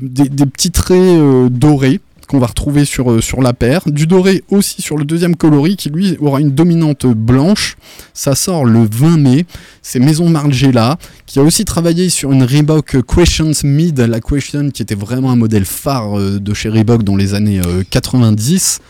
des, 0.00 0.46
petits 0.46 0.70
traits 0.70 0.98
euh, 0.98 1.48
dorés 1.48 2.00
qu'on 2.28 2.38
va 2.38 2.46
retrouver 2.46 2.84
sur, 2.84 3.10
euh, 3.10 3.20
sur 3.20 3.42
la 3.42 3.52
paire. 3.52 3.82
Du 3.86 4.06
doré 4.06 4.42
aussi 4.50 4.80
sur 4.80 4.96
le 4.96 5.04
deuxième 5.04 5.36
coloris 5.36 5.76
qui 5.76 5.90
lui 5.90 6.16
aura 6.20 6.40
une 6.40 6.52
dominante 6.52 7.06
blanche. 7.06 7.76
Ça 8.14 8.34
sort 8.34 8.64
le 8.64 8.88
20 8.90 9.18
mai. 9.18 9.46
C'est 9.82 9.98
Maison 9.98 10.28
Margiela 10.28 10.98
qui 11.26 11.38
a 11.38 11.42
aussi 11.42 11.64
travaillé 11.64 12.08
sur 12.08 12.32
une 12.32 12.42
Reebok 12.42 13.04
Questions 13.06 13.52
Mid, 13.64 14.00
la 14.00 14.20
Question 14.20 14.70
qui 14.70 14.82
était 14.82 14.94
vraiment 14.94 15.30
un 15.30 15.36
modèle 15.36 15.64
phare 15.64 16.18
de 16.18 16.54
chez 16.54 16.68
Reebok 16.68 17.02
dans 17.02 17.16
les 17.16 17.34
années 17.34 17.60
euh, 17.60 17.82
90. 17.90 18.80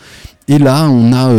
Et 0.47 0.57
là, 0.57 0.89
on 0.89 1.13
a 1.13 1.29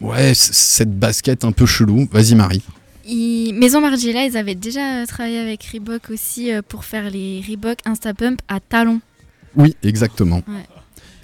ouais, 0.00 0.32
cette 0.34 0.98
basket 0.98 1.44
un 1.44 1.52
peu 1.52 1.66
chelou. 1.66 2.08
Vas-y 2.10 2.34
Marie. 2.34 2.62
Ils- 3.06 3.52
Maison 3.54 3.80
Margiela, 3.80 4.24
ils 4.24 4.36
avaient 4.36 4.54
déjà 4.54 5.06
travaillé 5.06 5.38
avec 5.38 5.62
Reebok 5.72 6.10
aussi 6.10 6.52
euh, 6.52 6.62
pour 6.66 6.84
faire 6.84 7.10
les 7.10 7.42
Reebok 7.46 7.78
Instapump 7.84 8.40
à 8.48 8.60
talons. 8.60 9.00
Oui, 9.56 9.76
exactement. 9.82 10.36
Ouais. 10.48 10.64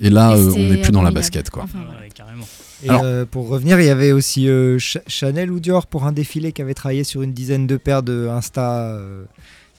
Et 0.03 0.09
là, 0.11 0.35
Et 0.35 0.41
euh, 0.41 0.53
on 0.55 0.59
n'est 0.59 0.81
plus 0.83 0.93
dans 0.93 1.03
la 1.03 1.11
basket, 1.11 1.51
quoi. 1.51 1.65
Enfin, 1.65 1.81
voilà. 1.85 2.01
Ouais, 2.01 2.09
carrément. 2.15 2.47
Et 2.83 2.89
Alors- 2.89 3.03
euh, 3.05 3.25
pour 3.25 3.49
revenir, 3.49 3.81
il 3.81 3.87
y 3.87 3.91
avait 3.91 4.13
aussi 4.13 4.49
euh, 4.49 4.79
Ch- 4.79 5.03
Chanel 5.07 5.51
ou 5.51 5.59
Dior 5.61 5.87
pour 5.87 6.05
un 6.05 6.13
défilé 6.13 6.53
qui 6.53 6.63
avait 6.63 6.75
travaillé 6.75 7.05
sur 7.05 7.23
une 7.23 7.33
dizaine 7.33 7.67
de 7.67 7.77
paires 7.77 8.03
de 8.03 8.29
Insta 8.29 8.83
euh, 8.83 9.25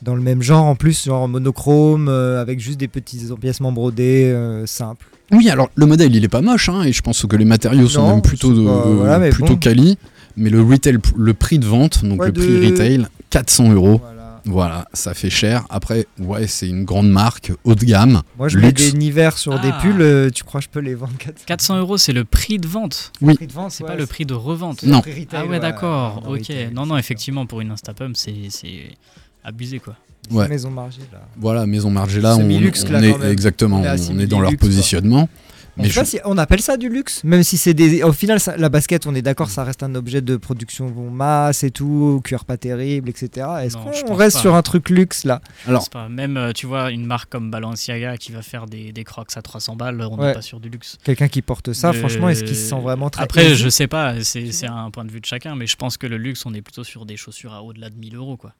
dans 0.01 0.15
le 0.15 0.21
même 0.21 0.41
genre, 0.41 0.65
en 0.65 0.75
plus, 0.75 1.05
genre 1.05 1.27
monochrome, 1.27 2.07
euh, 2.09 2.41
avec 2.41 2.59
juste 2.59 2.79
des 2.79 2.87
petits 2.87 3.31
empiècements 3.31 3.71
brodés 3.71 4.25
euh, 4.25 4.65
simples. 4.65 5.07
Oui, 5.31 5.49
alors 5.49 5.69
le 5.75 5.85
modèle, 5.85 6.15
il 6.15 6.23
est 6.23 6.27
pas 6.29 6.41
moche, 6.41 6.69
hein, 6.69 6.83
et 6.83 6.91
je 6.93 7.01
pense 7.01 7.25
que 7.25 7.35
les 7.35 7.45
matériaux 7.45 7.87
sont 7.87 8.07
même 8.09 8.21
plutôt, 8.21 8.49
pas- 8.49 8.55
de- 8.55 8.93
voilà, 8.95 9.19
mais 9.19 9.29
plutôt 9.29 9.53
bon. 9.53 9.59
quali. 9.59 9.97
Mais 10.37 10.49
le 10.49 10.61
retail, 10.61 10.97
le 11.17 11.33
prix 11.33 11.59
de 11.59 11.65
vente, 11.65 12.05
donc 12.05 12.19
Ouais, 12.21 12.27
le 12.27 12.33
prix 12.33 12.47
de- 12.47 12.65
retail, 12.71 13.07
400 13.29 13.71
euros. 13.73 13.99
Voilà. 14.01 14.41
Voilà, 14.45 14.87
ça 14.93 15.13
fait 15.13 15.29
cher. 15.29 15.65
Après, 15.69 16.07
ouais, 16.17 16.47
c'est 16.47 16.67
une 16.67 16.83
grande 16.83 17.09
marque, 17.09 17.51
haut 17.63 17.75
de 17.75 17.85
gamme. 17.85 18.21
Moi, 18.39 18.47
je 18.47 18.57
mets 18.57 18.71
des 18.71 18.91
nivers 18.93 19.37
sur 19.37 19.59
des 19.59 19.69
Ah. 19.71 19.79
pulls, 19.81 20.01
euh, 20.01 20.29
tu 20.31 20.43
crois 20.43 20.61
que 20.61 20.65
je 20.65 20.69
peux 20.69 20.79
les 20.79 20.95
vendre 20.95 21.13
400 21.19 21.43
400 21.45 21.77
euros, 21.79 21.97
c'est 21.97 22.11
le 22.13 22.23
prix 22.25 22.57
de 22.57 22.67
vente. 22.67 23.11
Oui. 23.21 23.35
prix 23.35 23.45
de 23.45 23.53
vente, 23.53 23.69
C'est 23.71 23.83
ouais, 23.83 23.89
pas 23.91 23.95
le 23.95 24.07
prix 24.07 24.25
de 24.25 24.33
revente. 24.33 24.81
Non. 24.83 25.01
prix 25.01 25.11
retail, 25.11 25.41
Ah 25.43 25.45
ouais, 25.45 25.59
d'accord. 25.59 26.23
Ok. 26.27 26.39
retail, 26.39 26.71
Non, 26.73 26.87
non, 26.87 26.97
effectivement, 26.97 27.45
pour 27.45 27.61
une 27.61 27.69
Instapump, 27.69 28.17
c'est 28.17 28.33
c'est 28.49 28.95
abusé 29.43 29.77
quoi. 29.79 29.95
Ouais. 30.31 30.47
Maison 30.47 30.69
Margiela. 30.71 31.05
là. 31.13 31.21
Voilà, 31.37 31.65
Maison 31.65 31.89
Margiela, 31.89 32.35
on, 32.35 32.41
on 32.41 32.47
là, 32.47 32.99
est 33.01 33.17
même. 33.17 33.23
exactement, 33.31 33.81
On 33.81 33.83
est 33.83 34.23
on 34.25 34.27
dans 34.27 34.39
leur 34.41 34.55
positionnement. 34.57 35.29
Mais 35.77 35.87
je- 35.87 36.03
si 36.03 36.19
on 36.25 36.37
appelle 36.37 36.61
ça 36.61 36.75
du 36.75 36.89
luxe, 36.89 37.23
même 37.23 37.43
si 37.43 37.57
c'est 37.57 37.73
des. 37.73 38.03
Au 38.03 38.11
final, 38.11 38.41
ça- 38.41 38.57
la 38.57 38.67
basket, 38.67 39.07
on 39.07 39.15
est 39.15 39.21
d'accord, 39.21 39.49
ça 39.49 39.63
reste 39.63 39.83
un 39.83 39.95
objet 39.95 40.19
de 40.21 40.35
production 40.35 40.89
bon, 40.89 41.09
masse 41.09 41.63
et 41.63 41.71
tout, 41.71 42.19
cuir 42.25 42.43
pas 42.43 42.57
terrible, 42.57 43.07
etc. 43.09 43.47
Est-ce 43.63 43.77
qu'on 43.77 44.13
reste 44.15 44.35
pas. 44.35 44.41
sur 44.41 44.53
un 44.55 44.61
truc 44.63 44.89
luxe 44.89 45.23
là? 45.23 45.39
Alors, 45.65 45.89
pas 45.89 46.09
même 46.09 46.35
euh, 46.35 46.51
tu 46.51 46.65
vois 46.65 46.91
une 46.91 47.05
marque 47.05 47.31
comme 47.31 47.49
Balenciaga 47.51 48.17
qui 48.17 48.33
va 48.33 48.41
faire 48.41 48.65
des, 48.65 48.91
des 48.91 49.03
crocs 49.05 49.29
à 49.35 49.41
300 49.41 49.77
balles, 49.77 50.01
on 50.11 50.17
n'est 50.17 50.23
Ouais. 50.23 50.33
pas 50.33 50.41
sur 50.41 50.59
du 50.59 50.67
luxe. 50.69 50.97
Quelqu'un 51.05 51.29
qui 51.29 51.41
porte 51.41 51.71
ça, 51.71 51.93
franchement, 51.93 52.27
est-ce 52.27 52.43
qu'il 52.43 52.55
se 52.57 52.67
sent 52.69 52.81
vraiment 52.81 53.09
très. 53.09 53.23
Après, 53.23 53.45
easy 53.53 53.55
je 53.63 53.69
sais 53.69 53.87
pas, 53.87 54.21
c'est 54.23 54.51
c'est 54.51 54.67
un 54.67 54.91
point 54.91 55.05
de 55.05 55.11
vue 55.11 55.21
de 55.21 55.25
chacun, 55.25 55.55
mais 55.55 55.67
je 55.67 55.77
pense 55.77 55.95
que 55.95 56.05
le 56.05 56.17
luxe, 56.17 56.45
on 56.45 56.53
est 56.53 56.61
plutôt 56.61 56.83
sur 56.83 57.05
des 57.05 57.15
chaussures 57.15 57.53
à 57.53 57.63
au-delà 57.63 57.89
de 57.89 57.95
1000 57.95 58.17
euros 58.17 58.35
quoi. 58.35 58.51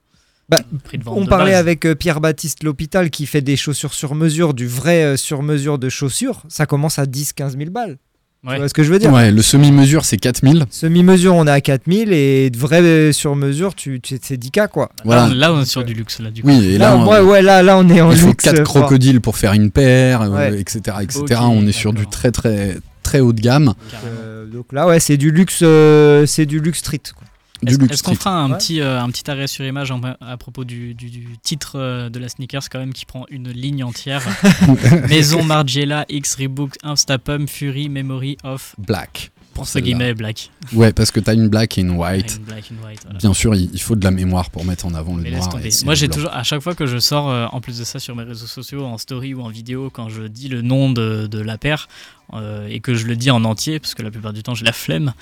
Bah, 0.49 0.61
On 1.05 1.25
parlait 1.25 1.51
base. 1.51 1.59
avec 1.59 1.85
euh, 1.85 1.95
Pierre-Baptiste 1.95 2.63
L'Hôpital 2.63 3.09
qui 3.09 3.25
fait 3.25 3.41
des 3.41 3.55
chaussures 3.55 3.93
sur 3.93 4.15
mesure, 4.15 4.53
du 4.53 4.67
vrai 4.67 5.03
euh, 5.03 5.17
sur 5.17 5.43
mesure 5.43 5.79
de 5.79 5.87
chaussures. 5.87 6.43
Ça 6.49 6.65
commence 6.65 6.99
à 6.99 7.05
10-15 7.05 7.57
000 7.57 7.69
balles. 7.71 7.97
Ouais. 8.43 8.53
Tu 8.55 8.59
vois 8.59 8.69
ce 8.69 8.73
que 8.73 8.81
je 8.83 8.91
veux 8.91 8.97
dire? 8.97 9.13
Ouais, 9.13 9.31
le 9.31 9.41
semi-mesure, 9.43 10.03
c'est 10.03 10.17
4000. 10.17 10.65
Semi-mesure, 10.71 11.35
on 11.35 11.45
est 11.45 11.51
à 11.51 11.61
4000 11.61 12.11
et 12.11 12.49
de 12.49 12.57
vrai 12.57 12.81
euh, 12.81 13.11
sur 13.13 13.35
mesure, 13.35 13.75
tu, 13.75 14.01
tu, 14.01 14.17
c'est 14.21 14.35
10K 14.35 14.67
quoi. 14.67 14.89
Voilà. 15.05 15.27
Là, 15.27 15.31
on- 15.31 15.35
là, 15.35 15.53
on 15.53 15.61
est 15.61 15.65
sur 15.65 15.83
du 15.85 15.93
luxe 15.93 16.19
là 16.19 16.31
du 16.31 16.41
coup. 16.41 16.47
Oui, 16.49 16.73
et 16.73 16.77
là, 16.79 16.89
là, 16.89 16.97
on- 16.97 17.07
ouais, 17.07 17.19
ouais, 17.19 17.41
là, 17.43 17.61
là, 17.61 17.77
on 17.77 17.87
est 17.87 18.01
en 18.01 18.11
il 18.11 18.17
faut 18.17 18.27
luxe. 18.27 18.43
4 18.43 18.53
euh, 18.61 18.65
fort. 18.65 18.73
crocodiles 18.81 19.21
pour 19.21 19.37
faire 19.37 19.53
une 19.53 19.69
paire, 19.69 20.23
euh, 20.23 20.53
etc. 20.57 20.79
etc. 21.01 21.19
Ok, 21.21 21.31
on 21.39 21.67
est 21.67 21.71
sur 21.71 21.93
du 21.93 22.07
très, 22.07 22.31
très, 22.31 22.77
très 23.03 23.19
haut 23.19 23.31
de 23.31 23.39
gamme. 23.41 23.75
Euh, 24.05 24.47
donc 24.47 24.73
là, 24.73 24.87
ouais, 24.87 24.99
c'est 24.99 25.17
du 25.17 25.29
luxe, 25.29 25.59
euh, 25.61 26.25
c'est 26.25 26.47
du 26.47 26.59
luxe 26.59 26.79
street. 26.79 26.99
Quoi. 27.15 27.27
Du 27.63 27.69
Est-ce 27.73 27.79
luxe 27.79 27.93
est-ce 27.93 28.03
qu'on 28.03 28.15
fera 28.15 28.31
un, 28.41 28.51
Ouais. 28.51 28.57
petit, 28.57 28.81
euh, 28.81 29.01
un 29.01 29.09
petit 29.11 29.29
arrêt 29.29 29.45
sur 29.47 29.63
image 29.65 29.91
en- 29.91 30.01
à 30.19 30.37
propos 30.37 30.63
du, 30.65 30.93
du- 30.95 31.09
du 31.11 31.27
titre 31.43 31.73
euh, 31.79 32.09
de 32.09 32.17
la 32.19 32.27
sneakers 32.27 32.69
quand 32.69 32.79
même 32.79 32.91
qui 32.93 33.05
prend 33.05 33.25
une 33.29 33.49
ligne 33.49 33.83
entière 33.83 34.23
Maison 35.09 35.43
Margiela, 35.43 36.05
X 36.09 36.35
Rebook, 36.35 36.73
Instapump, 36.83 37.47
Fury, 37.49 37.87
Memory 37.89 38.37
of, 38.43 38.75
Black. 38.79 39.31
Pour 39.65 39.81
guillemets, 39.81 40.13
Black. 40.13 40.49
Ouais, 40.73 40.93
parce 40.93 41.11
que 41.11 41.19
t'as 41.19 41.33
une 41.33 41.47
black 41.49 41.77
et 41.77 41.81
une 41.81 41.91
white. 41.91 42.37
Une 42.37 42.43
black 42.45 42.65
and 42.71 42.87
white, 42.87 42.99
voilà. 43.03 43.19
Bien 43.19 43.33
sûr, 43.33 43.55
il, 43.55 43.69
il 43.73 43.81
faut 43.81 43.95
de 43.95 44.03
la 44.03 44.11
mémoire 44.11 44.49
pour 44.49 44.65
mettre 44.65 44.85
en 44.85 44.93
avant 44.93 45.15
le 45.15 45.23
Mais 45.23 45.31
noir. 45.31 45.49
et 45.63 45.69
Moi, 45.85 45.95
j'ai 45.95 46.07
toujours, 46.09 46.31
à 46.33 46.43
chaque 46.43 46.61
fois 46.61 46.75
que 46.75 46.85
je 46.85 46.97
sors, 46.97 47.29
euh, 47.29 47.45
en 47.51 47.61
plus 47.61 47.77
de 47.79 47.83
ça, 47.83 47.99
sur 47.99 48.15
mes 48.15 48.23
réseaux 48.23 48.47
sociaux, 48.47 48.85
en 48.85 48.97
story 48.97 49.33
ou 49.33 49.41
en 49.41 49.49
vidéo, 49.49 49.89
quand 49.91 50.09
je 50.09 50.23
dis 50.23 50.47
le 50.49 50.61
nom 50.61 50.91
de, 50.91 51.27
de 51.27 51.39
la 51.39 51.57
paire 51.57 51.87
euh, 52.33 52.67
et 52.67 52.79
que 52.79 52.93
je 52.93 53.05
le 53.07 53.15
dis 53.15 53.31
en 53.31 53.43
entier, 53.43 53.79
parce 53.79 53.93
que 53.95 54.03
la 54.03 54.11
plupart 54.11 54.33
du 54.33 54.43
temps, 54.43 54.55
j'ai 54.55 54.65
la 54.65 54.71
flemme, 54.73 55.13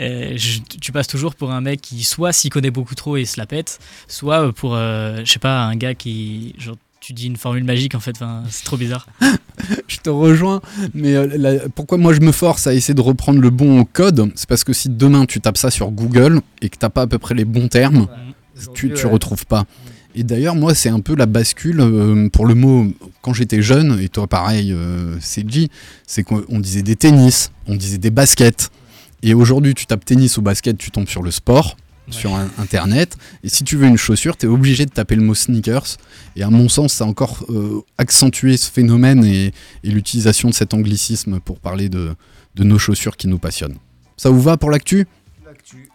euh, 0.00 0.34
je- 0.36 0.60
tu 0.80 0.92
passes 0.92 1.08
toujours 1.08 1.34
pour 1.34 1.50
un 1.52 1.60
mec 1.60 1.80
qui 1.80 2.04
soit 2.04 2.32
s'y 2.32 2.48
connaît 2.50 2.70
beaucoup 2.70 2.94
trop 2.94 3.16
et 3.16 3.24
se 3.24 3.38
la 3.40 3.46
pète, 3.46 3.78
soit 4.08 4.52
pour, 4.52 4.74
euh, 4.74 5.22
je 5.24 5.30
sais 5.32 5.38
pas, 5.38 5.62
un 5.64 5.76
gars 5.76 5.94
qui. 5.94 6.54
Genre, 6.58 6.76
tu 7.00 7.12
dis 7.14 7.26
une 7.26 7.36
formule 7.36 7.64
magique 7.64 7.96
en 7.96 8.00
fait, 8.00 8.12
enfin, 8.14 8.44
c'est 8.48 8.64
trop 8.64 8.76
bizarre. 8.76 9.06
Je 9.88 9.96
te 9.98 10.10
rejoins, 10.10 10.60
mais 10.94 11.14
euh, 11.14 11.28
la- 11.36 11.68
pourquoi 11.68 11.98
moi 11.98 12.12
je 12.12 12.20
me 12.20 12.32
force 12.32 12.66
à 12.66 12.74
essayer 12.74 12.94
de 12.94 13.00
reprendre 13.00 13.40
le 13.40 13.50
bon 13.50 13.84
code 13.84 14.30
C'est 14.34 14.48
parce 14.48 14.64
que 14.64 14.72
si 14.72 14.88
demain 14.88 15.26
tu 15.26 15.40
tapes 15.40 15.58
ça 15.58 15.70
sur 15.70 15.90
Google 15.90 16.40
et 16.60 16.68
que 16.68 16.76
t'as 16.76 16.88
pas 16.90 17.02
à 17.02 17.06
peu 17.06 17.18
près 17.18 17.34
les 17.34 17.44
bons 17.44 17.68
termes, 17.68 18.06
tu, 18.74 18.92
tu 18.92 19.06
ouais. 19.06 19.12
retrouves 19.12 19.46
pas. 19.46 19.64
Et 20.14 20.24
d'ailleurs, 20.24 20.54
moi, 20.54 20.74
c'est 20.74 20.90
un 20.90 21.00
peu 21.00 21.14
la 21.16 21.24
bascule 21.24 21.80
euh, 21.80 22.28
pour 22.28 22.44
le 22.44 22.54
mot 22.54 22.86
quand 23.22 23.32
j'étais 23.32 23.62
jeune, 23.62 23.98
et 23.98 24.08
toi 24.10 24.26
pareil, 24.26 24.70
euh, 24.72 25.16
CG, 25.20 25.68
c'est 26.06 26.22
qu'on 26.22 26.42
on 26.50 26.60
disait 26.60 26.82
des 26.82 26.96
tennis, 26.96 27.50
on 27.66 27.76
disait 27.76 27.98
des 27.98 28.10
baskets. 28.10 28.70
Et 29.22 29.32
aujourd'hui, 29.34 29.72
tu 29.74 29.86
tapes 29.86 30.04
tennis 30.04 30.36
ou 30.36 30.42
basket, 30.42 30.76
tu 30.76 30.90
tombes 30.90 31.08
sur 31.08 31.22
le 31.22 31.30
sport, 31.30 31.76
sur 32.10 32.34
un- 32.34 32.48
Internet. 32.58 33.16
Et 33.44 33.48
si 33.48 33.64
tu 33.64 33.76
veux 33.76 33.86
une 33.86 33.96
chaussure, 33.96 34.36
tu 34.36 34.46
es 34.46 34.48
obligé 34.48 34.84
de 34.86 34.90
taper 34.90 35.14
le 35.16 35.22
mot 35.22 35.34
sneakers. 35.34 35.96
Et 36.36 36.42
à 36.42 36.50
mon 36.50 36.68
sens, 36.68 36.92
ça 36.94 37.04
a 37.04 37.06
encore 37.06 37.44
euh, 37.50 37.80
accentué 37.98 38.56
ce 38.56 38.70
phénomène 38.70 39.24
et, 39.24 39.52
et 39.84 39.90
l'utilisation 39.90 40.48
de 40.50 40.54
cet 40.54 40.74
anglicisme 40.74 41.40
pour 41.40 41.58
parler 41.60 41.88
de, 41.88 42.14
de 42.56 42.64
nos 42.64 42.78
chaussures 42.78 43.16
qui 43.16 43.28
nous 43.28 43.38
passionnent. 43.38 43.76
Ça 44.16 44.30
vous 44.30 44.40
va 44.42 44.56
pour 44.56 44.70
l'actu? 44.70 45.06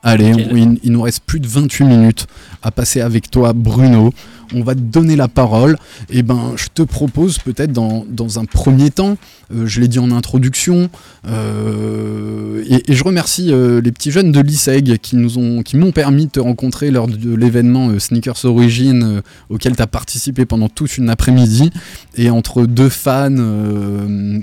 Allez, 0.03 0.31
Nickel. 0.31 0.47
on- 0.51 0.55
il, 0.55 0.79
il 0.83 0.91
nous 0.91 1.01
reste 1.01 1.21
plus 1.25 1.39
de 1.39 1.47
28 1.47 1.83
minutes 1.85 2.27
à 2.61 2.71
passer 2.71 3.01
avec 3.01 3.29
toi, 3.29 3.53
Bruno. 3.53 4.13
On 4.53 4.63
va 4.63 4.75
te 4.75 4.79
donner 4.79 5.15
la 5.15 5.27
parole. 5.27 5.77
Et 6.09 6.23
ben, 6.23 6.53
je 6.55 6.67
te 6.73 6.81
propose 6.81 7.39
peut-être 7.39 7.71
dans, 7.71 8.39
un 8.39 8.45
premier 8.45 8.91
temps, 8.91 9.17
euh, 9.53 9.65
je 9.65 9.79
l'ai 9.79 9.87
dit 9.87 9.99
en 9.99 10.11
introduction, 10.11 10.89
euh, 11.27 12.63
et, 12.67 12.93
je 12.93 13.03
remercie 13.03 13.51
euh, 13.51 13.81
les 13.81 13.91
petits 13.91 14.11
jeunes 14.11 14.31
de 14.31 14.39
l'ISEG 14.39 14.97
qui 14.97 15.15
nous 15.15 15.37
ont, 15.37 15.63
qui 15.63 15.77
m'ont 15.77 15.91
permis 15.91 16.25
de 16.25 16.31
te 16.31 16.39
rencontrer 16.39 16.91
lors 16.91 17.07
de 17.07 17.35
l'événement 17.35 17.99
Sneakers 17.99 18.45
Origin 18.45 19.21
auquel 19.49 19.75
tu 19.75 19.81
as 19.81 19.87
participé 19.87 20.45
pendant 20.45 20.69
toute 20.69 20.97
une 20.97 21.09
après-midi. 21.09 21.71
Et 22.15 22.29
entre 22.29 22.65
deux 22.65 22.89
fans, 22.89 23.35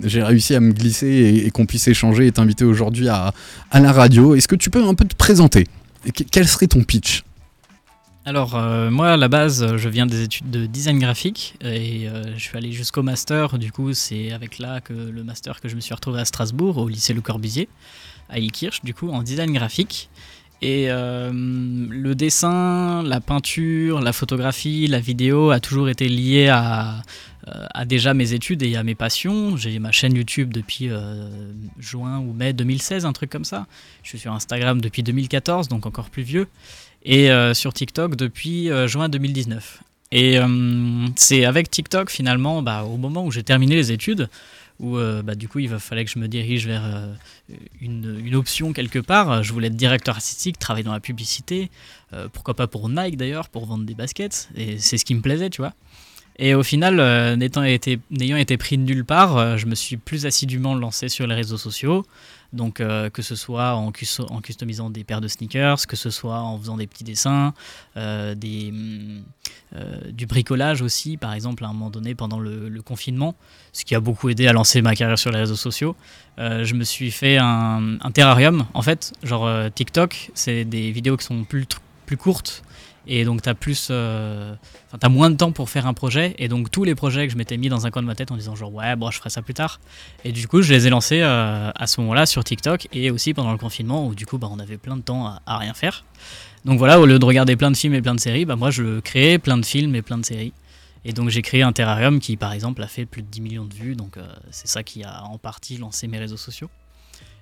j'ai 0.05 0.23
réussi 0.23 0.55
à 0.55 0.61
me 0.61 0.73
glisser 0.73 1.43
et, 1.45 1.51
qu'on 1.51 1.67
puisse 1.67 1.89
échanger 1.89 2.27
et 2.27 2.33
t'inviter 2.33 2.65
aujourd'hui 2.65 3.09
à, 3.09 3.33
à 3.71 3.81
la 3.81 3.93
radio. 3.93 4.35
Est-ce 4.35 4.49
que 4.49 4.57
tu 4.57 4.71
peux 4.71 4.83
un 4.85 4.95
peu 4.95 5.05
te 5.05 5.17
présenter? 5.17 5.67
Quel 6.31 6.47
serait 6.47 6.67
ton 6.67 6.83
pitch? 6.83 7.23
Alors, 8.27 8.55
euh, 8.55 8.91
moi, 8.91 9.13
à 9.13 9.17
la 9.19 9.29
base, 9.29 9.77
je 9.77 9.89
viens 9.91 10.07
des 10.07 10.23
études 10.23 10.51
de 10.51 10.65
design 10.65 10.99
graphique 10.99 11.57
et 11.61 12.09
euh, 12.09 12.33
je 12.39 12.43
suis 12.43 12.57
allé 12.57 12.73
jusqu'au 12.73 13.03
master. 13.03 13.59
Du 13.59 13.71
coup, 13.71 13.93
c'est 13.93 14.33
avec 14.33 14.59
là 14.59 14.81
que 14.81 14.95
le 14.95 15.23
master 15.23 15.61
que 15.61 15.69
je 15.69 15.77
me 15.77 15.81
suis 15.81 15.93
retrouvé 15.93 16.21
à 16.21 16.25
Strasbourg, 16.25 16.79
au 16.79 16.89
lycée 16.89 17.13
Le 17.13 17.21
Corbusier, 17.21 17.69
à 18.31 18.39
Ilkirch, 18.39 18.83
du 18.83 18.95
coup, 18.95 19.11
en 19.11 19.23
design 19.23 19.53
graphique. 19.53 20.09
Et 20.63 20.87
euh, 20.89 21.31
le 21.35 22.15
dessin, 22.15 23.03
la 23.03 23.21
peinture, 23.21 24.01
la 24.01 24.15
photographie, 24.15 24.87
la 24.87 25.01
vidéo 25.01 25.51
a 25.51 25.61
toujours 25.61 25.91
été 25.91 26.09
lié 26.09 26.49
à, 26.49 27.03
déjà 27.85 28.15
mes 28.15 28.33
études 28.33 28.63
et 28.63 28.75
à 28.77 28.83
mes 28.83 28.95
passions. 28.95 29.59
J'ai 29.59 29.79
ma 29.79 29.93
chaîne 29.93 30.17
YouTube 30.17 30.51
depuis 30.51 30.89
juin 31.79 32.21
ou 32.21 32.33
mai 32.33 32.55
2016, 32.55 33.05
un 33.05 33.13
truc 33.13 33.29
comme 33.29 33.45
ça. 33.45 33.67
Je 34.03 34.09
suis 34.09 34.19
sur 34.19 34.33
Instagram 34.33 34.81
depuis 34.81 35.03
2014, 35.03 35.69
donc 35.69 35.85
encore 35.85 36.09
plus 36.09 36.23
vieux 36.23 36.49
et 37.05 37.31
euh, 37.31 37.55
sur 37.55 37.73
TikTok 37.73 38.17
depuis 38.17 38.71
euh, 38.71 38.87
juin 38.89 39.09
2019. 39.09 39.83
Et 40.13 40.39
euh, 40.39 41.07
c'est 41.17 41.45
avec 41.45 41.71
TikTok 41.71 42.11
finalement, 42.11 42.63
bah, 42.63 42.85
au 42.85 42.97
moment 42.97 43.25
où 43.25 43.31
j'ai 43.31 43.43
terminé 43.43 43.75
les 43.75 43.93
études, 43.93 44.29
où 44.81 44.97
bah, 44.97 45.37
du 45.37 45.47
coup 45.49 45.61
il 45.61 45.69
fallait 45.79 46.05
que 46.05 46.11
je 46.11 46.19
me 46.19 46.27
dirige 46.27 46.67
vers 46.67 46.83
une, 47.81 48.35
option 48.35 48.73
quelque 48.73 48.99
part. 48.99 49.45
Je 49.45 49.53
voulais 49.53 49.69
être 49.69 49.77
directeur 49.77 50.17
artistique, 50.17 50.59
travailler 50.59 50.83
dans 50.83 50.93
la 50.93 50.99
publicité, 50.99 51.71
pourquoi 52.33 52.55
pas 52.55 52.67
pour 52.67 52.89
Nike 52.89 53.17
d'ailleurs, 53.17 53.49
pour 53.49 53.67
vendre 53.67 53.85
des 53.85 53.95
baskets, 53.95 54.49
et 54.57 54.79
c'est 54.79 54.99
ce 54.99 55.05
qui 55.05 55.15
me 55.15 55.21
plaisait, 55.21 55.49
tu 55.49 55.63
vois. 55.63 55.75
Et 56.37 56.55
au 56.55 56.63
final, 56.65 56.99
euh, 56.99 57.37
n'ayant 57.37 57.63
été 58.37 58.57
pris 58.57 58.77
de 58.77 58.83
nulle 58.83 59.05
part, 59.05 59.37
euh, 59.37 59.57
je 59.57 59.67
me 59.67 59.75
suis 59.75 59.97
plus 59.97 60.27
assidûment 60.27 60.75
lancé 60.75 61.09
sur 61.09 61.27
les 61.27 61.35
réseaux 61.35 61.59
sociaux. 61.59 62.05
Donc, 62.53 62.81
euh, 62.81 63.11
que 63.11 63.23
ce 63.23 63.35
soit 63.35 63.75
en, 63.75 63.91
cus- 63.91 64.21
en 64.21 64.41
customisant 64.41 64.91
des 64.91 65.03
paires 65.05 65.21
de 65.21 65.29
sneakers, 65.29 65.87
que 65.89 65.97
ce 65.97 66.11
soit 66.11 66.39
en 66.39 66.59
faisant 66.59 66.77
des 66.77 66.87
petits 66.87 67.03
dessins, 67.03 67.53
des, 67.97 68.73
euh, 69.75 70.11
du 70.13 70.27
bricolage 70.27 70.81
aussi, 70.81 71.17
par 71.17 71.35
exemple, 71.35 71.65
à 71.65 71.69
un 71.69 71.73
moment 71.73 71.91
donné 71.91 72.15
pendant 72.15 72.39
le, 72.39 72.81
confinement, 72.83 73.35
ce 73.73 73.85
qui 73.85 73.95
a 73.97 74.01
beaucoup 74.01 74.29
aidé 74.29 74.47
à 74.47 74.53
lancer 74.53 74.83
ma 74.83 74.95
carrière 74.95 75.19
sur 75.19 75.33
les 75.33 75.39
réseaux 75.39 75.57
sociaux. 75.57 75.97
Je 76.39 76.75
me 76.75 76.85
suis 76.85 77.11
fait 77.11 77.39
un, 77.39 77.99
terrarium. 78.13 78.67
En 78.75 78.83
fait, 78.83 79.13
genre 79.25 79.51
TikTok, 79.75 80.31
c'est 80.35 80.65
des 80.65 80.93
vidéos 80.93 81.17
qui 81.17 81.25
sont 81.25 81.45
plus 81.45 81.67
courtes. 82.17 82.63
Et 83.07 83.25
donc, 83.25 83.43
tu 83.43 83.49
as 83.49 83.55
plus. 83.55 83.89
euh, 83.91 84.55
t'as 84.99 85.09
moins 85.09 85.31
de 85.31 85.37
temps 85.37 85.53
pour 85.53 85.69
faire 85.71 85.87
un 85.87 85.95
projet. 85.95 86.35
Et 86.39 86.49
donc, 86.49 86.71
tous 86.71 86.85
les 86.85 86.95
projets 86.95 87.27
que 87.27 87.33
je 87.33 87.37
m'étais 87.39 87.57
mis 87.57 87.69
dans 87.69 87.87
un 87.87 87.91
coin 87.91 88.03
de 88.03 88.07
ma 88.07 88.15
tête 88.15 88.31
en 88.33 88.37
disant, 88.37 88.55
genre, 88.57 88.73
ouais, 88.73 88.97
bon, 88.97 89.11
je 89.11 89.19
ferai 89.19 89.31
ça 89.31 89.43
plus 89.43 89.55
tard. 89.55 89.81
Et 90.25 90.33
du 90.33 90.49
coup, 90.49 90.63
je 90.63 90.73
les 90.73 90.87
ai 90.87 90.91
lancés 90.91 91.21
euh, 91.23 91.71
à 91.75 91.87
ce 91.87 92.01
moment-là 92.01 92.27
sur 92.27 92.43
TikTok 92.45 92.89
et 92.93 93.11
aussi 93.11 93.35
pendant 93.35 93.53
le 93.53 93.59
confinement 93.59 94.07
où, 94.07 94.15
du 94.15 94.27
coup, 94.27 94.39
bah, 94.39 94.49
on 94.51 94.59
avait 94.59 94.79
plein 94.79 94.97
de 94.97 95.03
temps 95.03 95.27
à, 95.27 95.43
à 95.47 95.59
rien 95.59 95.75
faire. 95.75 96.05
Donc 96.65 96.79
voilà, 96.79 96.99
au 97.01 97.07
lieu 97.07 97.19
de 97.19 97.25
regarder 97.25 97.57
plein 97.57 97.71
de 97.71 97.77
films 97.77 97.95
et 97.95 98.01
plein 98.03 98.15
de 98.15 98.21
séries, 98.21 98.45
bah, 98.47 98.57
moi, 98.57 98.71
je 98.71 99.01
créais 99.01 99.39
plein 99.39 99.59
de 99.59 99.65
films 99.67 99.95
et 99.95 100.03
plein 100.03 100.19
de 100.19 100.25
séries. 100.25 100.53
Et 101.07 101.13
donc 101.13 101.29
j'ai 101.29 101.43
créé 101.43 101.61
un 101.63 101.73
terrarium 101.75 102.19
qui 102.19 102.39
par 102.39 102.55
exemple 102.55 102.83
a 102.83 102.87
fait 102.87 103.05
plus 103.05 103.21
de 103.21 103.27
10 103.27 103.43
millions 103.43 103.65
de 103.67 103.75
vues, 103.75 103.95
donc 103.95 104.17
euh, 104.17 104.23
c'est 104.51 104.69
ça 104.69 104.83
qui 104.83 105.05
a 105.05 105.25
en 105.25 105.37
partie 105.37 105.77
lancé 105.77 106.07
mes 106.07 106.19
réseaux 106.19 106.39
sociaux. 106.39 106.71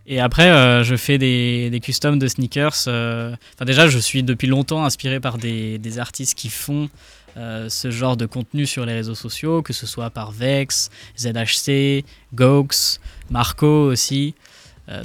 Et 0.07 0.21
après, 0.21 0.51
euh, 0.51 0.83
je 0.83 0.97
fais 0.97 1.19
des, 1.19 1.71
des 1.71 1.81
customs 1.81 2.17
de 2.17 2.27
sneakers. 2.27 2.85
euh, 2.89 3.35
Enfin, 3.55 3.65
déjà, 3.65 3.89
je 3.89 3.99
suis 3.99 4.23
depuis 4.23 4.49
longtemps 4.49 4.85
inspiré 4.85 5.21
par 5.21 5.39
des, 5.39 5.99
artistes 5.99 6.37
qui 6.37 6.49
font 6.49 6.89
euh, 7.37 7.69
ce 7.69 7.91
genre 7.91 8.17
de 8.17 8.27
contenu 8.27 8.67
sur 8.67 8.85
les 8.85 8.95
réseaux 8.95 9.15
sociaux, 9.15 9.63
que 9.63 9.73
ce 9.73 9.87
soit 9.87 10.11
par 10.11 10.33
Vex, 10.33 10.91
ZHC, 11.19 12.05
Gox, 12.35 13.01
Marco 13.31 13.67
aussi. 13.67 14.35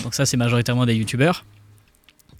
Donc 0.04 0.16
ça, 0.16 0.26
c'est 0.26 0.38
majoritairement 0.38 0.86
des 0.86 0.96
youtubeurs. 0.96 1.46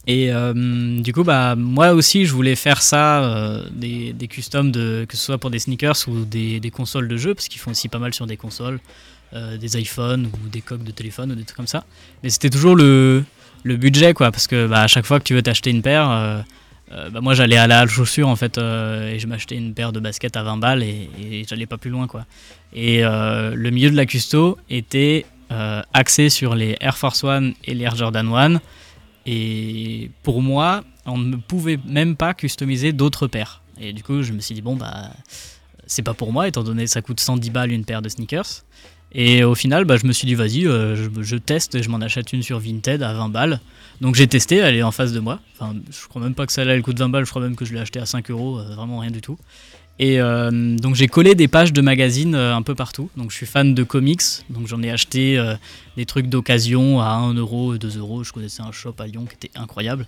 Et 0.08 0.32
du 0.54 1.14
coup, 1.14 1.24
bah, 1.24 1.56
moi 1.56 1.92
aussi, 1.94 2.26
je 2.26 2.34
voulais 2.34 2.56
faire 2.56 2.82
ça, 2.82 3.62
des, 3.72 4.12
des 4.12 4.28
customs, 4.28 4.66
de, 4.66 5.06
que 5.08 5.16
ce 5.16 5.24
soit 5.24 5.38
pour 5.38 5.50
des 5.50 5.60
sneakers 5.60 5.96
ou 6.08 6.26
des 6.26 6.72
consoles 6.74 7.08
de 7.08 7.16
jeux, 7.16 7.36
parce 7.36 7.48
qu'ils 7.48 7.62
font 7.62 7.72
aussi 7.72 7.88
pas 7.88 8.00
mal 8.00 8.14
sur 8.14 8.26
des 8.26 8.36
consoles, 8.36 8.80
euh, 9.34 9.58
des 9.58 9.80
iPhones 9.80 10.28
ou 10.28 10.50
des 10.50 10.62
coques 10.62 10.84
de 10.84 10.92
téléphone 10.92 11.32
ou 11.32 11.36
des 11.36 11.44
trucs 11.44 11.58
comme 11.58 11.68
ça. 11.68 11.84
Mais 12.24 12.30
c'était 12.30 12.50
toujours 12.50 12.76
le, 12.76 13.26
budget, 13.66 14.14
quoi, 14.14 14.32
parce 14.32 14.48
que 14.48 14.68
bah, 14.68 14.82
à 14.84 14.88
chaque 14.88 15.06
fois 15.06 15.20
que 15.20 15.26
tu 15.26 15.34
veux 15.34 15.42
t'acheter 15.42 15.70
une 15.70 15.82
paire, 15.82 16.10
euh, 16.10 16.42
euh, 16.94 17.10
bah, 17.10 17.20
moi 17.20 17.34
j'allais 17.34 17.58
à 17.58 17.68
la 17.68 17.82
halle 17.82 17.90
chaussure 17.90 18.30
en 18.30 18.38
fait, 18.38 18.58
et 18.58 19.20
je 19.20 19.28
m'achetais 19.28 19.56
une 19.56 19.74
paire 19.74 19.92
de 19.92 20.00
baskets 20.00 20.38
à 20.38 20.44
20 20.44 20.58
balles 20.58 20.84
et, 20.84 21.10
et 21.20 21.46
j'allais 21.48 21.66
pas 21.66 21.78
plus 21.78 21.90
loin, 21.90 22.08
quoi. 22.08 22.26
Et 22.74 23.02
le 23.02 23.70
milieu 23.70 23.90
de 23.90 23.96
la 23.96 24.06
custo 24.06 24.58
était 24.70 25.26
axé 25.50 26.30
sur 26.30 26.56
les 26.56 26.78
Air 26.80 26.98
Force 26.98 27.24
One 27.24 27.54
et 27.66 27.74
les 27.74 27.84
Air 27.84 27.96
Jordan 27.96 28.28
1. 28.34 28.62
Et 29.26 30.10
pour 30.24 30.42
moi, 30.42 30.86
on 31.06 31.18
ne 31.18 31.36
pouvait 31.36 31.80
même 31.86 32.16
pas 32.16 32.34
customiser 32.34 32.94
d'autres 32.94 33.28
paires. 33.28 33.62
Et 33.80 33.94
du 33.94 34.04
coup, 34.04 34.24
je 34.24 34.34
me 34.34 34.40
suis 34.40 34.56
dit, 34.56 34.62
bon, 34.62 34.76
bah, 34.76 35.12
c'est 35.86 36.02
pas 36.02 36.14
pour 36.14 36.32
moi, 36.32 36.48
étant 36.48 36.64
donné 36.64 36.86
que 36.86 36.90
ça 36.90 37.02
coûte 37.02 37.20
110 37.20 37.50
balles 37.50 37.72
une 37.72 37.86
paire 37.86 38.02
de 38.02 38.10
sneakers. 38.10 38.64
Et 39.14 39.44
au 39.44 39.56
final, 39.56 39.86
bah, 39.86 39.98
je 39.98 40.06
me 40.06 40.12
suis 40.12 40.28
dit, 40.28 40.36
vas-y, 40.36 40.68
euh, 40.68 40.96
je, 41.22 41.36
teste 41.38 41.76
et 41.76 41.84
je 41.84 41.90
m'en 41.90 42.00
achète 42.02 42.34
une 42.34 42.44
sur 42.44 42.60
Vinted 42.60 43.02
à 43.02 43.14
20 43.14 43.30
balles. 43.30 43.60
Donc 44.02 44.16
j'ai 44.16 44.28
testé, 44.28 44.58
elle 44.58 44.76
est 44.76 44.84
en 44.84 44.92
face 44.92 45.14
de 45.14 45.20
moi. 45.20 45.40
Enfin, 45.58 45.74
je 45.90 46.08
crois 46.08 46.22
même 46.22 46.36
pas 46.36 46.46
que 46.46 46.52
celle-là, 46.52 46.76
elle 46.76 46.82
coûte 46.82 47.00
20 47.00 47.10
balles, 47.10 47.26
je 47.26 47.30
crois 47.30 47.42
même 47.42 47.56
que 47.56 47.66
je 47.66 47.74
l'ai 47.74 47.80
acheté 47.80 48.00
à 48.00 48.06
5 48.06 48.30
euros, 48.30 48.60
euh, 48.60 48.76
vraiment 48.76 49.00
rien 49.00 49.12
du 49.12 49.22
tout. 49.22 49.38
Et 50.00 50.22
euh, 50.22 50.52
donc 50.78 50.94
j'ai 50.94 51.08
collé 51.08 51.34
des 51.34 51.48
pages 51.48 51.74
de 51.74 51.82
magazines 51.82 52.36
un 52.36 52.62
peu 52.62 52.76
partout. 52.76 53.10
Donc 53.18 53.32
je 53.32 53.38
suis 53.38 53.48
fan 53.48 53.74
de 53.74 53.84
comics, 53.84 54.22
donc 54.52 54.68
j'en 54.68 54.84
ai 54.84 54.92
acheté 54.92 55.44
des 55.96 56.06
trucs 56.06 56.28
d'occasion 56.28 57.02
à 57.02 57.14
1 57.14 57.34
euro, 57.34 57.78
2 57.78 57.98
euros. 57.98 58.24
Je 58.24 58.32
connaissais 58.32 58.62
un 58.62 58.72
shop 58.72 58.94
à 59.00 59.08
Lyon 59.08 59.26
qui 59.26 59.48
était 59.48 59.58
incroyable. 59.58 60.06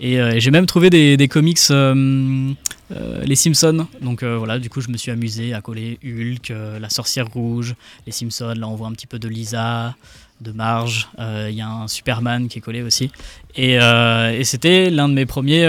Et 0.00 0.40
j'ai 0.40 0.50
même 0.50 0.64
trouvé 0.64 0.88
des 0.88 1.28
comics, 1.28 1.58
euh, 2.90 3.22
les 3.24 3.36
Simpsons. 3.36 3.86
Donc 4.00 4.22
euh, 4.22 4.36
voilà, 4.38 4.58
du 4.58 4.70
coup 4.70 4.80
je 4.80 4.88
me 4.88 4.96
suis 4.96 5.10
amusé 5.10 5.54
à 5.54 5.60
coller 5.60 5.98
Hulk, 6.04 6.50
euh, 6.50 6.78
la 6.78 6.88
sorcière 6.88 7.26
rouge, 7.28 7.74
les 8.06 8.12
Simpsons. 8.12 8.54
Là 8.56 8.68
on 8.68 8.74
voit 8.74 8.88
un 8.88 8.92
petit 8.92 9.06
peu 9.06 9.18
de 9.18 9.28
Lisa, 9.28 9.94
de 10.40 10.52
Marge. 10.52 11.08
Il 11.18 11.54
y 11.54 11.60
a 11.60 11.68
un 11.68 11.88
Superman 11.88 12.48
qui 12.48 12.58
est 12.58 12.62
collé 12.62 12.82
aussi. 12.82 13.10
Et, 13.56 13.74
et 13.74 14.44
c'était 14.44 14.88
l'un 14.90 15.08
de 15.08 15.14
mes 15.14 15.26
premiers 15.26 15.66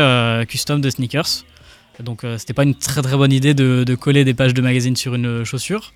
customs 0.48 0.80
de 0.80 0.90
sneakers. 0.90 1.44
Donc 2.04 2.24
c'était 2.38 2.54
pas 2.54 2.64
une 2.64 2.76
très 2.76 3.02
très 3.02 3.18
bonne 3.18 3.34
idée 3.34 3.54
de, 3.54 3.84
de 3.84 3.96
coller 3.96 4.24
des 4.24 4.34
pages 4.34 4.54
de 4.54 4.62
magazine 4.62 4.96
sur 4.96 5.16
une 5.16 5.44
chaussure. 5.44 5.92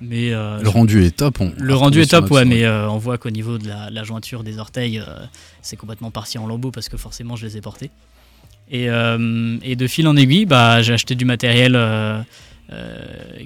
Mais 0.00 0.30
Le 0.30 0.68
rendu 0.68 1.04
est 1.04 1.16
top. 1.16 1.40
on 1.40 1.52
le 1.56 1.74
rendu 1.74 2.00
est 2.00 2.10
top, 2.10 2.30
ouais, 2.30 2.44
mais 2.46 2.66
on 2.66 2.96
voit 2.98 3.18
qu'au 3.18 3.30
niveau 3.30 3.58
de 3.58 3.68
la, 3.68 3.90
la 3.90 4.04
jointure 4.04 4.42
des 4.42 4.58
orteils, 4.58 5.02
c'est 5.60 5.76
complètement 5.76 6.10
parti 6.10 6.38
en 6.38 6.46
lambeaux 6.46 6.70
parce 6.70 6.88
que 6.88 6.96
forcément 6.96 7.36
je 7.36 7.46
les 7.46 7.58
ai 7.58 7.60
portés. 7.60 7.90
Et, 8.70 8.88
euh, 8.88 9.56
et 9.62 9.76
de 9.76 9.86
fil 9.86 10.06
en 10.08 10.16
aiguille, 10.16 10.46
bah, 10.46 10.82
j'ai 10.82 10.92
acheté 10.94 11.14
du 11.14 11.24
matériel 11.24 11.74
euh, 11.76 12.20
euh, 12.72 12.96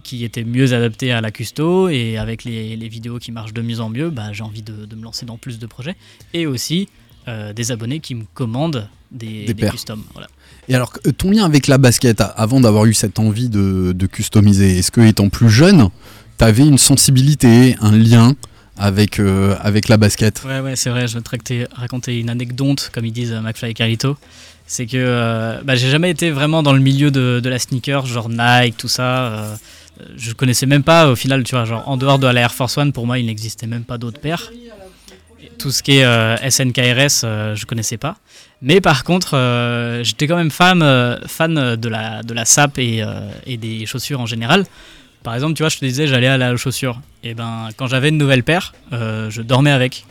qui 0.05 0.25
était 0.25 0.45
mieux 0.45 0.73
adapté 0.73 1.13
à 1.13 1.21
la 1.21 1.31
custo 1.31 1.89
et 1.89 2.17
avec 2.19 2.45
les, 2.45 2.77
les 2.77 2.89
vidéos 2.89 3.19
qui 3.19 3.33
marchent 3.33 3.53
de 3.53 3.63
mieux 3.63 3.81
en 3.81 3.89
mieux, 3.91 4.11
bah, 4.11 4.33
j'ai 4.33 4.45
envie 4.45 4.63
de, 4.63 4.87
de 4.87 4.97
me 4.97 5.03
lancer 5.03 5.27
dans 5.27 5.37
plus 5.37 5.59
de 5.59 5.67
projets 5.67 5.97
et 6.35 6.47
aussi 6.47 6.89
des 7.55 7.73
abonnés 7.73 8.01
qui 8.01 8.15
me 8.15 8.25
commandent 8.33 8.89
des, 9.11 9.53
Des 9.53 9.69
customs. 9.69 10.03
Voilà. 10.15 10.29
Et 10.67 10.75
alors, 10.75 10.95
ton 11.19 11.31
lien 11.31 11.45
avec 11.45 11.67
la 11.67 11.77
basket, 11.77 12.23
avant 12.37 12.59
d'avoir 12.59 12.87
eu 12.87 12.95
cette 12.95 13.19
envie 13.19 13.51
de, 13.51 13.93
de 13.93 14.07
customiser, 14.07 14.79
est-ce 14.79 14.91
que 14.91 15.03
étant 15.03 15.29
plus 15.29 15.51
jeune, 15.51 15.91
t'avais 16.39 16.67
une 16.67 16.79
sensibilité, 16.79 17.77
un 17.83 17.93
lien 17.93 18.35
avec, 18.79 19.19
euh, 19.21 19.57
avec 19.61 19.89
la 19.89 19.99
basket? 19.99 20.43
Ouais, 20.47 20.61
ouais, 20.61 20.75
c'est 20.75 20.89
vrai, 20.89 21.07
je 21.07 21.19
vais 21.19 21.23
te 21.23 21.67
raconter- 21.75 22.19
une 22.19 22.31
anecdote, 22.31 22.91
comme 22.95 23.05
ils 23.05 23.13
disent 23.13 23.33
McFly 23.35 23.73
et 23.73 23.75
Carlito. 23.75 24.17
C'est 24.69 24.87
que 24.87 24.97
euh, 24.97 25.61
bah, 25.65 25.75
j'ai 25.75 25.89
jamais 25.91 26.11
été 26.11 26.31
vraiment 26.31 26.63
dans 26.63 26.73
le 26.75 26.81
milieu 26.81 27.11
de, 27.11 27.41
la 27.49 27.59
sneaker, 27.59 28.07
genre 28.07 28.29
Nike, 28.29 28.77
tout 28.77 28.87
ça. 28.89 29.33
euh, 29.33 29.57
je 30.17 30.33
connaissais 30.33 30.67
même 30.67 30.85
pas, 30.85 31.09
au 31.09 31.17
final, 31.17 31.43
tu 31.43 31.55
vois, 31.57 31.65
genre 31.65 31.89
en 31.89 31.97
dehors 31.97 32.19
de 32.19 32.27
la 32.27 32.43
Air 32.43 32.55
Force 32.55 32.77
One, 32.79 32.93
pour 32.93 33.07
moi, 33.07 33.19
il 33.19 33.27
n'existait 33.27 33.67
même 33.67 33.83
pas 33.85 33.99
d'autres 33.99 34.21
paires. 34.21 34.51
Tout 35.59 35.73
ce 35.73 35.83
qui 35.83 35.99
est 35.99 36.05
euh, 36.05 36.37
SNKRS, 36.49 37.23
euh, 37.25 37.57
je 37.57 37.67
connaissais 37.67 37.97
pas. 37.97 38.17
Mais 38.63 38.81
par 38.81 39.03
contre, 39.03 39.37
euh, 39.37 40.05
j'étais 40.05 40.27
quand 40.29 40.37
même 40.37 40.51
fan, 40.53 40.83
euh, 40.83 41.17
fan 41.27 41.77
de, 41.77 41.89
la, 41.89 42.23
de 42.23 42.33
la 42.35 42.45
SAP 42.45 42.79
et, 42.79 43.03
euh, 43.03 43.31
et 43.47 43.57
des 43.57 43.87
chaussures 43.87 44.21
en 44.21 44.27
général. 44.27 44.67
Par 45.25 45.35
exemple, 45.35 45.55
tu 45.55 45.63
vois, 45.65 45.71
je 45.71 45.79
te 45.79 45.85
disais, 45.85 46.07
j'allais 46.07 46.29
à 46.29 46.39
la 46.39 46.57
chaussure. 46.57 47.01
Et 47.25 47.35
ben, 47.35 47.71
quand 47.77 47.89
j'avais 47.89 48.09
une 48.11 48.19
nouvelle 48.19 48.45
paire, 48.45 48.73
euh, 48.93 49.31
je 49.31 49.43
dormais 49.43 49.73
avec. 49.73 50.05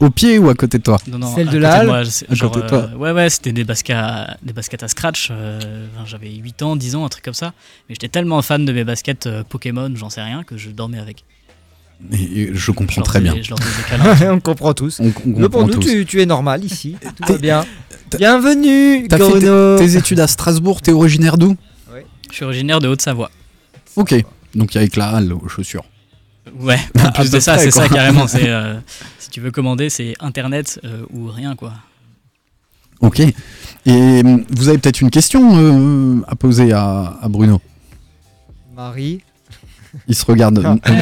Au 0.00 0.10
pied 0.10 0.38
ou 0.38 0.48
à 0.48 0.54
côté 0.54 0.78
de 0.78 0.82
toi 0.82 0.98
Non, 1.06 1.18
non, 1.18 1.34
Celle 1.34 1.48
à 1.48 1.52
de 1.52 1.58
la 1.58 1.72
halle 1.74 1.86
moi, 1.86 2.02
genre, 2.30 2.50
côté 2.50 2.64
de 2.64 2.68
toi. 2.68 2.78
euh, 2.92 2.96
Ouais, 2.96 3.12
ouais, 3.12 3.30
c'était 3.30 3.52
des 3.52 3.64
baskets, 3.64 3.96
à, 3.96 4.36
des 4.42 4.52
baskets 4.52 4.82
à 4.82 4.88
scratch. 4.88 5.28
euh, 5.30 5.86
J'avais 6.06 6.30
8 6.34 6.62
ans, 6.62 6.76
10 6.76 6.96
ans, 6.96 7.04
un 7.04 7.08
truc 7.08 7.24
comme 7.24 7.34
ça. 7.34 7.52
Mais 7.88 7.94
j'étais 7.94 8.08
tellement 8.08 8.42
fan 8.42 8.64
de 8.64 8.72
mes 8.72 8.84
baskets 8.84 9.26
euh, 9.26 9.44
Pokémon, 9.48 9.92
j'en 9.94 10.10
sais 10.10 10.22
rien, 10.22 10.42
que 10.44 10.56
je 10.56 10.70
dormais 10.70 10.98
avec. 10.98 11.24
Et- 12.12 12.50
Je 12.52 12.72
comprends 12.72 13.02
très 13.02 13.20
bien. 13.20 13.34
Je 13.40 13.50
leur 13.50 13.58
faisais 13.60 13.82
des 13.82 13.88
câlins. 14.18 14.34
on 14.34 14.40
comprend 14.40 14.74
tous. 14.74 14.98
On, 14.98 15.04
on 15.06 15.10
Mais 15.26 15.48
pour 15.48 15.60
comprend 15.60 15.66
nous, 15.68 15.74
tous. 15.74 15.88
tu, 15.88 16.04
tu 16.06 16.20
es 16.20 16.26
normal 16.26 16.64
ici. 16.64 16.96
Tout 17.24 17.32
va 17.32 17.38
bien. 17.38 17.64
Bienvenue, 18.18 19.06
T'as 19.08 19.18
fait 19.18 19.38
tes, 19.40 19.76
tes 19.86 19.96
études 19.96 20.20
à 20.20 20.26
Strasbourg, 20.26 20.82
t'es 20.82 20.92
originaire 20.92 21.38
d'où 21.38 21.56
je 22.30 22.36
suis 22.36 22.44
originaire 22.46 22.80
de 22.80 22.88
Haute-Savoie. 22.88 23.30
Ok, 23.96 24.14
donc 24.54 24.72
il 24.72 24.76
y 24.76 24.78
a 24.78 24.80
avec 24.80 24.96
la 24.96 25.08
halle 25.10 25.34
aux 25.34 25.48
chaussures. 25.48 25.84
Ouais, 26.60 26.78
en 27.04 27.12
plus 27.12 27.30
de 27.30 27.40
ça, 27.40 27.58
c'est 27.58 27.70
ça 27.70 27.88
carrément. 27.88 28.26
c'est, 28.28 28.48
euh, 28.48 28.74
si 29.18 29.30
tu 29.30 29.40
veux 29.40 29.50
commander, 29.50 29.88
c'est 29.90 30.14
internet 30.20 30.80
euh, 30.84 31.02
ou 31.12 31.26
rien, 31.28 31.54
quoi. 31.56 31.72
Ok. 33.00 33.20
Et 33.20 33.30
hum, 34.24 34.44
vous 34.50 34.68
avez 34.68 34.78
peut-être 34.78 35.00
une 35.00 35.10
question 35.10 35.56
euh, 35.58 36.20
à 36.28 36.36
poser 36.36 36.72
à, 36.72 37.18
à 37.20 37.28
Bruno 37.28 37.60
Marie. 38.74 39.20
Il 40.08 40.14
se 40.14 40.24
regarde. 40.24 40.62
Ah. 40.64 40.76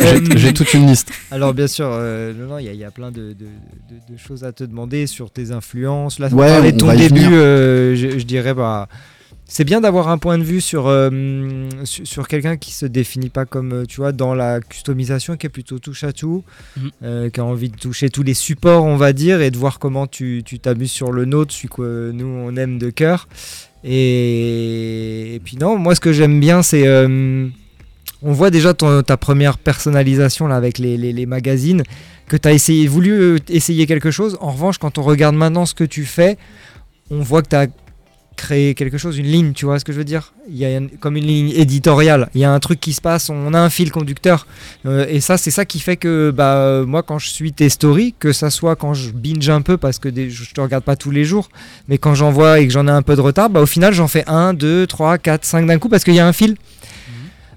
j'ai- 0.00 0.38
J'ai 0.38 0.54
toute 0.54 0.72
une 0.72 0.86
liste. 0.86 1.10
Alors 1.30 1.52
bien 1.52 1.66
sûr, 1.66 1.88
euh, 1.90 2.32
non, 2.32 2.46
non, 2.54 2.58
il 2.58 2.64
y, 2.64 2.68
a- 2.68 2.72
il 2.72 2.78
y 2.78 2.84
a 2.84 2.90
plein 2.90 3.10
de, 3.10 3.32
de- 3.32 3.34
de- 3.34 4.12
de 4.12 4.16
choses 4.16 4.44
à 4.44 4.52
te 4.52 4.64
demander 4.64 5.06
sur 5.06 5.30
tes 5.30 5.50
influences. 5.52 6.18
Là, 6.18 6.28
Ouais, 6.28 6.46
on 6.46 6.54
parlait 6.54 6.72
de 6.72 6.82
on 6.82 6.86
ton 6.88 6.96
début, 6.96 7.34
euh, 7.34 7.94
je, 7.96 8.18
je 8.18 8.24
dirais, 8.24 8.54
bah, 8.54 8.88
c'est 9.52 9.64
bien 9.64 9.80
d'avoir 9.80 10.08
un 10.08 10.16
point 10.18 10.38
de 10.38 10.44
vue 10.44 10.60
sur, 10.60 10.86
euh, 10.86 11.10
sur, 11.82 12.06
sur 12.06 12.28
quelqu'un 12.28 12.56
qui 12.56 12.72
se 12.72 12.86
définit 12.86 13.30
pas 13.30 13.46
comme, 13.46 13.72
euh, 13.72 13.84
tu 13.84 13.96
vois, 13.96 14.12
dans 14.12 14.32
la 14.32 14.60
customisation, 14.60 15.36
qui 15.36 15.46
est 15.46 15.50
plutôt 15.50 15.80
touche 15.80 16.04
à 16.04 16.12
tout, 16.12 16.44
Mhm. 16.76 16.90
euh, 17.02 17.30
qui 17.30 17.40
a 17.40 17.44
envie 17.44 17.68
de 17.68 17.76
toucher 17.76 18.10
tous 18.10 18.22
les 18.22 18.34
supports, 18.34 18.84
on 18.84 18.96
va 18.96 19.12
dire, 19.12 19.40
et 19.42 19.50
de 19.50 19.58
voir 19.58 19.80
comment 19.80 20.06
tu 20.06 20.42
tu 20.44 20.60
t'amuses 20.60 20.92
sur 20.92 21.10
le 21.10 21.24
nôtre, 21.24 21.52
celui 21.52 21.68
que 21.68 22.12
nous 22.12 22.26
on 22.26 22.54
aime 22.56 22.78
de 22.78 22.90
cœur. 22.90 23.26
Et, 23.82 25.34
et 25.34 25.40
puis 25.40 25.56
non, 25.56 25.76
moi 25.78 25.94
ce 25.94 26.00
que 26.00 26.12
j'aime 26.12 26.38
bien, 26.40 26.62
c'est 26.62 26.86
euh, 26.86 27.48
on 28.22 28.32
voit 28.32 28.50
déjà 28.50 28.72
ton- 28.74 29.02
ta 29.02 29.16
première 29.16 29.58
personnalisation 29.58 30.46
là 30.46 30.56
avec 30.56 30.78
les, 30.78 30.96
les- 30.96 31.12
les 31.12 31.26
magazines, 31.26 31.82
que 32.28 32.36
tu 32.36 32.46
as 32.48 32.52
essayé, 32.52 32.86
voulu 32.86 33.38
essayer 33.48 33.86
quelque 33.86 34.10
chose. 34.10 34.36
En 34.40 34.52
revanche, 34.52 34.78
quand 34.78 34.98
on 34.98 35.02
regarde 35.02 35.34
maintenant 35.34 35.66
ce 35.66 35.74
que 35.74 35.84
tu 35.84 36.04
fais, 36.04 36.36
on 37.10 37.20
voit 37.20 37.42
que 37.42 37.48
tu 37.48 37.56
as 37.56 37.66
créé 38.40 38.74
quelque 38.74 38.96
chose, 38.98 39.18
une 39.18 39.26
ligne, 39.26 39.52
tu 39.52 39.66
vois 39.66 39.78
ce 39.78 39.84
que 39.84 39.92
je 39.92 39.98
veux 39.98 40.04
dire? 40.04 40.32
Il 40.48 40.56
y 40.56 40.64
a 40.64 40.76
une- 40.78 40.88
comme 40.90 41.16
une 41.16 41.26
ligne 41.26 41.50
éditoriale, 41.54 42.28
il 42.34 42.40
y 42.40 42.44
a 42.44 42.52
un 42.52 42.58
truc 42.60 42.80
qui 42.80 42.92
se 42.92 43.00
passe, 43.00 43.28
on 43.30 43.52
a 43.54 43.60
un 43.60 43.68
fil 43.70 43.90
conducteur. 43.92 44.46
Euh, 44.86 45.04
et 45.08 45.20
ça, 45.20 45.36
c'est 45.36 45.50
ça 45.50 45.64
qui 45.64 45.78
fait 45.80 45.96
que 45.96 46.30
bah, 46.30 46.82
moi, 46.86 47.02
quand 47.02 47.18
je 47.18 47.28
suis 47.28 47.52
tes 47.52 47.68
stories, 47.68 48.14
que 48.18 48.32
ça 48.32 48.48
soit 48.50 48.76
quand 48.76 48.94
je 48.94 49.10
binge 49.10 49.48
un 49.50 49.60
peu, 49.62 49.76
parce 49.76 49.98
que 49.98 50.08
des- 50.08 50.30
je 50.30 50.52
te 50.54 50.60
regarde 50.60 50.84
pas 50.84 50.96
tous 50.96 51.10
les 51.10 51.24
jours, 51.24 51.48
mais 51.88 51.98
quand 51.98 52.14
j'en 52.14 52.30
vois 52.30 52.60
et 52.60 52.66
que 52.66 52.72
j'en 52.72 52.86
ai 52.88 52.90
un 52.90 53.02
peu 53.02 53.14
de 53.16 53.20
retard, 53.20 53.50
bah, 53.50 53.60
au 53.60 53.66
final, 53.66 53.92
j'en 53.94 54.08
fais 54.08 54.24
1, 54.26 54.54
2, 54.54 54.86
3, 54.86 55.18
4, 55.18 55.44
5 55.44 55.66
d'un 55.66 55.78
coup, 55.78 55.88
parce 55.88 56.02
qu'il 56.04 56.14
y 56.14 56.20
a 56.20 56.26
un 56.26 56.32
fil. 56.32 56.56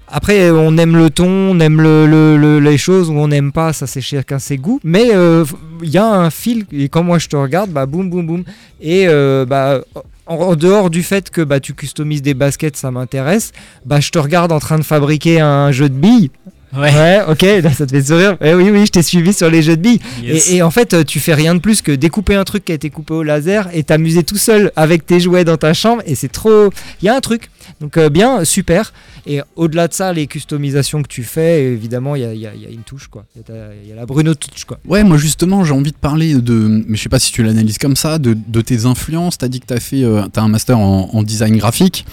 Après, 0.06 0.50
on 0.50 0.76
aime 0.76 0.96
le 0.96 1.08
ton, 1.10 1.26
on 1.26 1.58
aime 1.60 1.80
le, 1.80 2.06
le- 2.06 2.36
le- 2.36 2.60
les 2.60 2.76
choses 2.78 3.08
ou 3.10 3.14
on 3.14 3.26
n'aime 3.28 3.50
pas, 3.52 3.72
ça 3.72 3.86
c'est 3.86 4.02
chacun 4.02 4.38
ses 4.38 4.58
goûts. 4.58 4.78
Mais 4.84 5.08
euh, 5.14 5.44
il 5.82 5.88
y 5.88 5.98
a 5.98 6.06
un 6.06 6.30
fil, 6.30 6.66
et 6.72 6.88
quand 6.88 7.02
moi 7.02 7.18
je 7.18 7.26
te 7.28 7.34
regarde, 7.36 7.70
bah 7.70 7.86
boum 7.86 8.10
boum 8.10 8.26
boum. 8.26 8.44
Et 8.80 9.06
euh, 9.08 9.44
bah, 9.46 9.80
en, 10.26 10.56
dehors 10.56 10.90
du 10.90 11.02
fait 11.02 11.30
que 11.30 11.42
bah, 11.42 11.60
tu 11.60 11.74
customises 11.74 12.22
des 12.22 12.34
baskets, 12.34 12.76
ça 12.76 12.90
m'intéresse, 12.90 13.52
bah, 13.84 14.00
je 14.00 14.10
te 14.10 14.18
regarde 14.18 14.52
en 14.52 14.60
train 14.60 14.78
de 14.78 14.84
fabriquer 14.84 15.40
un 15.40 15.72
jeu 15.72 15.88
de 15.88 15.94
billes. 15.94 16.30
Ouais. 16.76 17.20
ok, 17.28 17.42
là, 17.62 17.72
ça 17.72 17.86
te 17.86 17.90
fait 17.92 18.02
sourire. 18.02 18.36
Eh 18.40 18.54
oui, 18.54 18.70
oui, 18.70 18.86
je 18.86 18.90
t'ai 18.92 19.02
suivi 19.02 19.32
sur 19.32 19.50
les 19.50 19.62
jeux 19.62 19.76
de 19.76 19.82
billes. 19.82 20.00
Yes. 20.22 20.50
Et, 20.50 20.56
et 20.56 20.62
en 20.62 20.70
fait, 20.70 20.94
euh, 20.94 21.04
tu 21.04 21.20
fais 21.20 21.34
rien 21.34 21.54
de 21.54 21.60
plus 21.60 21.82
que 21.82 21.92
découper 21.92 22.34
un 22.34 22.44
truc 22.44 22.64
qui 22.64 22.72
a 22.72 22.74
été 22.74 22.90
coupé 22.90 23.14
au 23.14 23.22
laser 23.22 23.68
et 23.72 23.82
t'amuser 23.84 24.22
tout 24.24 24.36
seul 24.36 24.72
avec 24.76 25.06
tes 25.06 25.20
jouets 25.20 25.44
dans 25.44 25.56
ta 25.56 25.74
chambre. 25.74 26.02
Et 26.06 26.14
c'est 26.14 26.28
trop. 26.32 26.70
Il 27.02 27.06
y 27.06 27.08
a 27.08 27.16
un 27.16 27.20
truc. 27.20 27.50
Donc, 27.80 27.96
euh, 27.96 28.08
bien, 28.08 28.44
super. 28.44 28.92
Et 29.26 29.40
au-delà 29.56 29.88
de 29.88 29.94
ça, 29.94 30.12
les 30.12 30.26
customisations 30.26 31.02
que 31.02 31.08
tu 31.08 31.22
fais, 31.22 31.64
évidemment, 31.64 32.14
il 32.14 32.22
y 32.22 32.24
a, 32.26 32.34
il 32.34 32.40
y 32.40 32.46
a- 32.46 32.54
il 32.54 32.60
y 32.62 32.66
a 32.66 32.70
une 32.70 32.82
touche, 32.82 33.08
quoi. 33.08 33.24
Il 33.34 33.42
y 33.48 33.90
a 33.90 33.94
y, 33.94 33.96
la 33.96 34.04
Bruno 34.04 34.34
touche, 34.34 34.64
quoi. 34.66 34.78
Ouais, 34.86 35.02
moi 35.02 35.16
justement, 35.16 35.64
j'ai 35.64 35.72
envie 35.72 35.92
de 35.92 35.96
parler 35.96 36.34
de, 36.34 36.84
mais 36.86 36.96
je 36.96 37.02
sais 37.02 37.08
pas 37.08 37.18
si 37.18 37.32
tu 37.32 37.42
l'analyses 37.42 37.78
comme 37.78 37.96
ça, 37.96 38.18
de, 38.18 38.36
de 38.48 38.60
tes 38.60 38.84
influences. 38.84 39.38
T'as 39.38 39.48
dit 39.48 39.60
que 39.60 39.66
t'as 39.66 39.80
fait, 39.80 40.02
euh, 40.04 40.22
t'as 40.30 40.42
un 40.42 40.48
master 40.48 40.78
en, 40.78 41.08
en 41.12 41.22
design 41.22 41.56
graphique. 41.56 42.04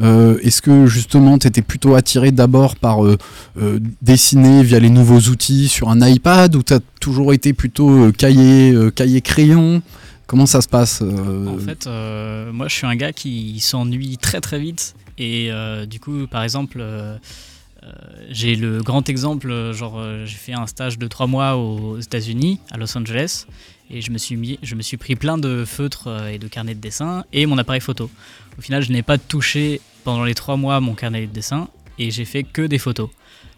Euh, 0.00 0.38
Est-ce 0.42 0.62
que 0.62 0.86
justement 0.86 1.38
t'étais 1.38 1.62
plutôt 1.62 1.94
attiré 1.94 2.32
d'abord 2.32 2.76
par 2.76 3.04
euh, 3.04 3.16
euh, 3.60 3.78
dessiner 4.00 4.62
via 4.62 4.78
les 4.78 4.90
nouveaux 4.90 5.30
outils 5.30 5.68
sur 5.68 5.90
un 5.90 6.06
iPad 6.06 6.54
ou 6.56 6.62
t'as 6.62 6.80
toujours 7.00 7.32
été 7.32 7.52
plutôt 7.52 8.10
cahier, 8.12 8.74
crayon? 9.22 9.82
Comment 10.26 10.46
ça 10.46 10.62
se 10.62 10.68
passe 10.68 11.02
En 11.02 11.58
fait, 11.58 11.86
moi 12.52 12.68
je 12.68 12.74
suis 12.74 12.86
un 12.86 12.96
gars 12.96 13.12
qui 13.12 13.60
s'ennuie 13.60 14.18
très 14.18 14.40
très 14.40 14.58
vite. 14.58 14.94
Et 15.18 15.50
du 15.88 16.00
coup, 16.00 16.26
par 16.30 16.42
exemple, 16.42 16.82
j'ai 18.30 18.56
le 18.56 18.82
grand 18.82 19.08
exemple, 19.08 19.72
genre 19.72 20.02
j'ai 20.24 20.36
fait 20.36 20.54
un 20.54 20.66
stage 20.66 20.98
de 20.98 21.06
trois 21.06 21.26
mois 21.26 21.56
aux 21.56 21.98
États-Unis, 21.98 22.60
à 22.70 22.78
Los 22.78 22.96
Angeles, 22.96 23.46
et 23.90 24.00
je 24.00 24.10
me 24.10 24.16
suis, 24.82 24.96
pris 24.96 25.16
plein 25.16 25.36
de 25.36 25.64
feutres 25.66 26.08
et 26.32 26.38
de 26.38 26.48
carnets 26.48 26.74
de 26.74 26.80
dessin 26.80 27.24
et 27.34 27.44
mon 27.44 27.58
appareil 27.58 27.82
photo. 27.82 28.08
Au 28.58 28.62
final, 28.62 28.82
je 28.82 28.92
n'ai 28.92 29.02
pas 29.02 29.18
touché 29.18 29.80
pendant 30.04 30.24
les 30.24 30.34
trois 30.34 30.56
mois 30.56 30.80
mon 30.80 30.94
carnet 30.94 31.26
de 31.26 31.32
dessin 31.32 31.68
et 31.98 32.10
j'ai 32.10 32.24
fait 32.24 32.42
que 32.42 32.62
des 32.62 32.78
photos. 32.78 33.08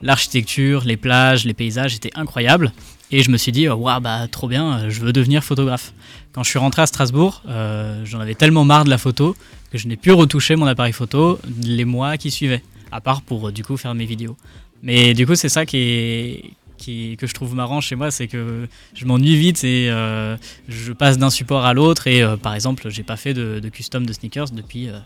L'architecture, 0.02 0.84
les 0.84 0.96
plages, 0.96 1.44
les 1.44 1.54
paysages 1.54 1.94
étaient 1.94 2.10
incroyables. 2.14 2.72
Et 3.10 3.22
je 3.22 3.30
me 3.30 3.36
suis 3.36 3.52
dit, 3.52 3.68
waouh, 3.68 4.00
bah 4.00 4.26
trop 4.28 4.48
bien, 4.48 4.88
je 4.88 5.00
veux 5.00 5.12
devenir 5.12 5.44
photographe. 5.44 5.92
Quand 6.32 6.42
je 6.42 6.50
suis 6.50 6.58
rentré 6.58 6.82
à 6.82 6.86
Strasbourg, 6.86 7.42
euh, 7.48 8.04
j'en 8.04 8.20
avais 8.20 8.34
tellement 8.34 8.64
marre 8.64 8.84
de 8.84 8.90
la 8.90 8.98
photo 8.98 9.36
que 9.70 9.78
je 9.78 9.86
n'ai 9.86 9.96
plus 9.96 10.12
retouché 10.12 10.56
mon 10.56 10.66
appareil 10.66 10.92
photo 10.92 11.38
les 11.62 11.84
mois 11.84 12.16
qui 12.16 12.30
suivaient, 12.30 12.62
à 12.90 13.00
part 13.00 13.22
pour 13.22 13.48
euh, 13.48 13.52
du 13.52 13.62
coup 13.64 13.76
faire 13.76 13.94
mes 13.94 14.04
vidéos. 14.04 14.36
Mais 14.82 15.14
du 15.14 15.26
coup, 15.26 15.34
c'est 15.34 15.48
ça 15.48 15.64
qui 15.64 15.76
est, 15.76 16.50
qui, 16.76 17.16
que 17.16 17.26
je 17.26 17.34
trouve 17.34 17.54
marrant 17.54 17.80
chez 17.80 17.94
moi, 17.96 18.10
c'est 18.10 18.26
que 18.26 18.66
je 18.94 19.04
m'ennuie 19.06 19.36
vite 19.36 19.62
et 19.64 19.88
euh, 19.90 20.36
je 20.68 20.92
passe 20.92 21.18
d'un 21.18 21.30
support 21.30 21.64
à 21.64 21.72
l'autre. 21.74 22.06
Et 22.06 22.22
euh, 22.22 22.36
par 22.36 22.54
exemple, 22.54 22.88
j'ai 22.90 23.02
pas 23.02 23.16
fait 23.16 23.34
de, 23.34 23.60
de 23.60 23.68
custom 23.68 24.04
de 24.06 24.12
sneakers 24.12 24.50
depuis, 24.50 24.88
euh, 24.88 24.98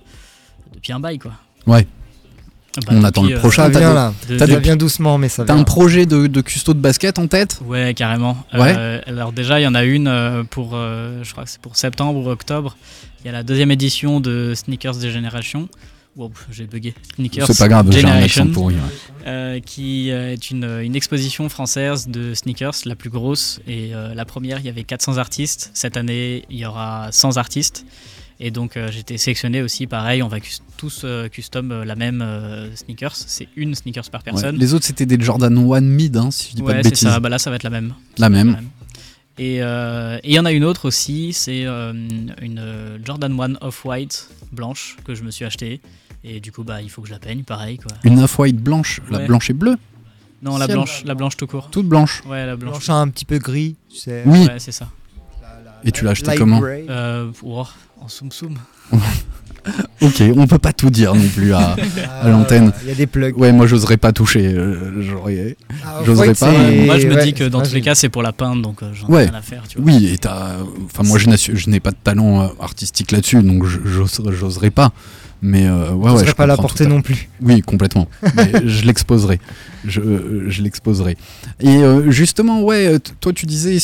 depuis 0.75 0.93
un 0.93 1.01
bail 1.01 1.19
quoi. 1.19 1.33
Ouais. 1.67 1.87
Bah, 2.87 2.93
On 2.93 3.03
attend 3.03 3.25
le 3.25 3.37
prochain. 3.39 3.65
Ça 3.65 3.71
T'as 3.71 3.79
vient 3.81 3.95
là. 3.95 4.15
de- 4.29 4.39
Ça 4.39 4.47
de- 4.47 4.57
vient 4.57 4.77
doucement, 4.77 5.19
mais 5.19 5.29
ça 5.29 5.45
T'as 5.45 5.55
un 5.55 5.65
projet 5.65 6.07
de, 6.07 6.27
de 6.29 6.41
custo 6.41 6.75
de 6.75 6.79
basket 6.79 7.19
en 7.19 7.27
tête? 7.27 7.61
Ouais, 7.65 7.93
carrément. 7.95 8.37
Ouais. 8.55 8.73
Euh, 8.77 9.01
alors 9.07 9.33
déjà, 9.33 9.59
il 9.59 9.65
y 9.65 9.67
en 9.67 9.75
a 9.75 9.83
une 9.85 10.45
pour, 10.51 10.73
euh, 10.75 11.21
je 11.25 11.33
crois 11.33 11.45
que 11.45 11.51
c'est 11.51 11.61
pour 11.61 11.77
septembre 11.77 12.21
ou 12.25 12.31
octobre. 12.31 12.77
Il 13.25 13.27
y 13.27 13.31
a 13.31 13.33
la 13.33 13.43
deuxième 13.43 13.71
édition 13.73 14.21
de 14.21 14.53
Sneakers 14.55 14.95
des 14.97 15.11
générations. 15.11 15.69
Wow, 16.19 16.33
j'ai 16.51 16.67
bugué. 16.67 16.95
Sneakers 17.15 17.47
C'est 17.47 17.57
pas 17.59 17.69
grave, 17.69 17.87
j'ai 17.93 17.99
un 18.01 18.09
Generation, 18.09 18.49
pourri. 18.49 18.75
ouais. 18.75 18.81
euh, 19.29 19.61
qui 19.61 20.11
euh, 20.11 20.33
est 20.33 20.51
une, 20.51 20.65
une 20.83 20.97
exposition 20.97 21.49
française 21.49 22.09
de 22.09 22.35
sneakers, 22.35 22.75
la 22.87 22.97
plus 22.97 23.09
grosse. 23.09 23.61
Et 23.69 23.95
euh, 23.95 24.15
la 24.15 24.25
première, 24.25 24.59
il 24.59 24.67
y 24.67 24.69
avait 24.69 24.83
400 24.83 25.17
artistes. 25.19 25.71
Cette 25.75 25.97
année, 25.97 26.45
il 26.51 26.59
y 26.59 26.67
aura 26.67 27.11
100 27.13 27.37
artistes. 27.37 27.87
Et 28.41 28.51
donc, 28.51 28.77
euh, 28.77 28.89
j'ai 28.91 28.99
été 29.01 29.17
sélectionné 29.17 29.63
aussi. 29.63 29.87
Pareil, 29.87 30.21
on 30.25 30.29
va 30.29 30.41
cus- 30.41 30.59
tous 30.77 31.07
custom 31.31 31.85
la 31.85 31.95
même 31.95 32.25
sneakers. 32.75 33.15
C'est 33.15 33.47
une 33.55 33.77
sneakers 33.77 34.11
par 34.11 34.23
Ouais. 34.23 34.33
personne. 34.33 34.57
Les 34.59 34.75
autres 34.75 34.87
c'était 34.87 35.07
des 35.07 35.21
Jordan 35.21 35.57
1 35.57 35.81
mid, 35.83 36.17
hein, 36.17 36.33
si 36.33 36.51
je 36.51 36.57
dis 36.57 36.63
pas 36.63 36.75
de 36.75 36.83
bêtises. 36.83 36.99
ça. 37.09 37.21
Bah 37.21 37.29
là, 37.29 37.39
ça 37.39 37.51
va 37.51 37.57
être 37.57 37.63
la 37.63 37.71
même. 37.71 37.95
La 38.19 38.29
même. 38.29 38.57
Et 39.39 39.59
et 39.59 39.61
il 40.25 40.33
y 40.35 40.39
en 40.41 40.45
a 40.45 40.51
une 40.53 40.65
autre 40.65 40.87
aussi, 40.89 41.33
c'est 41.33 41.63
une 41.63 42.99
Jordan 43.05 43.39
1 43.41 43.55
Off-White 43.61 44.31
blanche 44.51 44.97
que 45.05 45.15
je 45.15 45.23
me 45.23 45.31
suis 45.31 45.45
achetée. 45.45 45.81
Et 46.25 46.41
du 46.41 46.53
coup, 46.53 46.65
bah, 46.65 46.83
il 46.83 46.91
faut 46.91 47.01
que 47.03 47.09
je 47.09 47.13
la 47.13 47.19
peigne, 47.19 47.43
pareil. 47.45 47.79
Quoi. 47.79 47.93
Une 48.05 48.19
off-white 48.21 48.57
blanche, 48.57 49.01
la 49.11 49.19
Ouais. 49.19 49.27
blanche 49.27 49.51
et 49.51 49.55
bleue, 49.55 49.77
Non, 50.43 50.57
la 50.59 50.67
blanche, 50.67 51.03
la 51.05 51.15
blanche 51.15 51.37
tout 51.37 51.47
court. 51.47 51.69
toute 51.71 51.87
blanche. 51.89 52.23
Ouais, 52.27 52.45
la 52.47 52.57
blanche. 52.57 52.73
Blanche 52.87 52.91
un 52.91 53.09
petit 53.09 53.25
peu 53.25 53.39
gris, 53.39 53.77
tu 53.89 53.97
sais. 53.97 54.23
Oui. 54.27 54.41
Ouais, 54.47 54.55
c'est 54.59 54.73
ça. 54.73 54.89
Et 55.85 55.93
tu 55.93 56.05
l'as 56.05 56.11
acheté 56.11 56.27
Light 56.29 56.39
comment. 56.39 56.61
Euh, 56.65 57.31
oh, 57.45 57.65
en 58.01 58.09
soum 58.09 58.31
soum. 58.33 58.57
Ok, 60.01 60.23
on 60.37 60.47
peut 60.47 60.59
pas 60.59 60.73
tout 60.73 60.89
dire 60.89 61.15
non 61.15 61.29
plus 61.29 61.53
à, 61.53 61.77
à 62.23 62.29
l'antenne. 62.31 62.73
Il 62.83 62.89
y 62.89 62.93
a 62.93 62.95
des 62.95 63.07
plugs. 63.07 63.37
Ouais, 63.37 63.53
moi 63.53 63.67
j'oserais 63.67 63.99
pas 63.99 64.13
toucher. 64.13 64.47
euh, 64.47 65.03
j'aurais- 65.03 65.57
Ah, 65.85 66.01
j'oserais 66.07 66.33
pas. 66.35 66.51
Moi, 66.53 66.99
je 66.99 67.07
me 67.09 67.15
ouais, 67.17 67.25
dis 67.25 67.35
que 67.35 67.45
dans 67.45 67.61
tous 67.61 67.75
les 67.75 67.83
cas, 67.83 67.95
c'est 67.95 68.09
pour 68.09 68.23
la 68.23 68.33
peindre, 68.33 68.63
donc 68.63 68.83
euh, 68.83 68.95
j'en 68.95 69.09
ai 69.09 69.13
Ouais. 69.13 69.25
rien 69.25 69.35
à 69.35 69.43
faire. 69.43 69.65
Tu 69.69 69.77
vois. 69.79 69.87
Oui, 69.93 70.07
et 70.07 70.17
t'as. 70.17 70.57
Enfin, 70.87 71.03
moi 71.03 71.19
je 71.19 71.69
n'ai 71.69 71.81
pas 71.81 71.91
de 71.91 71.97
talent 72.03 72.51
artistique 72.61 73.11
là-dessus, 73.11 73.43
donc 73.43 73.65
j'oserais 73.67 74.71
pas. 74.71 74.93
Mais 75.41 75.67
euh, 75.67 75.93
ouais, 75.93 76.11
Je 76.11 76.15
ouais, 76.17 76.27
je 76.27 76.33
pas 76.33 76.47
la 76.47 76.55
à- 76.55 76.57
non 76.89 77.01
plus. 77.03 77.29
Oui, 77.41 77.61
complètement. 77.63 78.09
Mais 78.35 78.51
je 78.67 78.85
l'exposerai. 78.85 79.39
Je, 79.85 80.01
euh, 80.01 80.45
je 80.49 80.63
l'exposerai. 80.63 81.17
Et 81.61 81.69
euh, 81.77 82.11
justement, 82.11 82.63
ouais, 82.63 82.87
euh, 82.87 82.99
toi 83.21 83.33
tu 83.33 83.47
disais, 83.47 83.79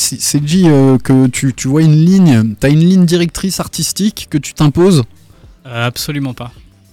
G, 0.45 0.63
euh, 0.65 0.97
que 0.97 1.27
tu, 1.27 1.53
tu 1.53 1.67
vois 1.67 1.81
une 1.81 1.95
ligne, 1.95 2.55
tu 2.59 2.67
as 2.67 2.69
une 2.69 2.79
ligne 2.79 3.05
directrice 3.05 3.59
artistique 3.59 4.27
que 4.29 4.37
tu 4.37 4.53
t'imposes? 4.53 5.03
Euh, 5.65 5.87
absolument 5.87 6.33
pas. 6.33 6.51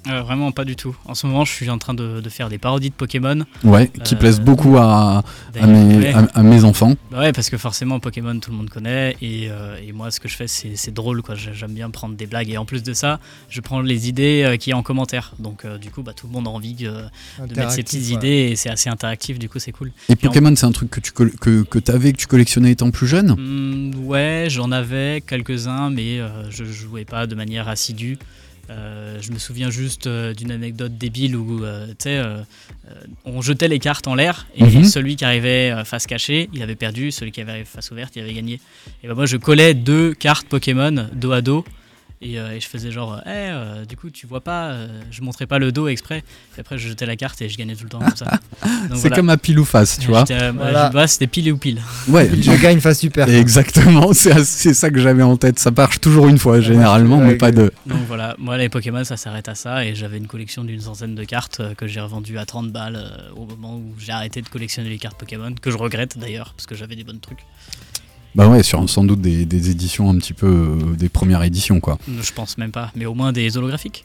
Euh, 0.09 0.21
vraiment 0.23 0.51
pas 0.51 0.65
du 0.65 0.75
tout. 0.75 0.97
En 1.05 1.15
ce 1.15 1.29
moment, 1.29 1.45
je 1.45 1.53
suis 1.53 1.71
en 1.71 1.79
train 1.79 1.95
de, 1.95 2.21
de 2.21 2.29
faire 2.29 2.49
des 2.49 2.59
parodies 2.59 2.91
de 2.91 2.95
Pokémon. 2.95 3.45
Ouais, 3.63 3.89
qui 4.03 4.15
Euh, 4.15 4.19
plaisent 4.19 4.41
beaucoup 4.41 4.77
à, 4.77 5.23
mes, 5.55 5.97
ouais. 5.99 6.13
à, 6.13 6.27
à 6.35 6.43
mes 6.43 6.65
enfants. 6.65 6.95
Bah 7.13 7.21
ouais, 7.21 7.33
parce 7.33 7.51
que 7.51 7.57
forcément, 7.57 8.01
Pokémon, 8.01 8.37
tout 8.41 8.51
le 8.51 8.57
monde 8.57 8.69
connaît. 8.69 9.17
Et, 9.23 9.47
euh, 9.49 9.77
et 9.87 9.93
moi, 9.93 10.11
ce 10.11 10.19
que 10.19 10.27
je 10.27 10.35
fais, 10.37 10.47
c'est 10.49 10.93
drôle. 10.93 11.23
quoi. 11.23 11.37
J'ai- 11.37 11.55
J'aime 11.55 11.73
bien 11.75 11.89
prendre 11.91 12.17
des 12.17 12.27
blagues. 12.27 12.51
Et 12.51 12.59
en 12.59 12.65
plus 12.65 12.83
de 12.83 12.93
ça, 12.95 13.21
je 13.49 13.61
prends 13.61 13.81
les 13.81 14.09
idées 14.09 14.43
euh, 14.45 14.57
qu'il 14.57 14.73
y 14.73 14.75
a 14.75 14.77
en 14.77 14.83
commentaire. 14.83 15.35
Donc, 15.39 15.65
euh, 15.65 15.79
du 15.79 15.91
coup, 15.91 16.03
bah, 16.03 16.15
tout 16.17 16.27
le 16.27 16.33
monde 16.33 16.49
a 16.49 16.51
envie 16.51 16.77
euh, 16.83 17.03
de 17.47 17.55
mettre 17.55 17.71
ses 17.71 17.85
petites 17.85 18.09
ouais. 18.09 18.15
idées. 18.17 18.49
Et 18.51 18.57
c'est 18.57 18.71
assez 18.71 18.91
interactif. 18.91 19.39
Du 19.39 19.49
coup, 19.49 19.61
c'est 19.61 19.71
cool. 19.73 19.93
Et 20.09 20.15
en- 20.15 20.17
Pokémon, 20.17 20.53
c'est 20.57 20.67
un 20.67 20.73
truc 20.73 20.91
que 20.91 20.99
tu 21.01 21.13
que, 21.13 21.63
que 21.63 21.93
avais, 21.93 22.13
que 22.13 22.17
tu 22.19 22.27
collectionnais 22.27 22.73
étant 22.73 22.91
plus 22.91 23.07
jeune? 23.07 23.37
Hmm, 23.39 24.05
ouais, 24.07 24.47
j'en 24.49 24.73
avais 24.73 25.23
quelques-uns, 25.25 25.91
mais 25.91 26.19
euh, 26.19 26.51
je 26.51 26.65
jouais 26.65 27.05
pas 27.05 27.29
de 27.29 27.35
manière 27.37 27.69
assidue. 27.69 28.19
Euh, 28.73 29.19
je 29.21 29.33
me 29.33 29.39
souviens 29.39 29.71
juste 29.71 30.07
euh, 30.07 30.33
d'une 30.33 30.51
anecdote 30.51 30.97
débile 30.97 31.37
où 31.37 31.65
euh, 31.65 31.87
on 33.25 33.43
jetait 33.43 33.69
les 33.69 33.79
cartes 33.79 34.07
en 34.09 34.15
l'air 34.15 34.47
et 34.57 34.65
Mhm. 34.65 34.85
celui 34.85 35.17
qui 35.17 35.25
arrivait 35.25 35.73
face 35.85 36.07
cachée, 36.07 36.49
il 36.53 36.63
avait 36.63 36.75
perdu, 36.75 37.11
celui 37.11 37.33
qui 37.33 37.41
avait 37.41 37.65
face 37.65 37.91
ouverte, 37.91 38.17
il 38.17 38.23
avait 38.23 38.33
gagné. 38.35 38.61
Et 39.03 39.09
ben 39.09 39.15
moi 39.15 39.27
je 39.27 39.37
collais 39.37 39.75
deux 39.75 40.15
cartes 40.15 40.47
Pokémon 40.49 41.09
dos 41.13 41.33
à 41.33 41.43
dos 41.43 41.65
et, 42.25 42.39
euh, 42.39 42.53
et 42.53 42.61
je 42.61 42.69
faisais 42.69 42.91
genre, 42.93 43.21
eh, 43.27 43.29
euh, 43.31 43.85
du 43.85 43.97
coup 43.97 44.09
tu 44.11 44.27
vois 44.27 44.41
pas, 44.41 44.71
euh, 44.71 44.87
je 45.11 45.23
montrais 45.23 45.47
pas 45.47 45.59
le 45.59 45.73
dos 45.73 45.89
exprès. 45.89 46.23
Et 46.57 46.61
après 46.61 46.79
je 46.79 46.89
jetais 46.89 47.05
la 47.05 47.17
carte 47.17 47.43
et 47.43 47.49
je 47.49 47.59
gagnais 47.59 47.75
tout 47.75 47.85
le 47.85 47.91
temps 47.91 47.99
comme 47.99 48.15
ça. 48.17 48.39
C'est 48.63 48.95
voilà. 49.09 49.17
comme 49.17 49.31
à 49.31 49.37
pile 49.37 49.59
ou 49.59 49.65
face, 49.65 49.99
tu 49.99 50.07
vois. 50.09 50.25
Euh, 50.31 50.53
Voilà. 50.55 50.89
bah, 50.91 51.07
c'était 51.07 51.27
pile 51.27 51.53
ou 51.53 51.57
pile. 51.57 51.81
Ouais, 52.09 52.31
Je 52.33 52.53
gagne 52.63 52.81
face 52.81 53.01
super. 53.01 53.29
exactement, 53.29 54.13
c'est 54.13 54.45
c'est 54.45 54.73
ça 54.75 54.91
que 54.91 54.99
j'avais 55.01 55.23
en 55.23 55.37
tête. 55.37 55.59
Ça 55.59 55.71
marche 55.71 56.01
toujours 56.01 56.29
une 56.29 56.39
fois, 56.39 56.61
généralement, 56.61 57.19
ouais, 57.19 57.27
mais 57.27 57.35
pas 57.35 57.51
deux. 57.53 57.73
Donc 57.87 57.99
voilà, 58.07 58.37
moi 58.39 58.57
les 58.57 58.69
Pokémon 58.69 59.03
ça 59.05 59.17
s'arrête 59.17 59.49
à 59.49 59.55
ça 59.55 59.85
et 59.85 59.95
j'avais 59.95 60.19
une 60.19 60.29
collection 60.29 60.63
d'une 60.65 60.81
centaine 60.81 61.15
de 61.15 61.25
cartes 61.25 61.61
que 61.77 61.87
j'ai 61.87 62.01
revendues 62.01 62.39
à 62.39 62.47
30 62.47 62.71
balles 62.71 63.03
au 63.37 63.47
moment 63.47 63.77
où 63.77 63.95
j'ai 63.99 64.13
arrêté 64.13 64.43
de 64.43 64.49
collectionner 64.49 64.89
les 64.91 64.99
cartes 64.99 65.19
Pokémon, 65.19 65.53
que 65.61 65.71
je 65.71 65.77
regrette 65.77 66.19
d'ailleurs 66.19 66.55
parce 66.57 66.67
que 66.67 66.75
j'avais 66.77 66.95
des 66.97 67.05
bons 67.05 67.21
trucs. 67.21 67.45
Bah 68.35 68.49
ouais, 68.49 68.63
sur 68.63 68.89
sans 68.89 69.05
doute 69.05 69.21
des, 69.21 69.45
des 69.45 69.71
éditions 69.71 70.09
un 70.11 70.17
petit 70.17 70.33
peu 70.33 70.47
euh, 70.47 70.97
des 70.97 71.09
premières 71.09 71.43
éditions 71.43 71.81
quoi. 71.81 71.99
Je 72.09 72.33
pense 72.33 72.57
même 72.59 72.71
pas, 72.73 72.91
mais 72.97 73.05
au 73.07 73.15
moins 73.15 73.33
des 73.33 73.57
holographiques. 73.57 74.05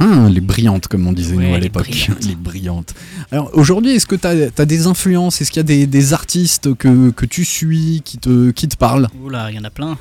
Hein, 0.00 0.28
les 0.28 0.40
brillantes 0.40 0.88
comme 0.88 1.06
on 1.06 1.12
disait 1.12 1.36
Ouais, 1.36 1.48
nous 1.48 1.54
à 1.54 1.58
l'époque. 1.58 1.88
Les 2.26 2.34
brillantes. 2.34 2.92
Alors 3.30 3.50
aujourd'hui, 3.54 3.92
est-ce 3.92 4.06
que 4.06 4.16
tu 4.16 4.26
as, 4.26 4.66
des 4.66 4.86
influences? 4.88 5.40
Est-ce 5.40 5.50
qu'il 5.52 5.60
y 5.60 5.60
a 5.60 5.64
des, 5.64 5.86
des 5.86 6.12
artistes 6.12 6.74
que, 6.74 7.10
que 7.10 7.24
tu 7.24 7.44
suis 7.44 8.02
qui 8.04 8.18
te, 8.18 8.50
qui 8.50 8.66
te 8.68 8.76
parlent? 8.76 9.06
Oula, 9.22 9.50
il 9.50 9.56
y 9.56 9.58
en 9.60 9.64
a 9.64 9.70
plein. 9.70 9.96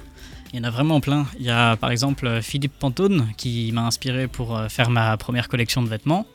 Il 0.52 0.58
y 0.58 0.62
en 0.62 0.66
a 0.66 0.72
vraiment 0.72 1.00
plein. 1.00 1.28
Il 1.40 1.46
y 1.46 1.52
a 1.52 1.76
par 1.78 1.92
exemple 1.92 2.40
Philippe 2.42 2.74
Pantone 2.80 3.28
qui 3.38 3.72
m'a 3.72 3.86
inspiré 3.86 4.28
pour 4.28 4.58
euh, 4.58 4.68
faire 4.68 4.90
ma 4.90 5.16
première 5.18 5.48
collection 5.48 5.84
de 5.84 5.88
vêtements. 5.88 6.26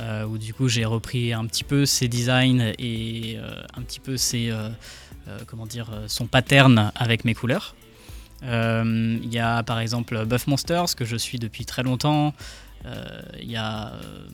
euh, 0.00 0.24
où 0.26 0.38
du 0.38 0.52
coup 0.52 0.68
j'ai 0.68 0.84
repris 0.84 1.32
un 1.32 1.46
petit 1.46 1.62
peu 1.62 1.86
ses 1.86 2.08
designs 2.08 2.72
et 2.80 3.36
euh, 3.38 3.62
un 3.76 3.82
petit 3.82 4.00
peu 4.00 4.16
ses, 4.16 4.50
euh, 4.50 4.68
comment 5.46 5.66
dire, 5.66 5.90
euh, 5.92 6.04
son 6.08 6.26
pattern 6.26 6.92
avec 6.94 7.24
mes 7.24 7.34
couleurs. 7.34 7.74
Euh, 8.42 9.18
Il 9.22 9.32
y 9.32 9.38
a 9.38 9.62
par 9.62 9.78
exemple 9.78 10.24
Buff 10.26 10.46
Monsters 10.46 10.94
que 10.96 11.04
je 11.04 11.16
suis 11.16 11.38
depuis 11.38 11.64
très 11.64 11.82
longtemps. 11.82 12.34
Euh, 12.86 13.04
Il 13.40 13.50
y 13.50 13.56
a 13.56 13.92
euh, 13.94 14.26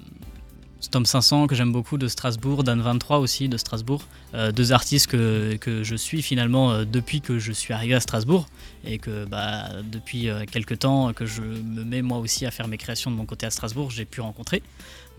Stomp 0.80 1.06
500 1.06 1.46
que 1.46 1.54
j'aime 1.54 1.72
beaucoup 1.72 1.98
de 1.98 2.08
Strasbourg, 2.08 2.64
Dan 2.64 2.80
23 2.80 3.18
aussi 3.18 3.48
de 3.50 3.58
Strasbourg. 3.58 4.02
Euh, 4.34 4.50
deux 4.50 4.72
artistes 4.72 5.08
que, 5.08 5.56
que 5.60 5.82
je 5.84 5.94
suis 5.94 6.22
finalement 6.22 6.72
euh, 6.72 6.84
depuis 6.86 7.20
que 7.20 7.38
je 7.38 7.52
suis 7.52 7.74
arrivé 7.74 7.94
à 7.94 8.00
Strasbourg 8.00 8.46
et 8.84 8.98
que 8.98 9.26
bah, 9.26 9.68
depuis 9.84 10.28
euh, 10.30 10.44
quelques 10.50 10.78
temps 10.78 11.12
que 11.12 11.26
je 11.26 11.42
me 11.42 11.84
mets 11.84 12.00
moi 12.02 12.18
aussi 12.18 12.46
à 12.46 12.50
faire 12.50 12.66
mes 12.66 12.78
créations 12.78 13.10
de 13.10 13.16
mon 13.16 13.26
côté 13.26 13.44
à 13.46 13.50
Strasbourg, 13.50 13.90
j'ai 13.90 14.06
pu 14.06 14.22
rencontrer. 14.22 14.62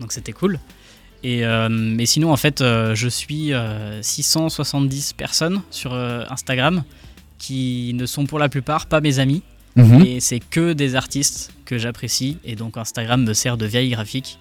Donc 0.00 0.10
c'était 0.12 0.32
cool. 0.32 0.58
Et, 1.22 1.44
euh, 1.44 1.68
mais 1.70 2.06
sinon, 2.06 2.32
en 2.32 2.36
fait, 2.36 2.60
euh, 2.60 2.94
je 2.94 3.08
suis 3.08 3.52
euh, 3.52 4.02
670 4.02 5.12
personnes 5.12 5.62
sur 5.70 5.92
euh, 5.92 6.24
Instagram 6.30 6.82
qui 7.38 7.92
ne 7.94 8.06
sont 8.06 8.26
pour 8.26 8.38
la 8.38 8.48
plupart 8.48 8.86
pas 8.86 9.00
mes 9.00 9.18
amis. 9.18 9.42
Mhm. 9.76 10.04
Et 10.04 10.20
c'est 10.20 10.40
que 10.40 10.72
des 10.72 10.96
artistes 10.96 11.52
que 11.64 11.78
j'apprécie. 11.78 12.38
Et 12.44 12.56
donc 12.56 12.76
Instagram 12.76 13.24
me 13.24 13.34
sert 13.34 13.56
de 13.56 13.66
vieille 13.66 13.90
graphique. 13.90 14.38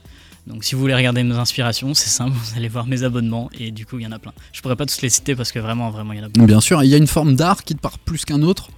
Donc 0.47 0.63
si 0.63 0.75
vous 0.75 0.81
voulez 0.81 0.95
regarder 0.95 1.23
mes 1.23 1.35
inspirations, 1.35 1.93
c'est 1.93 2.09
simple, 2.09 2.31
vous 2.35 2.57
allez 2.57 2.67
voir 2.67 2.87
mes 2.87 3.03
abonnements. 3.03 3.49
Et 3.59 3.71
du 3.71 3.85
coup, 3.85 3.99
il 3.99 4.03
y 4.03 4.07
en 4.07 4.11
a 4.11 4.19
plein. 4.19 4.33
Je 4.51 4.61
pourrais 4.61 4.75
pas 4.75 4.85
tous 4.85 5.01
les 5.01 5.09
citer 5.09 5.35
parce 5.35 5.51
que 5.51 5.59
vraiment, 5.59 5.89
vraiment, 5.89 6.13
il 6.13 6.19
y 6.19 6.21
en 6.21 6.25
a 6.25 6.29
beaucoup. 6.29 6.45
Bien 6.45 6.61
sûr, 6.61 6.83
il 6.83 6.89
y 6.89 6.93
a 6.93 6.97
une 6.97 7.07
forme 7.07 7.35
d'art 7.35 7.63
qui 7.63 7.75
te 7.75 7.81
parle 7.81 7.97
plus 8.05 8.25
qu'un 8.25 8.41
autre? 8.41 8.69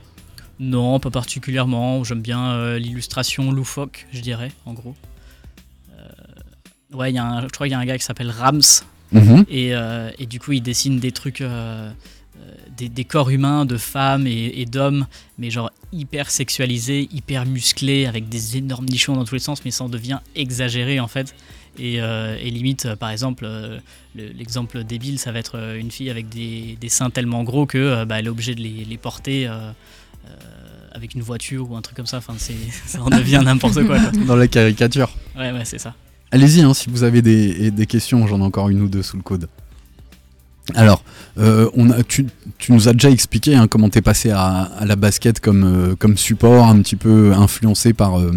Non, 0.59 0.99
pas 0.99 1.09
particulièrement. 1.09 2.03
J'aime 2.03 2.21
bien 2.21 2.51
euh, 2.51 2.77
l'illustration 2.77 3.51
loufoque, 3.51 4.07
je 4.13 4.21
dirais, 4.21 4.51
en 4.65 4.73
gros. 4.73 4.95
Ouais, 6.93 7.11
y 7.11 7.17
a 7.17 7.25
un- 7.25 7.41
je 7.41 7.47
crois 7.47 7.67
qu'il 7.67 7.71
y 7.71 7.75
a 7.75 7.79
un 7.79 7.85
gars 7.85 7.97
qui 7.97 8.03
s'appelle 8.05 8.29
Rams. 8.31 8.61
Mhm. 9.11 9.45
Et, 9.49 9.75
euh, 9.75 10.09
et 10.17 10.25
du 10.25 10.39
coup, 10.39 10.53
il 10.53 10.61
dessine 10.61 10.99
des 10.99 11.11
trucs, 11.11 11.41
euh, 11.41 11.91
euh, 12.39 12.51
des, 12.75 12.89
des 12.89 13.03
corps 13.05 13.29
humains 13.29 13.65
de 13.65 13.77
femmes 13.77 14.25
et, 14.27 14.53
et 14.55 14.65
d'hommes, 14.65 15.05
mais 15.37 15.49
genre 15.51 15.71
hyper 15.91 16.29
sexualisés, 16.31 17.07
hyper 17.11 17.45
musclés, 17.45 18.05
avec 18.07 18.27
des 18.29 18.57
énormes 18.57 18.85
nichons 18.85 19.15
dans 19.15 19.25
tous 19.25 19.35
les 19.35 19.39
sens, 19.39 19.63
mais 19.65 19.71
ça 19.71 19.83
en 19.83 19.89
devient 19.89 20.19
exagéré 20.35 20.99
en 20.99 21.07
fait. 21.07 21.35
Et, 21.79 22.01
euh, 22.01 22.37
et 22.39 22.49
limite, 22.51 22.95
par 22.95 23.09
exemple, 23.09 23.45
le- 23.45 24.27
l'exemple 24.33 24.83
débile, 24.83 25.17
ça 25.19 25.31
va 25.31 25.39
être 25.39 25.57
une 25.79 25.89
fille 25.91 26.09
avec 26.09 26.29
des, 26.29 26.77
des 26.79 26.89
seins 26.89 27.09
tellement 27.09 27.43
gros 27.43 27.65
que 27.65 28.03
bah, 28.05 28.19
elle 28.19 28.25
est 28.27 28.29
obligée 28.29 28.55
de 28.55 28.61
les, 28.61 28.85
les 28.85 28.97
porter. 28.97 29.47
avec 30.95 31.15
une 31.15 31.21
voiture 31.21 31.69
ou 31.71 31.75
un 31.75 31.81
truc 31.81 31.95
comme 31.97 32.05
ça, 32.05 32.17
enfin, 32.17 32.35
ça 32.85 33.01
en 33.01 33.09
devient 33.09 33.41
n'importe 33.43 33.83
quoi. 33.85 33.99
quoi. 33.99 34.11
Dans 34.25 34.35
la 34.35 34.47
caricature. 34.47 35.11
Ouais, 35.35 35.51
ouais, 35.51 35.65
c'est 35.65 35.79
ça. 35.79 35.95
Allez-y, 36.33 36.61
hein, 36.61 36.73
si 36.73 36.89
vous 36.89 37.03
avez 37.03 37.21
des, 37.21 37.85
questions, 37.85 38.25
j'en 38.25 38.39
ai 38.39 38.43
encore 38.43 38.69
une 38.69 38.81
ou 38.81 38.87
deux 38.87 39.03
sous 39.03 39.17
le 39.17 39.21
coude. 39.21 39.47
Alors, 40.73 41.03
euh, 41.37 41.69
tu, 42.07 42.25
nous 42.69 42.89
as 42.89 42.93
déjà 42.93 43.11
expliqué 43.11 43.53
hein, 43.53 43.67
comment 43.67 43.87
t'es 43.87 44.01
passé 44.01 44.31
à, 44.31 44.71
la 44.83 44.95
basket 44.95 45.39
comme, 45.39 45.63
euh, 45.63 45.95
comme 45.95 46.17
support, 46.17 46.65
un 46.65 46.81
petit 46.81 46.95
peu 46.95 47.33
influencé 47.33 47.93
par, 47.93 48.19
euh, 48.19 48.31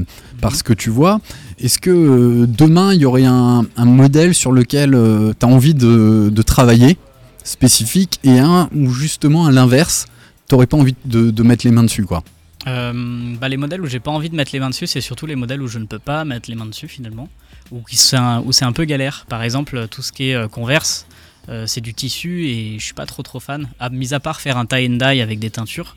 ce 0.53 0.63
que 0.63 0.75
tu 0.75 0.91
vois. 0.91 1.23
Est-ce 1.59 1.79
que 1.79 2.45
demain, 2.45 2.93
il 2.93 3.01
y 3.01 3.07
aurait 3.07 3.25
un, 3.25 3.65
modèle 3.79 4.35
sur 4.35 4.53
lequel 4.53 4.91
tu 4.91 5.47
as 5.47 5.49
envie 5.49 5.73
de, 5.73 6.29
de 6.31 6.43
travailler, 6.43 6.99
spécifique, 7.45 8.21
et 8.25 8.39
un 8.39 8.69
où 8.77 8.91
justement, 8.91 9.47
à 9.47 9.53
l'inverse, 9.53 10.05
t'aurais 10.49 10.67
pas 10.67 10.77
envie 10.77 10.97
de, 11.07 11.31
de 11.31 11.43
mettre 11.43 11.65
les 11.67 11.73
mains 11.73 11.85
dessus 11.85 12.05
quoi? 12.05 12.23
Euh, 12.67 13.37
bah, 13.37 13.49
les 13.49 13.57
modèles 13.57 13.81
où 13.81 13.87
j'ai 13.87 14.01
pas 14.01 14.11
envie 14.11 14.31
de 14.31 14.35
mettre 14.35 14.53
les 14.53 14.61
mains 14.61 14.71
dessus, 14.71 14.87
c'est 14.87 15.01
surtout 15.01 15.27
les 15.27 15.37
modèles 15.37 15.63
où 15.63 15.69
je 15.69 15.79
ne 15.79 15.87
peux 15.87 15.99
pas 15.99 16.25
mettre 16.25 16.51
les 16.51 16.57
mains 16.57 16.67
dessus 16.67 16.89
finalement, 16.89 17.29
ou 17.71 17.79
où 17.79 18.53
c'est 18.53 18.65
un 18.65 18.73
peu 18.73 18.85
galère. 18.85 19.25
Par 19.29 19.43
exemple, 19.43 19.89
tout 19.89 20.03
ce 20.03 20.13
qui 20.13 20.31
est 20.31 20.35
euh, 20.35 20.49
Converse, 20.49 21.07
euh, 21.49 21.67
c'est 21.67 21.81
du 21.81 21.95
tissu 21.95 22.47
et 22.47 22.79
je 22.79 22.85
suis 22.85 22.95
pas 22.95 23.07
trop 23.07 23.23
trop 23.23 23.41
fan. 23.41 23.69
À, 23.79 23.89
mis 23.91 24.15
à 24.15 24.21
part 24.21 24.41
faire 24.41 24.57
un 24.57 24.67
tie 24.67 24.87
and 24.87 24.97
dye 24.97 25.21
avec 25.21 25.39
des 25.39 25.51
teintures, 25.51 25.97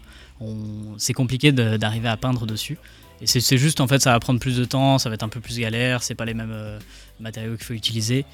c'est 0.97 1.13
compliqué 1.13 1.51
d'arriver 1.51 2.07
à 2.07 2.17
peindre 2.17 2.45
dessus. 2.45 2.77
Et 3.21 3.27
c'est 3.27 3.57
juste 3.57 3.81
en 3.81 3.87
fait, 3.87 3.99
ça 3.99 4.13
va 4.13 4.19
prendre 4.19 4.39
plus 4.39 4.55
de 4.55 4.63
temps, 4.63 4.97
ça 4.97 5.09
va 5.09 5.15
être 5.15 5.23
un 5.23 5.29
peu 5.29 5.41
plus 5.41 5.59
galère, 5.59 6.03
c'est 6.03 6.15
pas 6.15 6.25
les 6.25 6.33
mêmes 6.33 6.53
euh, 6.53 6.79
matériaux 7.19 7.55
qu'il 7.57 7.65
faut 7.65 7.73
utiliser. 7.73 8.25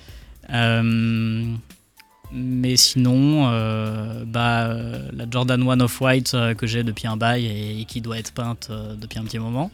Euh, 0.52 1.56
mais 2.32 2.76
sinon, 2.78 3.47
euh, 3.49 4.23
bah, 4.26 4.65
euh, 4.67 5.09
la 5.13 5.26
Jordan 5.30 5.61
1 5.69 5.80
Off-White 5.82 6.34
euh, 6.34 6.53
que 6.53 6.67
j'ai 6.67 6.84
depuis 6.84 7.07
un 7.07 7.17
bail 7.17 7.45
et, 7.45 7.82
et 7.82 7.86
qui 7.86 8.01
doit 8.01 8.17
être 8.17 8.32
peinte 8.34 8.67
euh, 8.69 8.95
depuis 8.95 9.19
un 9.19 9.23
petit 9.23 9.39
moment. 9.39 9.71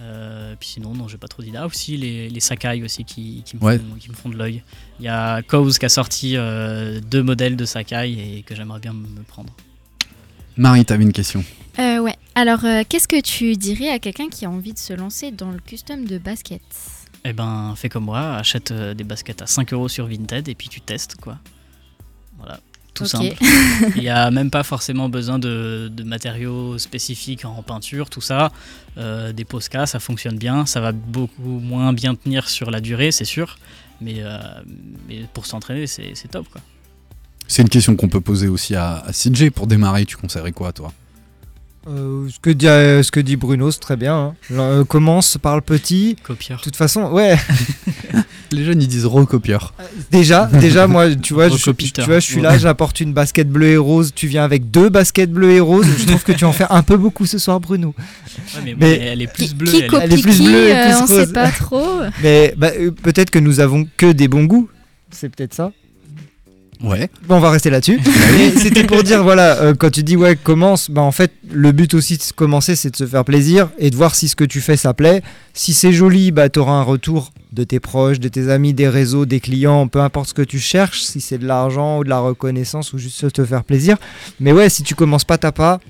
Euh, 0.00 0.54
puis 0.60 0.68
sinon, 0.68 0.94
non, 0.94 1.08
j'ai 1.08 1.18
pas 1.18 1.26
trop 1.26 1.42
d'idées. 1.42 1.58
Ah, 1.60 1.66
aussi 1.66 1.96
les, 1.96 2.28
les 2.28 2.40
Sakai 2.40 2.82
aussi 2.84 3.04
qui, 3.04 3.42
qui 3.44 3.56
me, 3.56 3.62
Ouais. 3.62 3.78
font, 3.78 3.96
qui 3.98 4.08
me 4.10 4.14
font 4.14 4.28
de 4.28 4.36
l'œil. 4.36 4.62
Il 5.00 5.04
y 5.04 5.08
a 5.08 5.42
Cause 5.42 5.78
qui 5.78 5.86
a 5.86 5.88
sorti 5.88 6.36
euh, 6.36 7.00
deux 7.00 7.22
modèles 7.22 7.56
de 7.56 7.64
Sakai 7.64 8.12
et 8.12 8.42
que 8.42 8.54
j'aimerais 8.54 8.78
bien 8.80 8.92
me 8.92 9.22
prendre. 9.26 9.52
Marie, 10.56 10.84
t'avais 10.84 11.02
une 11.04 11.12
question. 11.12 11.44
Euh, 11.78 11.98
ouais. 12.00 12.14
Alors, 12.34 12.64
euh, 12.64 12.82
qu'est-ce 12.88 13.08
que 13.08 13.20
tu 13.20 13.56
dirais 13.56 13.88
à 13.90 13.98
quelqu'un 13.98 14.28
qui 14.28 14.44
a 14.44 14.50
envie 14.50 14.72
de 14.72 14.78
se 14.78 14.92
lancer 14.92 15.30
dans 15.32 15.50
le 15.50 15.58
custom 15.58 16.04
de 16.04 16.18
basket? 16.18 16.62
Eh 17.24 17.32
ben, 17.32 17.74
fais 17.76 17.88
comme 17.88 18.04
moi, 18.04 18.36
achète 18.36 18.70
euh, 18.70 18.94
des 18.94 19.04
baskets 19.04 19.42
à 19.42 19.46
5 19.46 19.72
euros 19.72 19.88
sur 19.88 20.06
Vinted 20.06 20.48
et 20.48 20.54
puis 20.54 20.68
tu 20.68 20.80
testes 20.80 21.16
quoi. 21.20 21.38
Voilà, 22.38 22.60
tout 22.94 23.06
simple. 23.06 23.34
Il 23.96 24.02
n'y 24.02 24.08
a 24.08 24.30
même 24.30 24.50
pas 24.50 24.62
forcément 24.62 25.08
besoin 25.08 25.38
de, 25.38 25.90
de 25.92 26.02
matériaux 26.04 26.78
spécifiques 26.78 27.44
en 27.44 27.62
peinture, 27.62 28.08
tout 28.10 28.20
ça. 28.20 28.50
Euh, 28.96 29.32
des 29.32 29.44
Posca, 29.44 29.86
ça 29.86 30.00
fonctionne 30.00 30.36
bien. 30.38 30.66
Ça 30.66 30.80
va 30.80 30.92
beaucoup 30.92 31.42
moins 31.60 31.92
bien 31.92 32.14
tenir 32.14 32.48
sur 32.48 32.70
la 32.70 32.80
durée, 32.80 33.10
c'est 33.12 33.24
sûr. 33.24 33.58
Mais, 34.00 34.16
euh, 34.18 34.38
mais 35.08 35.24
pour 35.34 35.46
s'entraîner, 35.46 35.86
c'est 35.88 36.12
c'est 36.14 36.28
top 36.28 36.48
quoi. 36.50 36.60
C'est 37.48 37.62
une 37.62 37.68
question 37.68 37.96
qu'on 37.96 38.08
peut 38.08 38.20
poser 38.20 38.46
aussi 38.48 38.74
à, 38.74 38.98
à 38.98 39.12
CJ. 39.12 39.50
Pour 39.50 39.66
démarrer, 39.66 40.04
tu 40.04 40.16
conseillerais 40.16 40.52
quoi, 40.52 40.72
toi? 40.72 40.92
Euh, 41.88 42.28
ce, 42.28 42.38
que 42.38 42.50
dit, 42.50 42.68
euh, 42.68 43.02
ce 43.02 43.10
que 43.10 43.20
dit 43.20 43.36
Bruno, 43.36 43.70
c'est 43.70 43.80
très 43.80 43.96
bien. 43.96 44.14
hein. 44.14 44.34
Genre, 44.50 44.64
euh, 44.66 44.84
commence 44.84 45.38
par 45.38 45.56
le 45.56 45.62
petit. 45.62 46.16
Copieur. 46.22 46.58
De 46.58 46.62
toute 46.64 46.76
façon, 46.76 47.10
ouais. 47.12 47.36
Les 48.50 48.64
jeunes, 48.64 48.80
ils 48.80 48.88
disent 48.88 49.04
recopieur. 49.06 49.74
Déjà, 50.10 50.46
déjà, 50.52 50.86
moi, 50.86 51.14
tu 51.14 51.34
vois, 51.34 51.48
je, 51.48 51.70
tu 51.70 52.02
vois, 52.02 52.18
je 52.20 52.24
suis 52.26 52.40
là, 52.40 52.56
j'apporte 52.58 53.00
une 53.00 53.12
basket 53.12 53.48
bleue 53.48 53.68
et 53.70 53.76
rose. 53.76 54.12
Tu 54.14 54.26
viens 54.26 54.44
avec 54.44 54.70
deux 54.70 54.88
baskets 54.88 55.30
bleues 55.30 55.52
et 55.52 55.60
roses. 55.60 55.86
Je 55.98 56.06
trouve 56.06 56.22
que 56.24 56.32
tu 56.32 56.44
en 56.44 56.52
fais 56.52 56.64
un 56.70 56.82
peu 56.82 56.96
beaucoup 56.96 57.26
ce 57.26 57.38
soir, 57.38 57.60
Bruno. 57.60 57.94
Ouais, 57.98 58.62
mais, 58.64 58.74
Mais- 58.78 58.98
elle 58.98 59.22
est 59.22 59.26
plus 59.26 59.48
Qui, 59.48 59.54
bleue. 59.54 59.70
qui 59.70 59.76
elle 59.78 59.84
est- 59.84 59.88
copie 59.88 60.02
elle 60.04 60.12
est 60.18 60.22
plus 60.22 60.36
qui, 60.36 60.46
bleue 60.46 60.68
et 60.68 60.76
euh, 60.76 60.84
plus 60.84 60.94
On 61.02 61.06
sait 61.06 61.32
pas 61.32 61.50
trop. 61.50 62.00
Mais 62.22 62.54
bah, 62.56 62.70
euh, 62.78 62.90
peut-être 62.90 63.30
que 63.30 63.38
nous 63.38 63.60
avons 63.60 63.86
que 63.96 64.10
des 64.12 64.28
bons 64.28 64.44
goûts. 64.44 64.68
C'est 65.10 65.28
peut-être 65.34 65.54
ça. 65.54 65.72
Ouais. 66.82 67.10
Bon, 67.26 67.36
on 67.36 67.40
va 67.40 67.50
rester 67.50 67.70
là-dessus. 67.70 68.00
Mais 68.38 68.50
c'était 68.50 68.84
pour 68.84 69.02
dire, 69.02 69.22
voilà, 69.22 69.56
euh, 69.60 69.74
quand 69.74 69.90
tu 69.90 70.02
dis 70.02 70.16
ouais, 70.16 70.36
commence, 70.36 70.90
bah 70.90 71.02
en 71.02 71.12
fait, 71.12 71.32
le 71.50 71.72
but 71.72 71.94
aussi 71.94 72.16
de 72.16 72.22
commencer, 72.34 72.76
c'est 72.76 72.90
de 72.90 72.96
se 72.96 73.06
faire 73.06 73.24
plaisir 73.24 73.70
et 73.78 73.90
de 73.90 73.96
voir 73.96 74.14
si 74.14 74.28
ce 74.28 74.36
que 74.36 74.44
tu 74.44 74.60
fais, 74.60 74.76
ça 74.76 74.94
plaît. 74.94 75.22
Si 75.54 75.74
c'est 75.74 75.92
joli, 75.92 76.30
bah 76.30 76.48
tu 76.48 76.58
auras 76.60 76.72
un 76.72 76.82
retour 76.82 77.32
de 77.52 77.64
tes 77.64 77.80
proches, 77.80 78.20
de 78.20 78.28
tes 78.28 78.50
amis, 78.50 78.74
des 78.74 78.88
réseaux, 78.88 79.26
des 79.26 79.40
clients, 79.40 79.88
peu 79.88 80.00
importe 80.00 80.28
ce 80.28 80.34
que 80.34 80.42
tu 80.42 80.58
cherches, 80.58 81.02
si 81.02 81.20
c'est 81.20 81.38
de 81.38 81.46
l'argent 81.46 81.98
ou 81.98 82.04
de 82.04 82.08
la 82.08 82.20
reconnaissance 82.20 82.92
ou 82.92 82.98
juste 82.98 83.32
te 83.32 83.44
faire 83.44 83.64
plaisir. 83.64 83.96
Mais 84.38 84.52
ouais, 84.52 84.68
si 84.68 84.82
tu 84.82 84.94
commences 84.94 85.24
pas, 85.24 85.38
t'as 85.38 85.52
pas. 85.52 85.80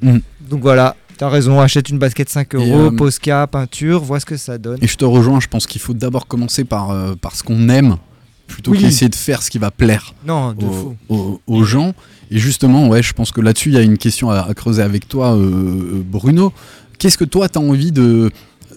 Mm. 0.00 0.18
Donc 0.50 0.62
voilà, 0.62 0.96
t'as 1.18 1.28
raison, 1.28 1.60
achète 1.60 1.88
une 1.88 1.98
basket 1.98 2.28
5 2.28 2.54
Et, 2.54 2.56
euros, 2.56 2.86
euh, 2.86 2.90
Posca, 2.90 3.46
peinture, 3.46 4.02
vois 4.02 4.20
ce 4.20 4.26
que 4.26 4.36
ça 4.36 4.58
donne. 4.58 4.78
Et 4.82 4.86
je 4.86 4.96
te 4.96 5.04
rejoins, 5.04 5.40
je 5.40 5.48
pense 5.48 5.66
qu'il 5.66 5.80
faut 5.80 5.94
d'abord 5.94 6.26
commencer 6.26 6.64
par, 6.64 6.90
euh, 6.90 7.14
par 7.14 7.36
ce 7.36 7.42
qu'on 7.42 7.68
aime, 7.68 7.96
plutôt 8.52 8.70
Oui. 8.72 8.78
qu'essayer 8.78 9.08
de 9.08 9.14
faire 9.14 9.42
ce 9.42 9.50
qui 9.50 9.58
va 9.58 9.70
plaire 9.70 10.14
Non, 10.26 10.52
de 10.52 10.64
aux, 10.64 10.72
fou. 10.72 10.96
aux- 11.08 11.40
aux 11.46 11.64
gens. 11.64 11.94
Et 12.30 12.38
justement, 12.38 12.88
ouais, 12.88 13.02
je 13.02 13.12
pense 13.12 13.30
que 13.32 13.40
là-dessus, 13.40 13.70
il 13.70 13.74
y 13.74 13.78
a 13.78 13.82
une 13.82 13.98
question 13.98 14.30
à, 14.30 14.40
à 14.40 14.54
creuser 14.54 14.82
avec 14.82 15.08
toi, 15.08 15.34
euh, 15.36 16.02
Bruno. 16.04 16.52
Qu'est-ce 16.98 17.18
que 17.18 17.24
toi, 17.24 17.48
tu 17.48 17.58
as 17.58 17.62
envie 17.62 17.92
de, 17.92 18.30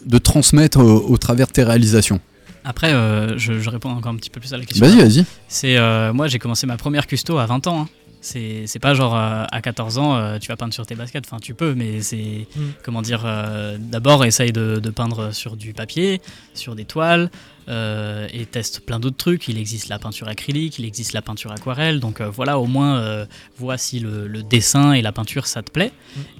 de 0.06 0.18
transmettre 0.18 0.80
au, 0.80 1.06
au 1.10 1.18
travers 1.18 1.48
de 1.48 1.52
tes 1.52 1.64
réalisations? 1.64 2.20
Après, 2.64 2.92
euh, 2.94 3.38
je, 3.38 3.60
je 3.60 3.70
réponds 3.70 3.92
encore 3.92 4.12
un 4.12 4.16
petit 4.16 4.32
peu 4.32 4.40
plus 4.40 4.52
à 4.54 4.58
la 4.58 4.66
question. 4.66 4.86
Vas-y, 4.86 4.98
vas-y. 4.98 5.26
C'est 5.48 5.78
euh, 5.78 6.12
moi 6.14 6.28
j'ai 6.28 6.40
commencé 6.40 6.66
ma 6.66 6.78
première 6.78 7.06
custo 7.06 7.38
à 7.38 7.46
20 7.46 7.68
ans. 7.68 7.82
hein. 7.82 7.88
C'est 8.26 8.66
c'est 8.66 8.80
pas 8.80 8.96
genre 8.96 9.16
euh, 9.16 9.44
à 9.52 9.62
14 9.62 10.00
ans 10.00 10.16
euh, 10.16 10.40
tu 10.40 10.48
vas 10.48 10.56
peindre 10.58 10.74
sur 10.74 10.86
tes 10.88 10.96
baskets. 10.96 11.26
Enfin 11.28 11.38
tu 11.40 11.54
peux, 11.54 11.76
mais 11.76 12.02
c'est 12.02 12.48
Mm. 12.56 12.62
comment 12.84 13.02
dire. 13.04 13.22
euh, 13.26 13.78
D'abord 13.80 14.26
essaye 14.26 14.52
de, 14.52 14.80
de 14.82 14.90
peindre 14.90 15.32
sur 15.32 15.56
du 15.56 15.74
papier, 15.74 16.22
sur 16.56 16.76
des 16.76 16.86
toiles. 16.86 17.30
et 17.68 18.46
teste 18.52 18.80
plein 18.82 19.00
d'autres 19.00 19.18
trucs. 19.18 19.48
Il 19.48 19.58
existe 19.60 19.90
la 19.90 20.00
peinture 20.00 20.28
acrylique, 20.28 20.80
il 20.80 20.86
existe 20.86 21.14
la 21.14 21.22
peinture 21.22 21.52
aquarelle. 21.52 22.00
Donc 22.00 22.20
voilà, 22.22 22.58
au 22.60 22.66
moins 22.66 23.26
vois 23.58 23.78
si 23.78 24.00
le, 24.00 24.28
le 24.28 24.42
dessin 24.44 24.94
et 24.94 25.02
la 25.02 25.12
peinture 25.12 25.46
ça 25.48 25.62
te 25.64 25.72
plaît. 25.72 25.92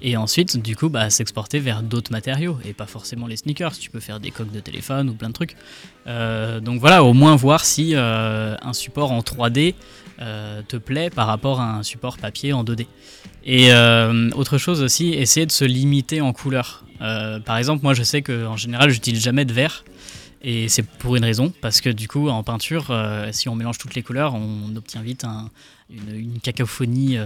Et 0.02 0.16
ensuite, 0.16 0.56
du 0.60 0.74
coup, 0.76 0.88
bah, 0.88 1.08
s'exporter 1.10 1.58
vers 1.60 1.82
d'autres 1.82 2.10
matériaux 2.12 2.58
et 2.64 2.72
pas 2.72 2.86
forcément 2.86 3.26
les 3.28 3.36
sneakers. 3.36 3.76
Tu 3.78 3.90
peux 3.90 4.00
faire 4.00 4.18
des 4.20 4.30
coques 4.32 4.52
de 4.52 4.60
téléphone 4.60 5.08
ou 5.10 5.14
plein 5.14 5.28
de 5.28 5.34
trucs. 5.34 5.56
Donc 6.06 6.80
voilà, 6.80 7.02
au 7.04 7.12
moins 7.12 7.34
voir 7.36 7.64
si 7.64 7.94
un 7.96 8.72
support 8.72 9.10
en 9.12 9.20
3D 9.20 9.74
euh, 10.20 10.62
te 10.66 10.76
plaît 10.76 11.10
par 11.10 11.26
rapport 11.26 11.60
à 11.60 11.76
un 11.76 11.82
support 11.82 12.16
papier 12.18 12.52
en 12.52 12.64
2D. 12.64 12.86
Et 13.44 13.72
euh, 13.72 14.30
autre 14.32 14.58
chose 14.58 14.82
aussi, 14.82 15.10
essayer 15.12 15.46
de 15.46 15.52
se 15.52 15.64
limiter 15.64 16.20
en 16.20 16.32
couleur. 16.32 16.84
Euh, 17.00 17.38
par 17.40 17.58
exemple, 17.58 17.82
moi 17.82 17.94
je 17.94 18.02
sais 18.02 18.22
qu'en 18.22 18.56
général, 18.56 18.90
j'utilise 18.90 19.22
jamais 19.22 19.44
de 19.44 19.52
vert. 19.52 19.84
Et 20.42 20.68
c'est 20.68 20.82
pour 20.84 21.16
une 21.16 21.24
raison, 21.24 21.52
parce 21.60 21.80
que 21.80 21.90
du 21.90 22.06
coup, 22.08 22.28
en 22.28 22.42
peinture, 22.44 22.94
si 23.32 23.48
on 23.48 23.56
mélange 23.56 23.78
toutes 23.78 23.94
les 23.96 24.02
couleurs, 24.02 24.34
on 24.34 24.76
obtient 24.76 25.02
vite 25.02 25.24
un- 25.24 25.50
une, 25.90 26.38
cacophonie 26.40 27.18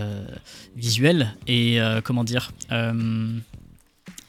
visuelle. 0.76 1.36
Et 1.46 1.78
comment 2.02 2.24
dire 2.24 2.50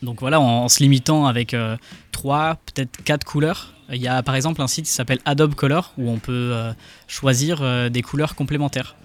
Donc 0.01 0.19
voilà, 0.19 0.41
en, 0.41 0.63
en 0.65 0.67
se 0.69 0.79
limitant 0.83 1.25
avec 1.25 1.53
euh, 1.53 1.77
trois, 2.11 2.55
peut-être 2.65 3.03
quatre 3.03 3.23
couleurs. 3.23 3.73
Il 3.93 4.01
y 4.01 4.07
a 4.07 4.23
par 4.23 4.35
exemple 4.35 4.61
un 4.61 4.67
site 4.67 4.85
qui 4.85 4.91
s'appelle 4.91 5.19
Adobe 5.25 5.55
Color 5.55 5.93
où 5.97 6.09
on 6.09 6.17
peut 6.17 6.51
euh, 6.53 6.71
choisir 7.07 7.59
euh, 7.61 7.89
des 7.89 8.01
couleurs 8.01 8.35
complémentaires. 8.35 8.95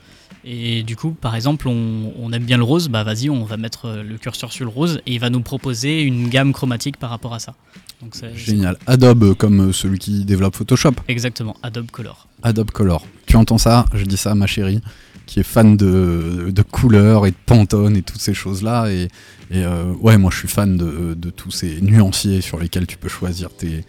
Et 0.45 0.85
du 0.85 0.95
coup, 0.95 1.11
par 1.11 1.35
exemple, 1.35 1.67
on, 1.67 2.13
on 2.21 2.33
aime 2.33 2.45
bien 2.45 2.57
le 2.57 2.63
rose, 2.63 2.89
bah 2.89 3.03
vas-y, 3.03 3.29
on 3.31 3.45
va 3.45 3.57
mettre 3.57 3.87
euh, 3.87 4.03
le 4.03 4.17
curseur 4.17 4.53
sur 4.53 4.65
le 4.65 4.71
rose 4.71 5.01
et 5.07 5.15
il 5.15 5.21
va 5.21 5.29
nous 5.31 5.41
proposer 5.41 6.03
une 6.03 6.29
gamme 6.29 6.53
chromatique 6.53 6.99
par 6.99 7.11
rapport 7.11 7.35
à 7.35 7.41
ça. 7.41 7.55
Donc 8.01 8.15
Génial. 8.35 8.77
Adobe, 8.87 9.35
comme 9.35 9.73
celui 9.73 9.99
qui 9.99 10.25
développe 10.25 10.55
Photoshop. 10.55 10.93
exactement 11.09 11.57
Adobe 11.63 11.91
Color. 11.91 12.29
Adobe 12.43 12.71
Color. 12.71 13.07
Tu 13.27 13.37
entends 13.37 13.59
ça 13.59 13.87
Je 13.95 14.05
dis 14.05 14.19
ça 14.19 14.33
à 14.33 14.35
ma 14.35 14.47
chérie, 14.47 14.83
qui 15.25 15.41
est 15.41 15.45
fan 15.45 15.77
de, 15.77 16.51
de 16.51 16.63
couleurs 16.63 17.27
et 17.27 17.31
de 17.31 17.37
Pantone 17.47 17.97
et 17.97 18.03
toutes 18.03 18.21
ces 18.21 18.35
choses-là. 18.35 18.91
Et, 18.91 19.05
et, 19.51 19.65
euh, 19.65 19.93
ouais, 20.01 20.19
moi 20.19 20.31
je 20.31 20.39
suis 20.39 20.49
fan 20.49 20.77
de, 20.77 21.15
de 21.15 21.31
tous 21.31 21.51
ces 21.51 21.81
nuanciers 21.81 22.41
sur 22.43 22.59
lesquels 22.59 22.87
tu 22.87 22.99
peux 22.99 23.09
choisir 23.09 23.49
tes, 23.51 23.85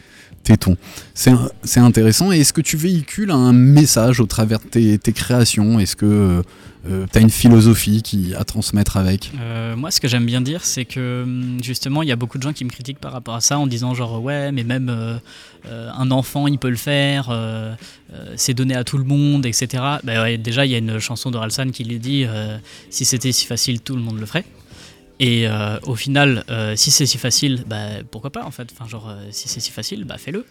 C'est 1.14 1.80
intéressant. 1.80 2.32
Est-ce 2.32 2.54
que 2.54 2.62
tu 2.62 2.78
véhicules 2.78 3.32
un 3.32 3.54
message 3.54 4.20
au 4.20 4.26
travers 4.26 4.60
de 4.60 4.95
tes, 4.95 5.14
créations? 5.14 5.80
Est-ce 5.80 5.95
que 5.95 6.41
tu 6.86 7.18
as 7.18 7.22
une 7.22 7.30
philosophie 7.30 8.02
qui, 8.02 8.34
à 8.36 8.43
transmettre 8.43 8.98
avec? 8.98 9.32
Euh, 9.39 9.76
moi, 9.76 9.91
ce 9.91 10.00
que 10.00 10.08
j'aime 10.08 10.26
bien 10.26 10.41
dire, 10.41 10.64
c'est 10.64 10.86
que 10.86 11.24
hum, 11.24 11.58
justement, 11.62 12.02
il 12.04 12.10
y 12.10 12.12
a 12.12 12.16
beaucoup 12.16 12.38
de 12.38 12.43
gens 12.43 12.54
qui 12.54 12.64
me 12.66 12.70
critiquent 12.70 13.00
par 13.00 13.12
rapport 13.12 13.36
à 13.36 13.41
ça 13.41 13.60
en 13.60 13.68
disant 13.68 13.93
genre 13.93 14.22
ouais, 14.22 14.52
mais 14.52 14.64
même 14.64 14.89
euh, 14.89 15.18
euh, 15.70 15.89
un 15.95 16.12
enfant, 16.12 16.48
il 16.48 16.58
peut 16.58 16.70
le 16.70 16.76
faire, 16.78 17.28
euh, 17.30 17.74
euh, 18.14 18.34
c'est 18.36 18.54
donné 18.54 18.76
à 18.76 18.84
tout 18.84 18.98
le 18.98 19.04
monde, 19.04 19.45
etc. 19.45 19.84
Bah 20.04 20.38
déjà, 20.38 20.66
il 20.66 20.72
y 20.72 20.76
a 20.76 20.78
une 20.78 21.00
chanson 21.00 21.32
d'Orelsan 21.32 21.72
qui 21.72 21.84
lui 21.84 22.00
dit 22.00 22.26
euh, 22.26 22.58
si 22.89 23.06
c'était 23.06 23.32
si 23.32 23.45
facile, 23.45 23.82
tout 23.82 23.95
le 23.95 24.02
monde 24.02 24.20
le 24.20 24.26
ferait. 24.26 24.45
Et 25.20 25.47
euh, 25.47 25.80
au 25.84 25.95
final, 25.95 26.43
euh, 26.49 26.76
si 26.76 26.91
c'est 26.91 27.05
si 27.05 27.18
facile, 27.18 27.63
bah, 27.65 28.03
pourquoi 28.11 28.30
pas 28.30 28.45
en 28.45 28.51
fait 28.51 28.70
Enfin, 28.72 28.88
genre, 28.88 29.09
euh, 29.09 29.28
si 29.32 29.47
c'est 29.47 29.59
si 29.59 29.72
facile, 29.72 30.03
bah 30.03 30.18
fais-le. 30.18 30.45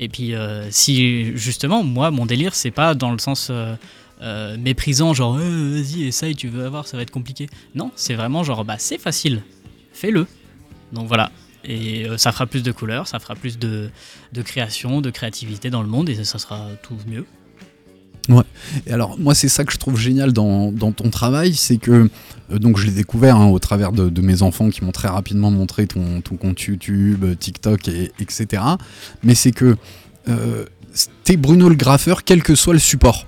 Et 0.00 0.08
puis, 0.08 0.32
si 0.70 1.36
justement, 1.36 1.82
moi, 1.82 2.12
mon 2.12 2.24
délire, 2.24 2.54
c'est 2.54 2.70
pas 2.70 2.94
dans 2.94 3.10
le 3.10 3.18
sens 3.18 3.50
méprisant, 4.56 5.12
genre, 5.12 5.32
vas-y, 5.36 6.04
essaye, 6.04 6.36
tu 6.36 6.46
veux 6.46 6.64
avoir, 6.64 6.86
ça 6.86 6.96
va 6.96 7.02
être 7.02 7.10
compliqué. 7.10 7.48
Non, 7.74 7.90
c'est 7.96 8.14
vraiment 8.14 8.44
genre, 8.44 8.64
bah 8.64 8.76
c'est 8.78 8.98
facile, 8.98 9.42
fais-le. 9.92 10.28
Donc 10.92 11.08
voilà. 11.08 11.32
Et 11.64 12.06
ça 12.16 12.30
fera 12.30 12.46
plus 12.46 12.62
de 12.62 12.70
couleurs, 12.70 13.08
ça 13.08 13.18
fera 13.18 13.34
plus 13.34 13.58
de, 13.58 13.90
de 14.32 14.42
création, 14.42 15.00
de 15.00 15.10
créativité 15.10 15.68
dans 15.68 15.82
le 15.82 15.88
monde, 15.88 16.08
et 16.10 16.24
ça 16.24 16.38
sera 16.38 16.68
tout 16.84 16.96
mieux. 17.08 17.26
Et 18.86 18.92
alors, 18.92 19.18
moi, 19.18 19.34
c'est 19.34 19.48
ça 19.48 19.64
que 19.64 19.72
je 19.72 19.78
trouve 19.78 19.98
génial 19.98 20.32
dans, 20.32 20.72
ton 20.72 21.10
travail, 21.10 21.54
c'est 21.54 21.78
que, 21.78 22.10
euh, 22.52 22.58
donc 22.58 22.78
je 22.78 22.86
l'ai 22.86 22.92
découvert 22.92 23.36
hein, 23.36 23.46
au 23.46 23.58
travers 23.58 23.92
de, 23.92 24.20
mes 24.20 24.42
enfants 24.42 24.68
qui 24.70 24.84
m'ont 24.84 24.92
très 24.92 25.08
rapidement 25.08 25.50
montré 25.50 25.86
ton, 25.86 26.20
ton 26.20 26.36
compte 26.36 26.60
YouTube, 26.62 27.24
euh, 27.24 27.34
TikTok, 27.34 27.88
et, 27.88 28.12
etc. 28.20 28.62
Mais 29.22 29.34
c'est 29.34 29.52
que 29.52 29.76
euh, 30.28 30.64
t'es 31.24 31.36
Bruno 31.36 31.68
le 31.68 31.74
graffeur, 31.74 32.24
quel 32.24 32.42
que 32.42 32.54
soit 32.54 32.74
le 32.74 32.78
support. 32.78 33.26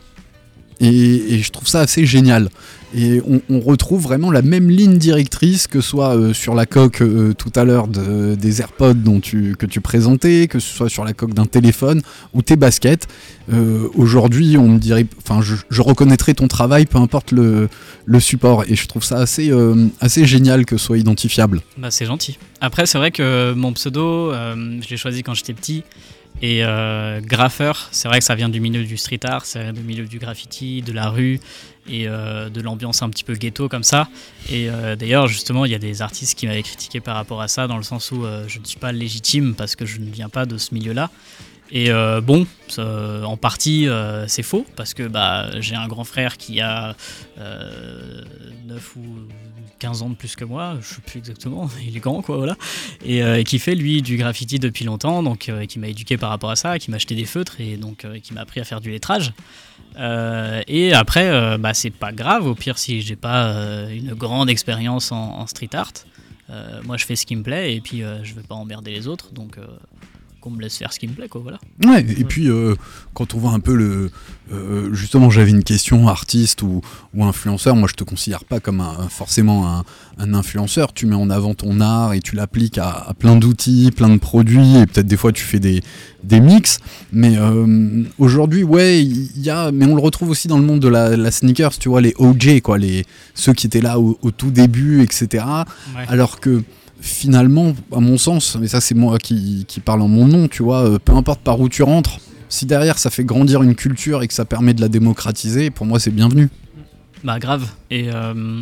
Et, 0.81 1.41
je 1.43 1.51
trouve 1.51 1.68
ça 1.68 1.81
assez 1.81 2.07
génial. 2.07 2.49
Et 2.95 3.20
on, 3.49 3.61
retrouve 3.61 4.03
vraiment 4.03 4.33
la 4.33 4.43
même 4.43 4.68
ligne 4.68 4.99
directrice, 4.99 5.68
que 5.68 5.81
ce 5.81 5.91
soit 5.91 6.16
euh, 6.16 6.33
sur 6.33 6.55
la 6.57 6.66
coque 6.66 7.03
euh, 7.03 7.35
tout 7.35 7.53
à 7.55 7.64
l'heure 7.64 7.87
de- 7.87 8.35
des 8.35 8.61
AirPods 8.61 8.95
que 9.57 9.66
tu 9.66 9.81
présentais, 9.81 10.49
que 10.49 10.59
ce 10.59 10.74
soit 10.74 10.89
sur 10.89 11.05
la 11.05 11.12
coque 11.12 11.35
d'un 11.35 11.47
téléphone 11.47 12.03
ou 12.35 12.43
tes 12.43 12.57
baskets. 12.57 13.07
Euh, 13.53 13.87
Aujourd'hui, 13.95 14.57
on 14.57 14.68
me 14.68 14.78
dirait, 14.78 15.07
enfin, 15.22 15.41
je, 15.41 15.55
je 15.70 15.83
reconnaîtrai 15.83 16.35
ton 16.35 16.49
travail, 16.49 16.87
peu 16.87 16.99
importe 16.99 17.31
le, 17.31 17.68
support. 18.18 18.64
Et 18.66 18.74
je 18.74 18.89
trouve 18.89 19.05
ça 19.05 19.18
assez, 19.18 19.53
assez 20.01 20.24
génial 20.24 20.64
que 20.64 20.76
ce 20.76 20.87
soit 20.87 20.99
identifiable. 20.99 21.61
Bah 21.78 21.91
c'est 21.91 22.07
gentil. 22.07 22.39
Après, 22.61 22.87
c'est 22.87 22.99
vrai 22.99 23.12
que 23.12 23.53
mon 23.55 23.72
pseudo, 23.72 24.33
je 24.33 24.89
l'ai 24.89 24.97
choisi 24.97 25.22
quand 25.22 25.35
j'étais 25.35 25.55
petit. 25.55 25.85
Et 26.43 26.64
euh, 26.64 27.20
graffeur, 27.20 27.89
c'est 27.91 28.09
vrai 28.09 28.18
que 28.18 28.24
ça 28.24 28.35
vient 28.35 28.49
du 28.49 28.61
milieu 28.61 28.85
du 28.85 28.97
street 28.97 29.20
art, 29.24 29.45
ça 29.45 29.62
vient 29.62 29.72
du 29.74 29.83
milieu 29.83 30.07
du 30.07 30.18
graffiti, 30.18 30.81
de 30.81 30.93
la 30.93 31.11
rue 31.11 31.39
et 31.89 32.09
euh, 32.09 32.49
de 32.49 32.61
l'ambiance 32.61 33.03
un 33.03 33.11
petit 33.11 33.24
peu 33.24 33.35
ghetto 33.35 33.68
comme 33.68 33.83
ça. 33.83 34.09
Et 34.49 34.70
euh, 34.70 34.97
d'ailleurs, 34.97 35.26
justement, 35.26 35.64
il 35.64 35.72
y 35.72 35.74
a 35.74 35.78
des 35.78 36.03
artistes 36.03 36.39
qui 36.39 36.47
m'avaient 36.47 36.62
critiqué 36.62 37.01
par 37.01 37.16
rapport 37.16 37.41
à 37.41 37.49
ça, 37.49 37.66
dans 37.66 37.76
le 37.76 37.83
sens 37.83 38.11
où 38.12 38.24
euh, 38.24 38.45
je 38.49 38.59
ne 38.59 38.64
suis 38.64 38.78
pas 38.78 38.93
légitime 38.93 39.55
parce 39.55 39.76
que 39.76 39.85
je 39.85 39.99
ne 39.99 40.11
viens 40.11 40.28
pas 40.28 40.47
de 40.47 40.57
ce 40.57 40.74
milieu-là. 40.74 41.11
Et 41.73 41.91
euh, 41.91 42.21
bon, 42.21 42.47
en 42.79 43.37
partie, 43.37 43.89
euh, 43.89 44.27
c'est 44.27 44.43
faux, 44.43 44.66
parce 44.77 44.95
que 44.95 45.07
bah, 45.07 45.51
j'ai 45.61 45.75
un 45.75 45.89
grand 45.89 46.05
frère 46.05 46.37
qui 46.37 46.61
a 46.61 46.97
euh, 47.39 48.23
9 48.66 48.97
ou 48.97 49.03
15 49.79 50.03
ans 50.03 50.11
de 50.11 50.14
plus 50.14 50.37
que 50.37 50.45
moi, 50.45 50.77
je 50.81 50.95
sais 50.95 51.01
plus 51.01 51.18
exactement, 51.18 51.68
il 51.87 51.97
est 51.97 52.01
grand 52.01 52.23
quoi, 52.23 52.37
voilà. 52.37 52.57
Et, 53.05 53.23
euh, 53.23 53.43
qui 53.43 53.59
fait 53.59 53.75
lui 53.75 54.03
du 54.03 54.16
graffiti 54.16 54.59
depuis 54.59 54.85
longtemps, 54.85 55.23
donc 55.23 55.49
euh, 55.49 55.66
qui 55.66 55.79
m'a 55.79 55.89
éduqué 55.89 56.16
par 56.16 56.31
rapport 56.31 56.51
à 56.51 56.57
ça, 56.57 56.79
qui 56.79 56.91
m'a 56.91 56.97
acheté 56.97 57.14
des 57.14 57.25
feutres 57.25 57.61
et 57.61 57.77
donc 57.77 58.05
euh, 58.05 58.18
qui 58.18 58.35
m'a 58.35 58.43
appris 58.43 58.61
à 58.61 58.64
faire 58.64 58.81
du 58.81 58.91
lettrage. 58.91 59.33
Euh, 59.99 60.62
et 60.68 60.93
après, 60.93 61.29
euh, 61.31 61.59
bah, 61.59 61.75
c'est 61.75 61.91
pas 61.91 62.12
grave, 62.12 62.47
au 62.47 62.55
pire 62.55 62.79
si 62.79 63.01
j'ai 63.01 63.16
pas 63.16 63.47
euh, 63.47 63.89
une 63.89 64.14
grande 64.14 64.51
expérience 64.51 65.12
en, 65.12 65.39
en 65.39 65.47
street 65.47 65.71
art. 65.75 65.93
Euh, 66.51 66.81
moi 66.85 66.97
je 66.97 67.05
fais 67.05 67.14
ce 67.16 67.27
qui 67.27 67.37
me 67.37 67.45
plaît 67.45 67.77
et 67.77 67.81
puis 67.81 68.03
euh, 68.03 68.25
je 68.25 68.35
veux 68.35 68.43
pas 68.43 68.57
emmerder 68.57 68.91
les 68.91 69.07
autres, 69.07 69.33
donc 69.33 69.57
euh, 69.57 69.66
qu'on 70.41 70.51
me 70.51 70.61
laisse 70.61 70.76
faire 70.76 70.93
ce 70.93 70.99
qui 70.99 71.07
me 71.07 71.12
plaît 71.12 71.28
quoi, 71.28 71.41
voilà. 71.41 71.59
Ouais, 71.84 72.01
et 72.01 72.24
puis 72.24 72.49
euh, 72.49 72.74
quand 73.14 73.34
on 73.34 73.38
voit 73.38 73.53
un 73.53 73.61
peu 73.61 73.74
le. 73.74 74.11
euh, 74.53 74.93
justement, 74.93 75.30
j'avais 75.30 75.51
une 75.51 75.62
question 75.62 76.09
artiste 76.09 76.62
ou, 76.62 76.80
ou 77.14 77.24
influenceur. 77.24 77.76
Moi, 77.76 77.88
je 77.91 77.95
te 77.95 78.05
considère 78.05 78.45
pas 78.45 78.59
comme 78.61 78.80
un, 78.80 79.09
forcément 79.09 79.68
un, 79.68 79.84
un 80.18 80.34
influenceur. 80.34 80.93
Tu 80.93 81.07
mets 81.07 81.14
en 81.14 81.30
avant 81.30 81.55
ton 81.55 81.80
art 81.80 82.14
et 82.14 82.20
tu 82.20 82.34
l'appliques 82.34 82.78
à, 82.78 82.91
à 83.09 83.14
plein 83.14 83.36
d'outils, 83.36 83.91
plein 83.95 84.09
de 84.09 84.18
produits, 84.18 84.76
et 84.76 84.86
peut-être 84.86 85.07
des 85.07 85.16
fois 85.16 85.32
tu 85.32 85.45
fais 85.45 85.61
des, 85.61 85.82
des 86.24 86.41
mix. 86.41 86.78
Mais 87.12 87.36
euh, 87.36 88.03
aujourd'hui, 88.18 88.64
ouais, 88.64 89.05
il 89.05 89.41
y 89.41 89.51
a. 89.51 89.70
Mais 89.72 89.84
on 89.86 89.95
le 89.95 90.03
retrouve 90.03 90.30
aussi 90.30 90.49
dans 90.49 90.59
le 90.59 90.64
monde 90.64 90.80
de 90.80 90.88
la, 90.88 91.16
la 91.16 91.30
sneakers, 91.30 91.78
tu 91.78 91.88
vois, 91.88 92.01
les 92.01 92.14
OJ, 92.18 92.61
quoi, 92.62 92.78
les, 92.78 93.05
ceux 93.34 93.53
qui 93.53 93.66
étaient 93.66 93.80
là 93.80 93.99
au, 94.01 94.18
au 94.22 94.30
tout 94.30 94.51
début, 94.51 95.03
etc. 95.03 95.45
Ouais. 95.95 96.05
Alors 96.09 96.41
que 96.41 96.62
finalement, 97.01 97.74
à 97.92 98.01
mon 98.01 98.18
sens, 98.18 98.57
mais 98.61 98.68
ça 98.68 98.80
c'est 98.80 98.94
moi 98.94 99.18
qui, 99.18 99.64
qui 99.66 99.80
parle 99.80 100.03
en 100.03 100.09
mon 100.09 100.26
nom, 100.26 100.48
tu 100.48 100.62
vois, 100.62 100.82
euh, 100.82 100.98
peu 100.98 101.12
importe 101.12 101.40
par 101.40 101.61
où 101.61 101.68
tu 101.68 101.82
rentres, 101.82 102.18
si 102.48 102.66
derrière 102.66 102.98
ça 102.98 103.11
fait 103.11 103.24
grandir 103.24 103.62
une 103.62 103.74
culture 103.74 104.22
et 104.22 104.28
que 104.28 104.34
ça 104.34 104.44
permet 104.44 104.74
de 104.74 104.80
la 104.80 104.88
démocratiser, 104.88 105.70
pour 105.70 105.86
moi 105.86 105.98
c'est 105.98 106.11
bienvenu. 106.11 106.48
Bah 107.24 107.38
grave. 107.38 107.66
Et 107.90 108.11
euh, 108.11 108.61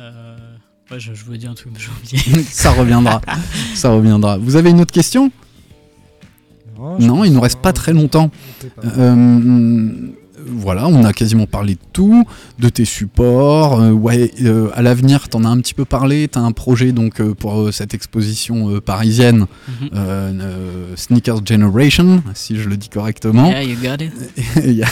euh, 0.00 0.36
ouais, 0.90 1.00
je, 1.00 1.14
je 1.14 1.24
voulais 1.24 1.38
dire 1.38 1.50
un 1.50 1.54
truc, 1.54 1.72
mais 1.72 1.80
j'ai 1.80 2.20
oublié. 2.20 2.44
ça 2.50 2.72
reviendra, 2.72 3.20
ça 3.74 3.90
reviendra. 3.90 4.38
Vous 4.38 4.56
avez 4.56 4.70
une 4.70 4.80
autre 4.80 4.92
question? 4.92 5.30
Non, 6.98 7.24
il 7.24 7.32
nous 7.32 7.40
reste 7.40 7.60
pas 7.60 7.72
très 7.72 7.92
longtemps. 7.92 8.30
Euh, 8.84 9.90
voilà, 10.48 10.86
on 10.88 11.04
a 11.04 11.12
quasiment 11.12 11.46
parlé 11.46 11.74
de 11.74 11.80
tout, 11.92 12.24
de 12.58 12.68
tes 12.68 12.84
supports. 12.84 13.80
euh, 13.80 13.90
ouais, 13.90 14.30
euh, 14.42 14.68
à 14.74 14.82
l'avenir, 14.82 15.28
t'en 15.28 15.44
as 15.44 15.48
un 15.48 15.58
petit 15.60 15.74
peu 15.74 15.84
parlé. 15.84 16.28
T'as 16.28 16.40
un 16.40 16.52
projet 16.52 16.92
donc 16.92 17.20
euh, 17.20 17.34
pour 17.34 17.72
cette 17.72 17.94
exposition 17.94 18.80
parisienne, 18.80 19.46
Mhm. 19.92 20.40
Sneakers 20.96 21.44
Generation, 21.46 22.22
si 22.34 22.56
je 22.56 22.68
le 22.68 22.76
dis 22.76 22.88
correctement. 22.88 23.48
Yeah, 23.50 23.62
you 23.64 23.76
got 23.82 24.02
it. 24.04 24.12
Et 24.64 24.70
il 24.70 24.76
y 24.76 24.82
a- 24.82 24.88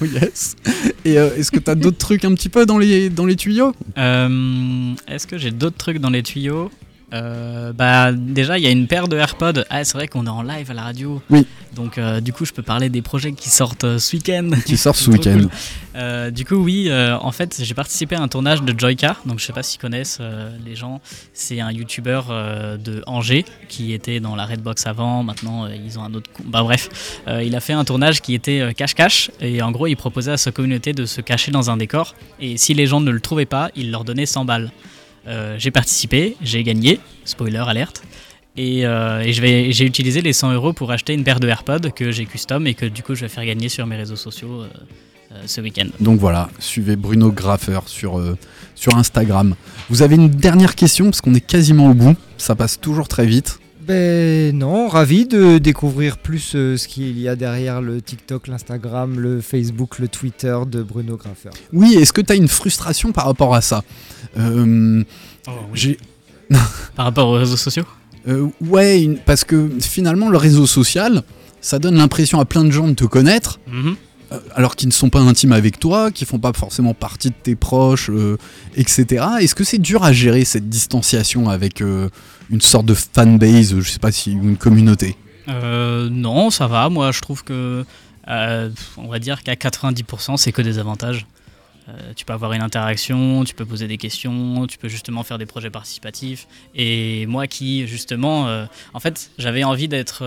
Oui, 0.00 0.10
yes. 0.12 0.56
Et 1.04 1.18
euh, 1.18 1.30
est-ce 1.36 1.52
que 1.52 1.60
t'as 1.60 1.76
d'autres 1.76 1.98
trucs 1.98 2.24
un 2.24 2.34
petit 2.34 2.48
peu 2.48 2.66
dans 2.66 2.78
les, 2.78 3.10
dans 3.10 3.26
les 3.26 3.36
tuyaux? 3.36 3.72
Euh, 3.96 4.92
Est-ce 5.06 5.26
que 5.28 5.38
j'ai 5.38 5.52
d'autres 5.52 5.76
trucs 5.76 5.98
dans 5.98 6.10
les 6.10 6.22
tuyaux? 6.24 6.70
Euh, 7.14 7.72
Bah 7.72 8.12
déjà, 8.12 8.58
il 8.58 8.64
y 8.64 8.66
a 8.66 8.70
une 8.70 8.86
paire 8.86 9.08
de 9.08 9.16
AirPods. 9.16 9.64
Ah, 9.70 9.84
c'est 9.84 9.96
vrai 9.96 10.08
qu'on 10.08 10.26
est 10.26 10.30
en 10.30 10.42
live 10.42 10.70
à 10.70 10.74
la 10.74 10.82
radio. 10.82 11.22
Oui. 11.30 11.46
Donc 11.74 11.98
euh, 11.98 12.20
du 12.20 12.32
coup, 12.32 12.44
je 12.44 12.52
peux 12.52 12.62
parler 12.62 12.88
des 12.88 13.02
projets 13.02 13.32
qui 13.32 13.48
sortent 13.48 13.84
euh, 13.84 13.98
ce 13.98 14.16
week-end. 14.16 14.50
Qui 14.66 14.76
sortent 14.76 14.96
ce 14.98 15.10
week-end. 15.10 15.40
cool. 15.48 16.32
Du 16.32 16.44
coup, 16.44 16.56
oui, 16.56 16.90
en 16.92 17.30
fait, 17.30 17.60
j'ai 17.62 17.74
participé 17.74 18.16
à 18.16 18.20
un 18.20 18.28
tournage 18.28 18.62
de 18.62 18.78
Joyka. 18.78 19.16
Donc, 19.26 19.38
je 19.38 19.44
sais 19.44 19.52
pas 19.52 19.62
s'ils 19.62 19.80
connaissent 19.80 20.18
les 20.66 20.74
gens. 20.74 21.00
C'est 21.32 21.60
un 21.60 21.70
YouTuber 21.70 22.20
de 22.84 23.02
Angers 23.06 23.44
qui 23.68 23.92
était 23.92 24.18
dans 24.18 24.34
la 24.34 24.44
Redbox 24.44 24.86
avant. 24.88 25.22
Maintenant, 25.22 25.68
ils 25.68 25.96
ont 25.98 26.02
un 26.02 26.12
autre. 26.14 26.28
Bah, 26.44 26.62
bref, 26.64 27.20
il 27.28 27.54
a 27.54 27.60
fait 27.60 27.74
un 27.74 27.84
tournage 27.84 28.20
qui 28.20 28.34
était 28.34 28.60
euh, 28.60 28.72
cache-cache. 28.72 29.30
et 29.40 29.62
en 29.62 29.70
gros, 29.70 29.86
il 29.86 29.96
proposait 29.96 30.32
à 30.32 30.36
sa 30.36 30.50
communauté 30.50 30.92
de 30.92 31.06
se 31.06 31.20
cacher 31.20 31.52
dans 31.52 31.70
un 31.70 31.76
décor. 31.76 32.14
Et 32.40 32.56
si 32.56 32.74
les 32.74 32.86
gens 32.86 33.00
ne 33.00 33.10
le 33.10 33.20
trouvaient 33.20 33.46
pas, 33.46 33.70
il 33.76 33.90
leur 33.90 34.04
donnait 34.04 34.26
100 34.26 34.44
balles. 34.44 34.70
Euh, 35.26 35.56
j'ai 35.58 35.70
participé, 35.70 36.36
j'ai 36.42 36.62
gagné. 36.62 37.00
Spoiler 37.24 37.62
alerte. 37.66 38.02
Et, 38.56 38.86
euh, 38.86 39.24
j'ai 39.32 39.84
utilisé 39.84 40.22
les 40.22 40.32
100 40.32 40.52
euros 40.52 40.72
pour 40.72 40.92
acheter 40.92 41.12
une 41.12 41.24
paire 41.24 41.40
de 41.40 41.48
AirPods 41.48 41.90
que 41.94 42.12
j'ai 42.12 42.24
custom 42.24 42.66
et 42.66 42.74
que 42.74 42.86
du 42.86 43.02
coup 43.02 43.14
je 43.14 43.22
vais 43.22 43.28
faire 43.28 43.44
gagner 43.44 43.68
sur 43.68 43.84
mes 43.86 43.96
réseaux 43.96 44.16
sociaux 44.16 44.62
euh, 44.62 45.42
ce 45.46 45.60
week-end. 45.60 45.86
Donc 45.98 46.20
voilà, 46.20 46.48
suivez 46.60 46.94
Bruno 46.94 47.32
Graffer 47.32 47.80
sur, 47.86 48.22
sur 48.76 48.96
Instagram. 48.96 49.56
Vous 49.90 50.02
avez 50.02 50.14
une 50.14 50.28
dernière 50.28 50.76
question 50.76 51.06
parce 51.06 51.20
qu'on 51.20 51.34
est 51.34 51.44
quasiment 51.44 51.90
au 51.90 51.94
bout. 51.94 52.16
Ça 52.38 52.54
passe 52.54 52.80
toujours 52.80 53.08
très 53.08 53.26
vite. 53.26 53.58
Ben 53.86 54.56
non, 54.56 54.88
ravi 54.88 55.26
de 55.26 55.58
découvrir 55.58 56.16
plus 56.18 56.52
euh, 56.54 56.76
ce 56.78 56.88
qu'il 56.88 57.18
y 57.18 57.28
a 57.28 57.36
derrière 57.36 57.82
le 57.82 58.00
TikTok, 58.00 58.46
l'Instagram, 58.48 59.18
le 59.20 59.40
Facebook, 59.42 59.98
le 59.98 60.08
Twitter 60.08 60.56
de 60.66 60.82
Bruno 60.82 61.16
Graffer. 61.16 61.50
Oui, 61.72 61.94
est-ce 61.94 62.12
que 62.12 62.20
tu 62.22 62.32
as 62.32 62.36
une 62.36 62.48
frustration 62.48 63.12
par 63.12 63.26
rapport 63.26 63.54
à 63.54 63.60
ça? 63.60 63.82
Euh, 64.38 65.02
j'ai- 65.74 65.98
Par 66.96 67.06
rapport 67.06 67.28
aux 67.28 67.32
réseaux 67.34 67.56
sociaux? 67.56 67.84
Euh, 68.28 68.48
ouais, 68.62 69.02
une- 69.02 69.18
parce 69.18 69.44
que 69.44 69.68
finalement, 69.80 70.28
le 70.30 70.38
réseau 70.38 70.66
social, 70.66 71.22
ça 71.60 71.78
donne 71.78 71.96
l'impression 71.96 72.38
à 72.40 72.44
plein 72.44 72.64
de 72.64 72.70
gens 72.70 72.88
de 72.88 72.94
te 72.94 73.04
connaître. 73.04 73.58
Mhm. 73.66 73.96
Euh, 74.34 74.40
alors 74.54 74.76
qu'ils 74.76 74.88
ne 74.88 74.92
sont 74.92 75.10
pas 75.10 75.20
intimes 75.20 75.52
avec 75.52 75.78
toi, 75.78 76.10
qui 76.10 76.24
font 76.24 76.38
pas 76.38 76.52
forcément 76.52 76.94
partie 76.94 77.30
de 77.30 77.34
tes 77.34 77.56
proches, 77.56 78.10
euh, 78.10 78.36
etc. 78.76 79.24
Est-ce 79.40 79.54
que 79.54 79.64
c'est 79.64 79.78
dur 79.78 80.04
à 80.04 80.12
gérer 80.12 80.44
cette 80.44 80.68
distanciation 80.68 81.48
avec 81.48 81.80
euh, 81.80 82.08
une 82.50 82.60
sorte 82.60 82.86
de 82.86 82.94
fanbase, 82.94 83.78
je 83.80 83.90
sais 83.90 83.98
pas 83.98 84.12
si 84.12 84.32
une 84.32 84.56
communauté? 84.56 85.16
Non, 85.46 86.50
ça 86.50 86.66
va. 86.66 86.88
Moi, 86.88 87.12
je 87.12 87.20
trouve 87.20 87.44
que, 87.44 87.84
on 88.26 89.08
va 89.08 89.18
dire 89.18 89.42
qu'à 89.42 89.54
90%, 89.54 90.36
c'est 90.36 90.52
que 90.52 90.62
des 90.62 90.78
avantages. 90.78 91.26
Tu 92.16 92.24
peux 92.24 92.32
avoir 92.32 92.54
une 92.54 92.62
interaction, 92.62 93.44
tu 93.44 93.54
peux 93.54 93.66
poser 93.66 93.86
des 93.86 93.98
questions, 93.98 94.66
tu 94.66 94.78
peux 94.78 94.88
justement 94.88 95.22
faire 95.22 95.36
des 95.36 95.44
projets 95.44 95.68
participatifs. 95.68 96.46
Et 96.74 97.26
moi 97.26 97.46
qui, 97.46 97.86
justement, 97.86 98.66
en 98.94 99.00
fait, 99.00 99.30
j'avais 99.38 99.64
envie 99.64 99.88
d'être, 99.88 100.24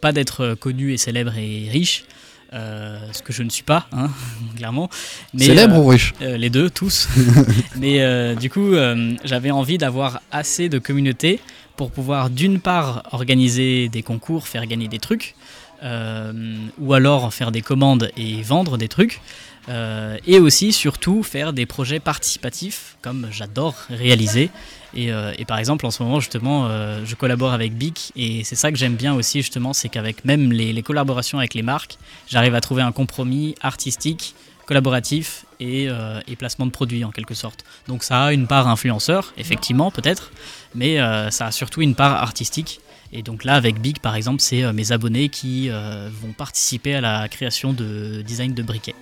pas 0.00 0.10
d'être 0.10 0.54
connu 0.54 0.92
et 0.92 0.96
célèbre 0.96 1.36
et 1.36 1.68
riche, 1.70 2.04
euh, 2.52 2.98
ce 3.12 3.22
que 3.22 3.32
je 3.32 3.42
ne 3.42 3.50
suis 3.50 3.62
pas, 3.62 3.86
hein, 3.92 4.10
clairement. 4.56 4.90
Célèbre 5.36 5.78
ou 5.78 5.86
riche 5.86 6.14
euh, 6.20 6.36
Les 6.36 6.50
deux, 6.50 6.70
tous. 6.70 7.08
Mais 7.76 8.00
euh, 8.00 8.34
du 8.34 8.50
coup, 8.50 8.74
euh, 8.74 9.14
j'avais 9.24 9.50
envie 9.50 9.78
d'avoir 9.78 10.20
assez 10.32 10.68
de 10.68 10.78
communauté 10.78 11.40
pour 11.76 11.90
pouvoir 11.90 12.28
d'une 12.28 12.60
part 12.60 13.04
organiser 13.12 13.88
des 13.88 14.02
concours, 14.02 14.48
faire 14.48 14.66
gagner 14.66 14.88
des 14.88 14.98
trucs, 14.98 15.34
euh, 15.82 16.32
ou 16.78 16.92
alors 16.92 17.32
faire 17.32 17.52
des 17.52 17.62
commandes 17.62 18.10
et 18.16 18.42
vendre 18.42 18.76
des 18.76 18.88
trucs, 18.88 19.20
euh, 19.68 20.18
et 20.26 20.38
aussi 20.38 20.72
surtout 20.72 21.22
faire 21.22 21.52
des 21.52 21.64
projets 21.66 22.00
participatifs 22.00 22.96
comme 23.00 23.28
j'adore 23.30 23.76
réaliser. 23.88 24.50
Et, 24.94 25.12
euh, 25.12 25.32
et 25.38 25.44
par 25.44 25.58
exemple, 25.58 25.86
en 25.86 25.90
ce 25.90 26.02
moment, 26.02 26.20
justement, 26.20 26.66
euh, 26.66 27.02
je 27.04 27.14
collabore 27.14 27.52
avec 27.52 27.74
Bic 27.74 28.12
et 28.16 28.42
c'est 28.44 28.56
ça 28.56 28.72
que 28.72 28.78
j'aime 28.78 28.96
bien 28.96 29.14
aussi, 29.14 29.40
justement, 29.40 29.72
c'est 29.72 29.88
qu'avec 29.88 30.24
même 30.24 30.52
les, 30.52 30.80
collaborations 30.82 31.38
avec 31.38 31.54
les 31.54 31.62
marques, 31.62 31.98
j'arrive 32.28 32.54
à 32.54 32.60
trouver 32.60 32.82
un 32.82 32.90
compromis 32.90 33.54
artistique, 33.60 34.34
collaboratif 34.66 35.44
et, 35.60 35.86
euh, 35.88 36.20
placement 36.38 36.66
de 36.66 36.70
produits 36.70 37.04
en 37.04 37.10
quelque 37.10 37.34
sorte. 37.34 37.64
Donc 37.86 38.02
ça 38.02 38.24
a 38.24 38.32
une 38.32 38.46
part 38.46 38.66
influenceur, 38.66 39.32
effectivement, 39.36 39.90
peut-être, 39.90 40.32
mais 40.74 40.96
ça 41.30 41.46
a 41.46 41.52
surtout 41.52 41.82
une 41.82 41.94
part 41.94 42.22
artistique. 42.22 42.80
Et 43.12 43.22
donc 43.22 43.44
là, 43.44 43.54
avec 43.54 43.80
Big, 43.80 43.98
par 43.98 44.14
exemple, 44.14 44.40
c'est 44.40 44.72
mes 44.72 44.92
abonnés 44.92 45.28
qui 45.28 45.68
vont 45.68 46.32
participer 46.36 46.94
à 46.94 47.00
la 47.00 47.28
création 47.28 47.72
de 47.74 48.22
design 48.22 48.54
de 48.54 48.62
briquets. 48.62 48.94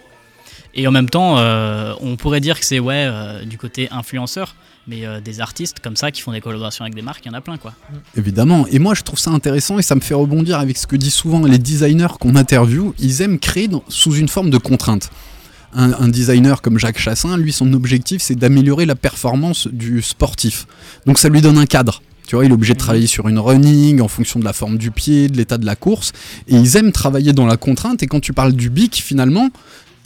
Et 0.75 0.87
en 0.89 0.91
même 0.91 1.09
temps, 1.09 1.37
on 2.01 2.17
pourrait 2.17 2.41
dire 2.41 2.59
que 2.59 2.67
c'est 2.67 2.81
ouais 2.81 3.09
du 3.45 3.57
côté 3.57 3.89
influenceur, 3.93 4.57
mais 4.89 5.07
euh, 5.07 5.21
des 5.21 5.41
artistes 5.41 5.81
comme 5.81 5.97
ça 5.97 6.11
qui 6.11 6.23
font 6.23 6.33
des 6.33 6.41
collaborations 6.41 6.85
avec 6.85 6.95
des 6.95 7.03
marques, 7.03 7.25
il 7.25 7.29
y 7.29 7.31
en 7.31 7.35
a 7.35 7.41
plein 7.41 7.59
quoi. 7.59 7.75
Évidemment. 8.17 8.67
Et 8.69 8.79
moi, 8.79 8.95
je 8.95 9.03
trouve 9.03 9.19
ça 9.19 9.31
intéressant 9.31 9.79
et 9.79 9.83
ça 9.83 9.95
me 9.95 10.01
fait 10.01 10.15
rebondir 10.15 10.59
avec 10.59 10.79
ce 10.79 10.87
que 10.87 10.97
disent 10.97 11.15
souvent 11.15 11.45
les 11.45 11.59
designers 11.59 12.17
qu'on 12.19 12.35
interviewe. 12.35 12.95
Ils 12.99 13.23
aiment 13.23 13.39
créer 13.39 13.69
sous 13.89 14.15
une 14.15 14.29
forme 14.29 14.51
de 14.51 14.59
contrainte. 14.59 15.11
Un, 15.75 15.93
un 15.93 16.09
designer 16.09 16.63
comme 16.63 16.79
Jacques 16.79 16.99
Chassin, 16.99 17.37
lui, 17.37 17.53
son 17.53 17.73
objectif, 17.75 18.23
c'est 18.23 18.35
d'améliorer 18.35 18.87
la 18.87 18.95
performance 18.95 19.69
du 19.69 20.01
sportif. 20.01 20.67
Donc 21.05 21.19
ça 21.19 21.29
lui 21.29 21.43
donne 21.43 21.59
un 21.59 21.67
cadre. 21.67 22.01
Tu 22.27 22.37
vois, 22.37 22.45
il 22.45 22.51
est 22.51 22.55
obligé 22.55 22.75
de 22.75 22.79
travailler 22.79 23.07
sur 23.07 23.29
une 23.29 23.39
running 23.39 24.03
en 24.03 24.09
fonction 24.09 24.39
de 24.39 24.45
la 24.45 24.53
forme 24.53 24.77
du 24.77 24.91
pied, 24.91 25.29
de 25.29 25.37
l'état 25.39 25.57
de 25.57 25.65
la 25.65 25.77
course. 25.77 26.13
Et 26.47 26.57
ils 26.57 26.77
aiment 26.77 26.93
travailler 26.93 27.33
dans 27.33 27.47
la 27.47 27.57
contrainte. 27.57 28.03
Et 28.03 28.07
quand 28.07 28.21
tu 28.21 28.35
parles 28.35 28.53
du 28.53 28.69
bic, 28.69 29.03
finalement, 29.03 29.49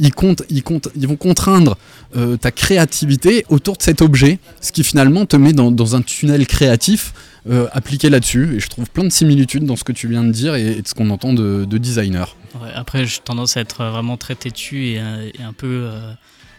ils, 0.03 0.13
comptent, 0.13 0.43
ils, 0.51 0.63
comptent, 0.63 0.89
ils 0.95 1.09
vont 1.09 1.17
contraindre 1.17 1.79
euh, 2.17 2.37
ta 2.37 2.51
créativité 2.51 3.47
autour 3.49 3.77
de 3.79 3.83
cet 3.83 4.03
objet, 4.03 4.39
ce 4.61 4.73
qui 4.73 4.85
finalement 4.85 5.25
te 5.25 5.37
met 5.37 5.53
dans, 5.55 5.71
dans 5.71 5.97
un 5.97 6.03
tunnel 6.03 6.47
créatif 6.47 7.15
euh, 7.49 7.67
appliqué 7.73 8.11
là-dessus. 8.11 8.57
Et 8.57 8.61
je 8.61 8.69
trouve 8.69 8.91
plein 8.91 9.05
de 9.05 9.09
similitudes 9.11 9.65
dans 9.65 9.77
ce 9.77 9.85
que 9.85 9.93
tu 9.93 10.09
viens 10.09 10.25
de 10.25 10.31
dire 10.33 10.55
et, 10.55 10.73
et 10.79 10.83
de 10.83 10.87
ce 10.89 10.95
qu'on 10.95 11.09
entend 11.11 11.33
de, 11.33 11.65
de 11.65 11.79
designer. 11.79 12.37
Ouais, 12.61 12.69
après, 12.75 13.07
j'ai 13.07 13.19
tendance 13.25 13.57
à 13.57 13.61
être 13.61 13.81
euh, 13.81 13.91
vraiment 13.91 14.17
très 14.19 14.35
têtu 14.35 14.85
et, 14.89 14.95
et 14.97 15.43
un 15.43 15.53
peu 15.55 15.87
euh, 15.87 16.13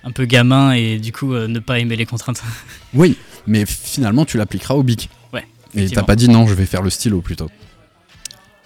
un 0.05 0.11
peu 0.11 0.25
gamin 0.25 0.73
et 0.73 0.97
du 0.97 1.11
coup 1.13 1.33
euh, 1.33 1.47
ne 1.47 1.59
pas 1.59 1.79
aimer 1.79 1.95
les 1.95 2.05
contraintes. 2.05 2.41
Oui, 2.93 3.15
mais 3.47 3.65
finalement 3.65 4.25
tu 4.25 4.37
l'appliqueras 4.37 4.73
au 4.75 4.83
bic. 4.83 5.09
Ouais. 5.33 5.45
Et 5.75 5.89
t'as 5.89 6.03
pas 6.03 6.15
dit 6.15 6.29
non, 6.29 6.45
je 6.47 6.53
vais 6.53 6.65
faire 6.65 6.81
le 6.81 6.89
stylo 6.89 7.21
plutôt. 7.21 7.49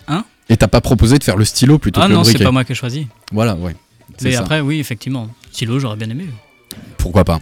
Hein? 0.07 0.23
Et 0.49 0.57
t'as 0.57 0.67
pas 0.67 0.81
proposé 0.81 1.17
de 1.19 1.23
faire 1.23 1.37
le 1.37 1.45
stylo 1.45 1.77
plutôt 1.77 2.01
Ah 2.01 2.07
que 2.07 2.13
non, 2.13 2.19
le 2.19 2.23
c'est 2.25 2.31
briquet. 2.33 2.43
pas 2.45 2.51
moi 2.51 2.63
qui 2.63 2.71
ai 2.71 2.75
choisi. 2.75 3.07
Voilà, 3.31 3.55
ouais. 3.55 3.75
Mais 4.23 4.31
ça. 4.33 4.39
après, 4.41 4.61
oui, 4.61 4.79
effectivement, 4.79 5.29
stylo, 5.51 5.79
j'aurais 5.79 5.95
bien 5.97 6.09
aimé. 6.09 6.25
Pourquoi 6.97 7.23
pas 7.23 7.39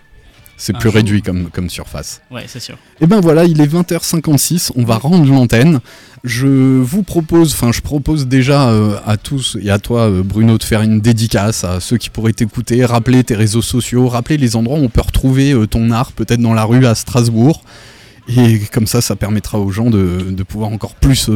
C'est 0.57 0.76
Un 0.76 0.80
plus 0.80 0.89
jour. 0.89 0.95
réduit 0.95 1.22
comme, 1.22 1.49
comme 1.49 1.70
surface. 1.70 2.22
Ouais, 2.32 2.45
c'est 2.47 2.59
sûr. 2.59 2.78
Et 3.01 3.07
ben 3.07 3.20
voilà, 3.20 3.45
il 3.45 3.59
est 3.61 3.68
20h56, 3.72 4.72
on 4.76 4.84
va 4.84 4.97
rendre 4.97 5.26
l'antenne. 5.32 5.80
Je 6.24 6.47
vous 6.47 7.03
propose, 7.03 7.53
enfin 7.53 7.72
je 7.72 7.82
propose 7.82 8.28
déjà 8.28 8.70
euh, 8.70 8.97
à 9.05 9.16
tous 9.18 9.57
et 9.61 9.70
à 9.70 9.78
toi 9.80 10.09
euh, 10.09 10.24
Bruno 10.24 10.57
de 10.57 10.63
faire 10.63 10.82
une 10.82 10.99
dédicace 10.99 11.63
à 11.63 11.80
ceux 11.80 11.97
qui 11.97 12.09
pourraient 12.09 12.34
t'écouter, 12.34 12.84
rappeler 12.84 13.24
tes 13.24 13.36
réseaux 13.36 13.61
sociaux, 13.61 14.07
rappeler 14.07 14.38
les 14.38 14.55
endroits 14.55 14.80
où 14.80 14.84
on 14.84 14.89
peut 14.89 15.01
retrouver 15.01 15.51
euh, 15.53 15.68
ton 15.68 15.91
art, 15.91 16.11
peut-être 16.13 16.41
dans 16.41 16.53
la 16.55 16.63
rue 16.63 16.86
à 16.86 16.95
Strasbourg. 16.95 17.63
Et 18.28 18.59
comme 18.74 18.88
ça, 18.88 19.01
ça 19.01 19.16
permettra 19.16 19.59
aux 19.59 19.70
gens 19.72 19.91
de, 19.91 20.26
de 20.32 20.43
pouvoir 20.43 20.72
encore 20.72 20.95
plus 20.95 21.30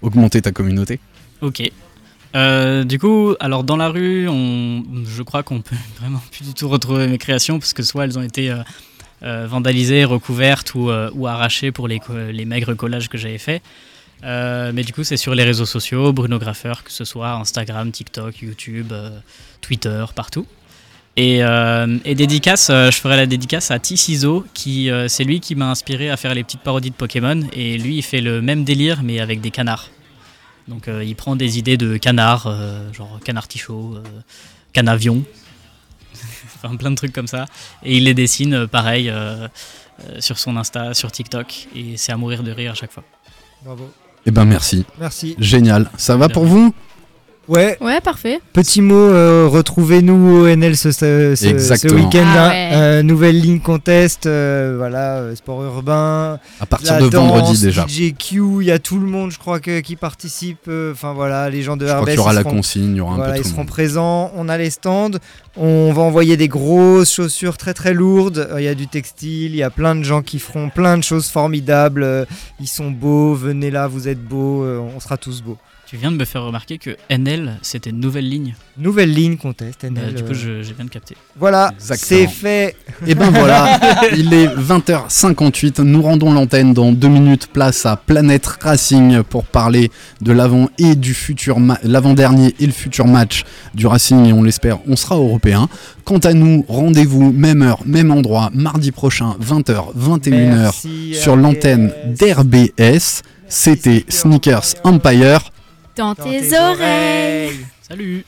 augmenter 0.00 0.40
ta 0.40 0.52
communauté. 0.52 0.98
Ok. 1.42 1.70
Euh, 2.34 2.82
du 2.82 2.98
coup, 2.98 3.34
alors 3.38 3.62
dans 3.62 3.76
la 3.76 3.88
rue, 3.88 4.26
je 4.26 5.22
crois 5.22 5.42
qu'on 5.42 5.60
peut 5.60 5.76
vraiment 6.00 6.22
plus 6.32 6.44
du 6.44 6.54
tout 6.54 6.68
retrouver 6.68 7.06
mes 7.06 7.18
créations 7.18 7.58
parce 7.58 7.72
que 7.72 7.82
soit 7.82 8.04
elles 8.04 8.18
ont 8.18 8.22
été 8.22 8.50
euh, 8.50 8.56
euh, 9.22 9.46
vandalisées, 9.48 10.04
recouvertes 10.04 10.74
ou, 10.74 10.90
arrachées 11.26 11.70
pour 11.70 11.88
les, 11.88 12.00
maigres 12.44 12.76
collages 12.76 13.08
que 13.08 13.18
j'avais 13.18 13.38
faits. 13.38 13.62
Mais 14.22 14.82
du 14.82 14.92
coup, 14.92 15.04
c'est 15.04 15.16
sur 15.16 15.34
les 15.34 15.44
réseaux 15.44 15.66
sociaux, 15.66 16.12
Bruno 16.12 16.38
Graffeur, 16.38 16.82
que 16.82 16.90
ce 16.90 17.04
soit 17.04 17.32
Instagram, 17.32 17.90
TikTok, 17.90 18.40
YouTube, 18.40 18.92
Twitter, 19.60 20.04
partout. 20.14 20.46
Et, 21.16 21.42
dédicace, 22.04 22.68
je 22.70 22.98
ferai 22.98 23.16
la 23.16 23.26
dédicace 23.26 23.70
à 23.70 23.78
T-Ciso, 23.78 24.46
qui 24.54 24.90
c'est 25.08 25.24
lui 25.24 25.40
qui 25.40 25.54
m'a 25.54 25.70
inspiré 25.70 26.08
à 26.10 26.16
faire 26.16 26.34
les 26.34 26.42
petites 26.42 26.62
parodies 26.62 26.90
de 26.90 26.94
Pokémon. 26.94 27.38
Et 27.52 27.76
lui, 27.76 27.98
il 27.98 28.02
fait 28.02 28.22
le 28.22 28.40
même 28.40 28.64
délire, 28.64 29.02
mais 29.02 29.20
avec 29.20 29.42
des 29.42 29.50
canards. 29.50 29.90
Donc 30.68 30.88
euh, 30.88 31.04
il 31.04 31.14
prend 31.14 31.36
des 31.36 31.58
idées 31.58 31.76
de 31.76 31.96
canards, 31.96 32.46
euh, 32.46 32.92
genre 32.92 33.20
canard 33.24 33.48
tichot, 33.48 33.96
euh, 33.96 34.02
canavion, 34.72 35.22
enfin 36.56 36.76
plein 36.76 36.90
de 36.90 36.96
trucs 36.96 37.12
comme 37.12 37.26
ça. 37.26 37.46
Et 37.82 37.96
il 37.96 38.04
les 38.04 38.14
dessine 38.14 38.66
pareil 38.66 39.10
euh, 39.10 39.48
euh, 40.08 40.20
sur 40.20 40.38
son 40.38 40.56
Insta, 40.56 40.94
sur 40.94 41.12
TikTok. 41.12 41.68
Et 41.74 41.96
c'est 41.96 42.12
à 42.12 42.16
mourir 42.16 42.42
de 42.42 42.50
rire 42.50 42.72
à 42.72 42.74
chaque 42.74 42.92
fois. 42.92 43.04
Bravo. 43.62 43.90
Et 44.26 44.30
ben 44.30 44.44
merci. 44.44 44.84
Merci. 44.98 45.36
Génial. 45.38 45.90
Ça 45.98 46.16
va 46.16 46.28
pour 46.28 46.46
vous? 46.46 46.74
Ouais. 47.48 47.76
Ouais, 47.80 48.00
parfait. 48.00 48.40
Petit 48.52 48.80
mot, 48.80 48.94
euh, 48.94 49.46
retrouvez-nous 49.50 50.40
au 50.42 50.46
NL 50.46 50.76
ce, 50.76 50.92
ce- 50.92 51.94
week-end. 51.94 52.24
Ah 52.26 52.48
ouais. 52.48 52.70
Euh, 52.72 53.02
nouvelle 53.02 53.38
ligne 53.40 53.60
contest, 53.60 54.26
euh, 54.26 54.74
voilà, 54.78 55.16
euh, 55.18 55.34
sport 55.36 55.62
urbain. 55.62 56.38
À 56.60 56.66
partir 56.66 56.94
la 56.94 57.00
de 57.02 57.08
danse, 57.10 57.28
vendredi 57.30 57.60
déjà. 57.60 57.84
DJQ, 57.86 58.40
il 58.62 58.66
y 58.66 58.70
a 58.70 58.78
tout 58.78 58.98
le 58.98 59.06
monde, 59.06 59.30
je 59.30 59.38
crois, 59.38 59.60
que, 59.60 59.80
qui 59.80 59.96
participe. 59.96 60.68
euh, 60.68 60.92
Enfin 60.92 61.12
voilà, 61.12 61.50
les 61.50 61.62
gens 61.62 61.76
de 61.76 61.86
Je 61.86 61.90
crois 61.92 62.00
RBS. 62.02 62.10
qu'il 62.12 62.16
y 62.16 62.18
aura 62.20 62.32
ils 62.32 62.36
la 62.36 62.40
seront- 62.42 62.50
consigne, 62.56 62.90
il 62.92 62.96
y 62.96 63.00
aura 63.00 63.12
un 63.12 63.16
Voilà, 63.16 63.32
peu 63.32 63.38
ils 63.38 63.42
tout 63.42 63.48
le 63.48 63.50
seront 63.52 63.60
monde. 63.62 63.68
présents. 63.68 64.32
On 64.36 64.48
a 64.48 64.56
les 64.56 64.70
stands. 64.70 65.10
On 65.56 65.92
va 65.92 66.02
envoyer 66.02 66.36
des 66.36 66.48
grosses 66.48 67.12
chaussures 67.12 67.56
très 67.58 67.74
très 67.74 67.92
lourdes. 67.94 68.48
Euh, 68.50 68.60
Il 68.60 68.64
y 68.64 68.68
a 68.68 68.74
du 68.74 68.86
textile. 68.88 69.52
Il 69.52 69.56
y 69.56 69.62
a 69.62 69.70
plein 69.70 69.94
de 69.94 70.02
gens 70.02 70.22
qui 70.22 70.38
feront 70.38 70.70
plein 70.70 70.96
de 70.98 71.02
choses 71.04 71.26
formidables. 71.28 72.02
Euh, 72.02 72.24
Ils 72.60 72.68
sont 72.68 72.90
beaux. 72.90 73.34
Venez 73.34 73.70
là, 73.70 73.86
vous 73.86 74.08
êtes 74.08 74.22
beaux. 74.24 74.62
euh, 74.64 74.80
On 74.96 74.98
sera 75.00 75.16
tous 75.18 75.42
beaux. 75.42 75.58
Tu 75.94 76.00
viens 76.00 76.10
de 76.10 76.16
me 76.16 76.24
faire 76.24 76.42
remarquer 76.42 76.78
que 76.78 76.96
NL 77.08 77.52
c'était 77.62 77.90
une 77.90 78.00
nouvelle 78.00 78.28
ligne. 78.28 78.56
Nouvelle 78.76 79.14
ligne 79.14 79.36
contest. 79.36 79.84
Euh, 79.84 79.90
NL, 79.90 80.14
du 80.14 80.24
coup, 80.24 80.32
euh, 80.32 80.60
viens 80.76 80.86
de 80.86 80.90
capter. 80.90 81.14
Voilà, 81.38 81.72
c'est 81.78 82.26
fait. 82.26 82.74
Et 83.06 83.14
ben 83.14 83.30
voilà, 83.30 83.78
il 84.16 84.34
est 84.34 84.48
20h58, 84.48 85.82
nous 85.82 86.02
rendons 86.02 86.32
l'antenne 86.32 86.74
dans 86.74 86.90
deux 86.90 87.06
minutes, 87.06 87.46
place 87.46 87.86
à 87.86 87.94
Planète 87.94 88.44
Racing 88.44 89.22
pour 89.22 89.44
parler 89.44 89.92
de 90.20 90.32
l'avant 90.32 90.68
et 90.78 90.96
du 90.96 91.14
futur 91.14 91.58
l'avant-dernier 91.84 92.56
et 92.58 92.66
le 92.66 92.72
futur 92.72 93.06
match 93.06 93.44
du 93.72 93.86
Racing 93.86 94.26
et 94.26 94.32
on 94.32 94.42
l'espère, 94.42 94.80
on 94.88 94.96
sera 94.96 95.14
européen. 95.14 95.68
Quant 96.02 96.18
à 96.18 96.32
nous, 96.32 96.64
rendez-vous 96.66 97.30
même 97.30 97.62
heure, 97.62 97.82
même 97.86 98.10
endroit, 98.10 98.50
mardi 98.52 98.90
prochain, 98.90 99.36
20h, 99.40 99.94
21h 99.96 100.30
Merci, 100.30 101.14
sur 101.14 101.36
l'antenne 101.36 101.92
d'RBS. 102.18 103.22
C'était 103.46 104.04
Sneakers 104.08 104.74
Empire. 104.82 105.52
Dans, 105.96 106.14
Dans 106.14 106.24
tes, 106.24 106.52
oreilles. 106.58 107.66
Salut 107.88 108.24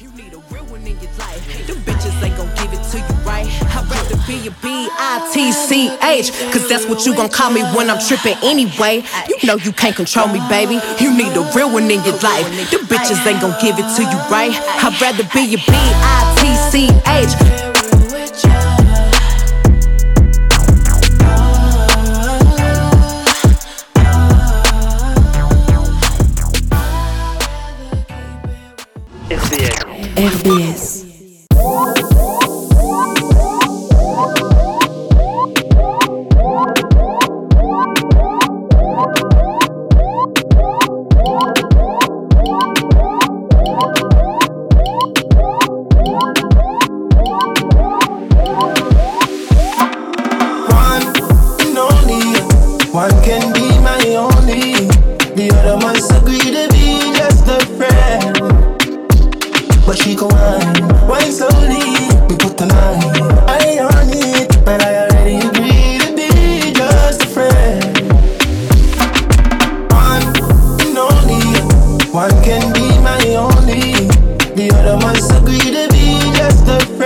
You 0.00 0.08
need 0.12 0.32
a 0.32 0.54
real 0.54 0.64
one 0.66 0.86
in 0.86 0.96
your 1.00 1.10
life. 1.18 1.66
Them 1.66 1.76
bitches 1.78 2.22
ain't 2.22 2.36
gon' 2.36 2.48
give 2.54 2.72
it 2.72 2.82
to 2.92 2.98
you 2.98 3.14
right. 3.26 3.46
I'd 3.74 3.90
rather 3.90 4.16
be 4.26 4.46
a 4.46 4.50
B-I-T-C-H. 4.62 6.30
Cause 6.52 6.68
that's 6.68 6.86
what 6.86 7.04
you 7.04 7.16
gon' 7.16 7.28
call 7.28 7.50
me 7.50 7.62
when 7.74 7.90
I'm 7.90 7.98
tripping 7.98 8.36
anyway. 8.44 9.02
You 9.28 9.46
know 9.48 9.56
you 9.56 9.72
can't 9.72 9.96
control 9.96 10.28
me, 10.28 10.38
baby. 10.48 10.78
You 11.00 11.12
need 11.16 11.36
a 11.36 11.42
real 11.56 11.72
one 11.72 11.90
in 11.90 12.04
your 12.04 12.16
life. 12.22 12.46
Them 12.70 12.86
bitches 12.86 13.26
ain't 13.26 13.40
gon' 13.40 13.56
give 13.60 13.76
it 13.76 13.88
to 13.96 14.02
you 14.02 14.18
right. 14.30 14.52
I'd 14.54 15.00
rather 15.00 15.24
be 15.34 15.54
a 15.54 15.58
B-I-T-C-H. 15.58 17.67
RBL. 30.18 30.67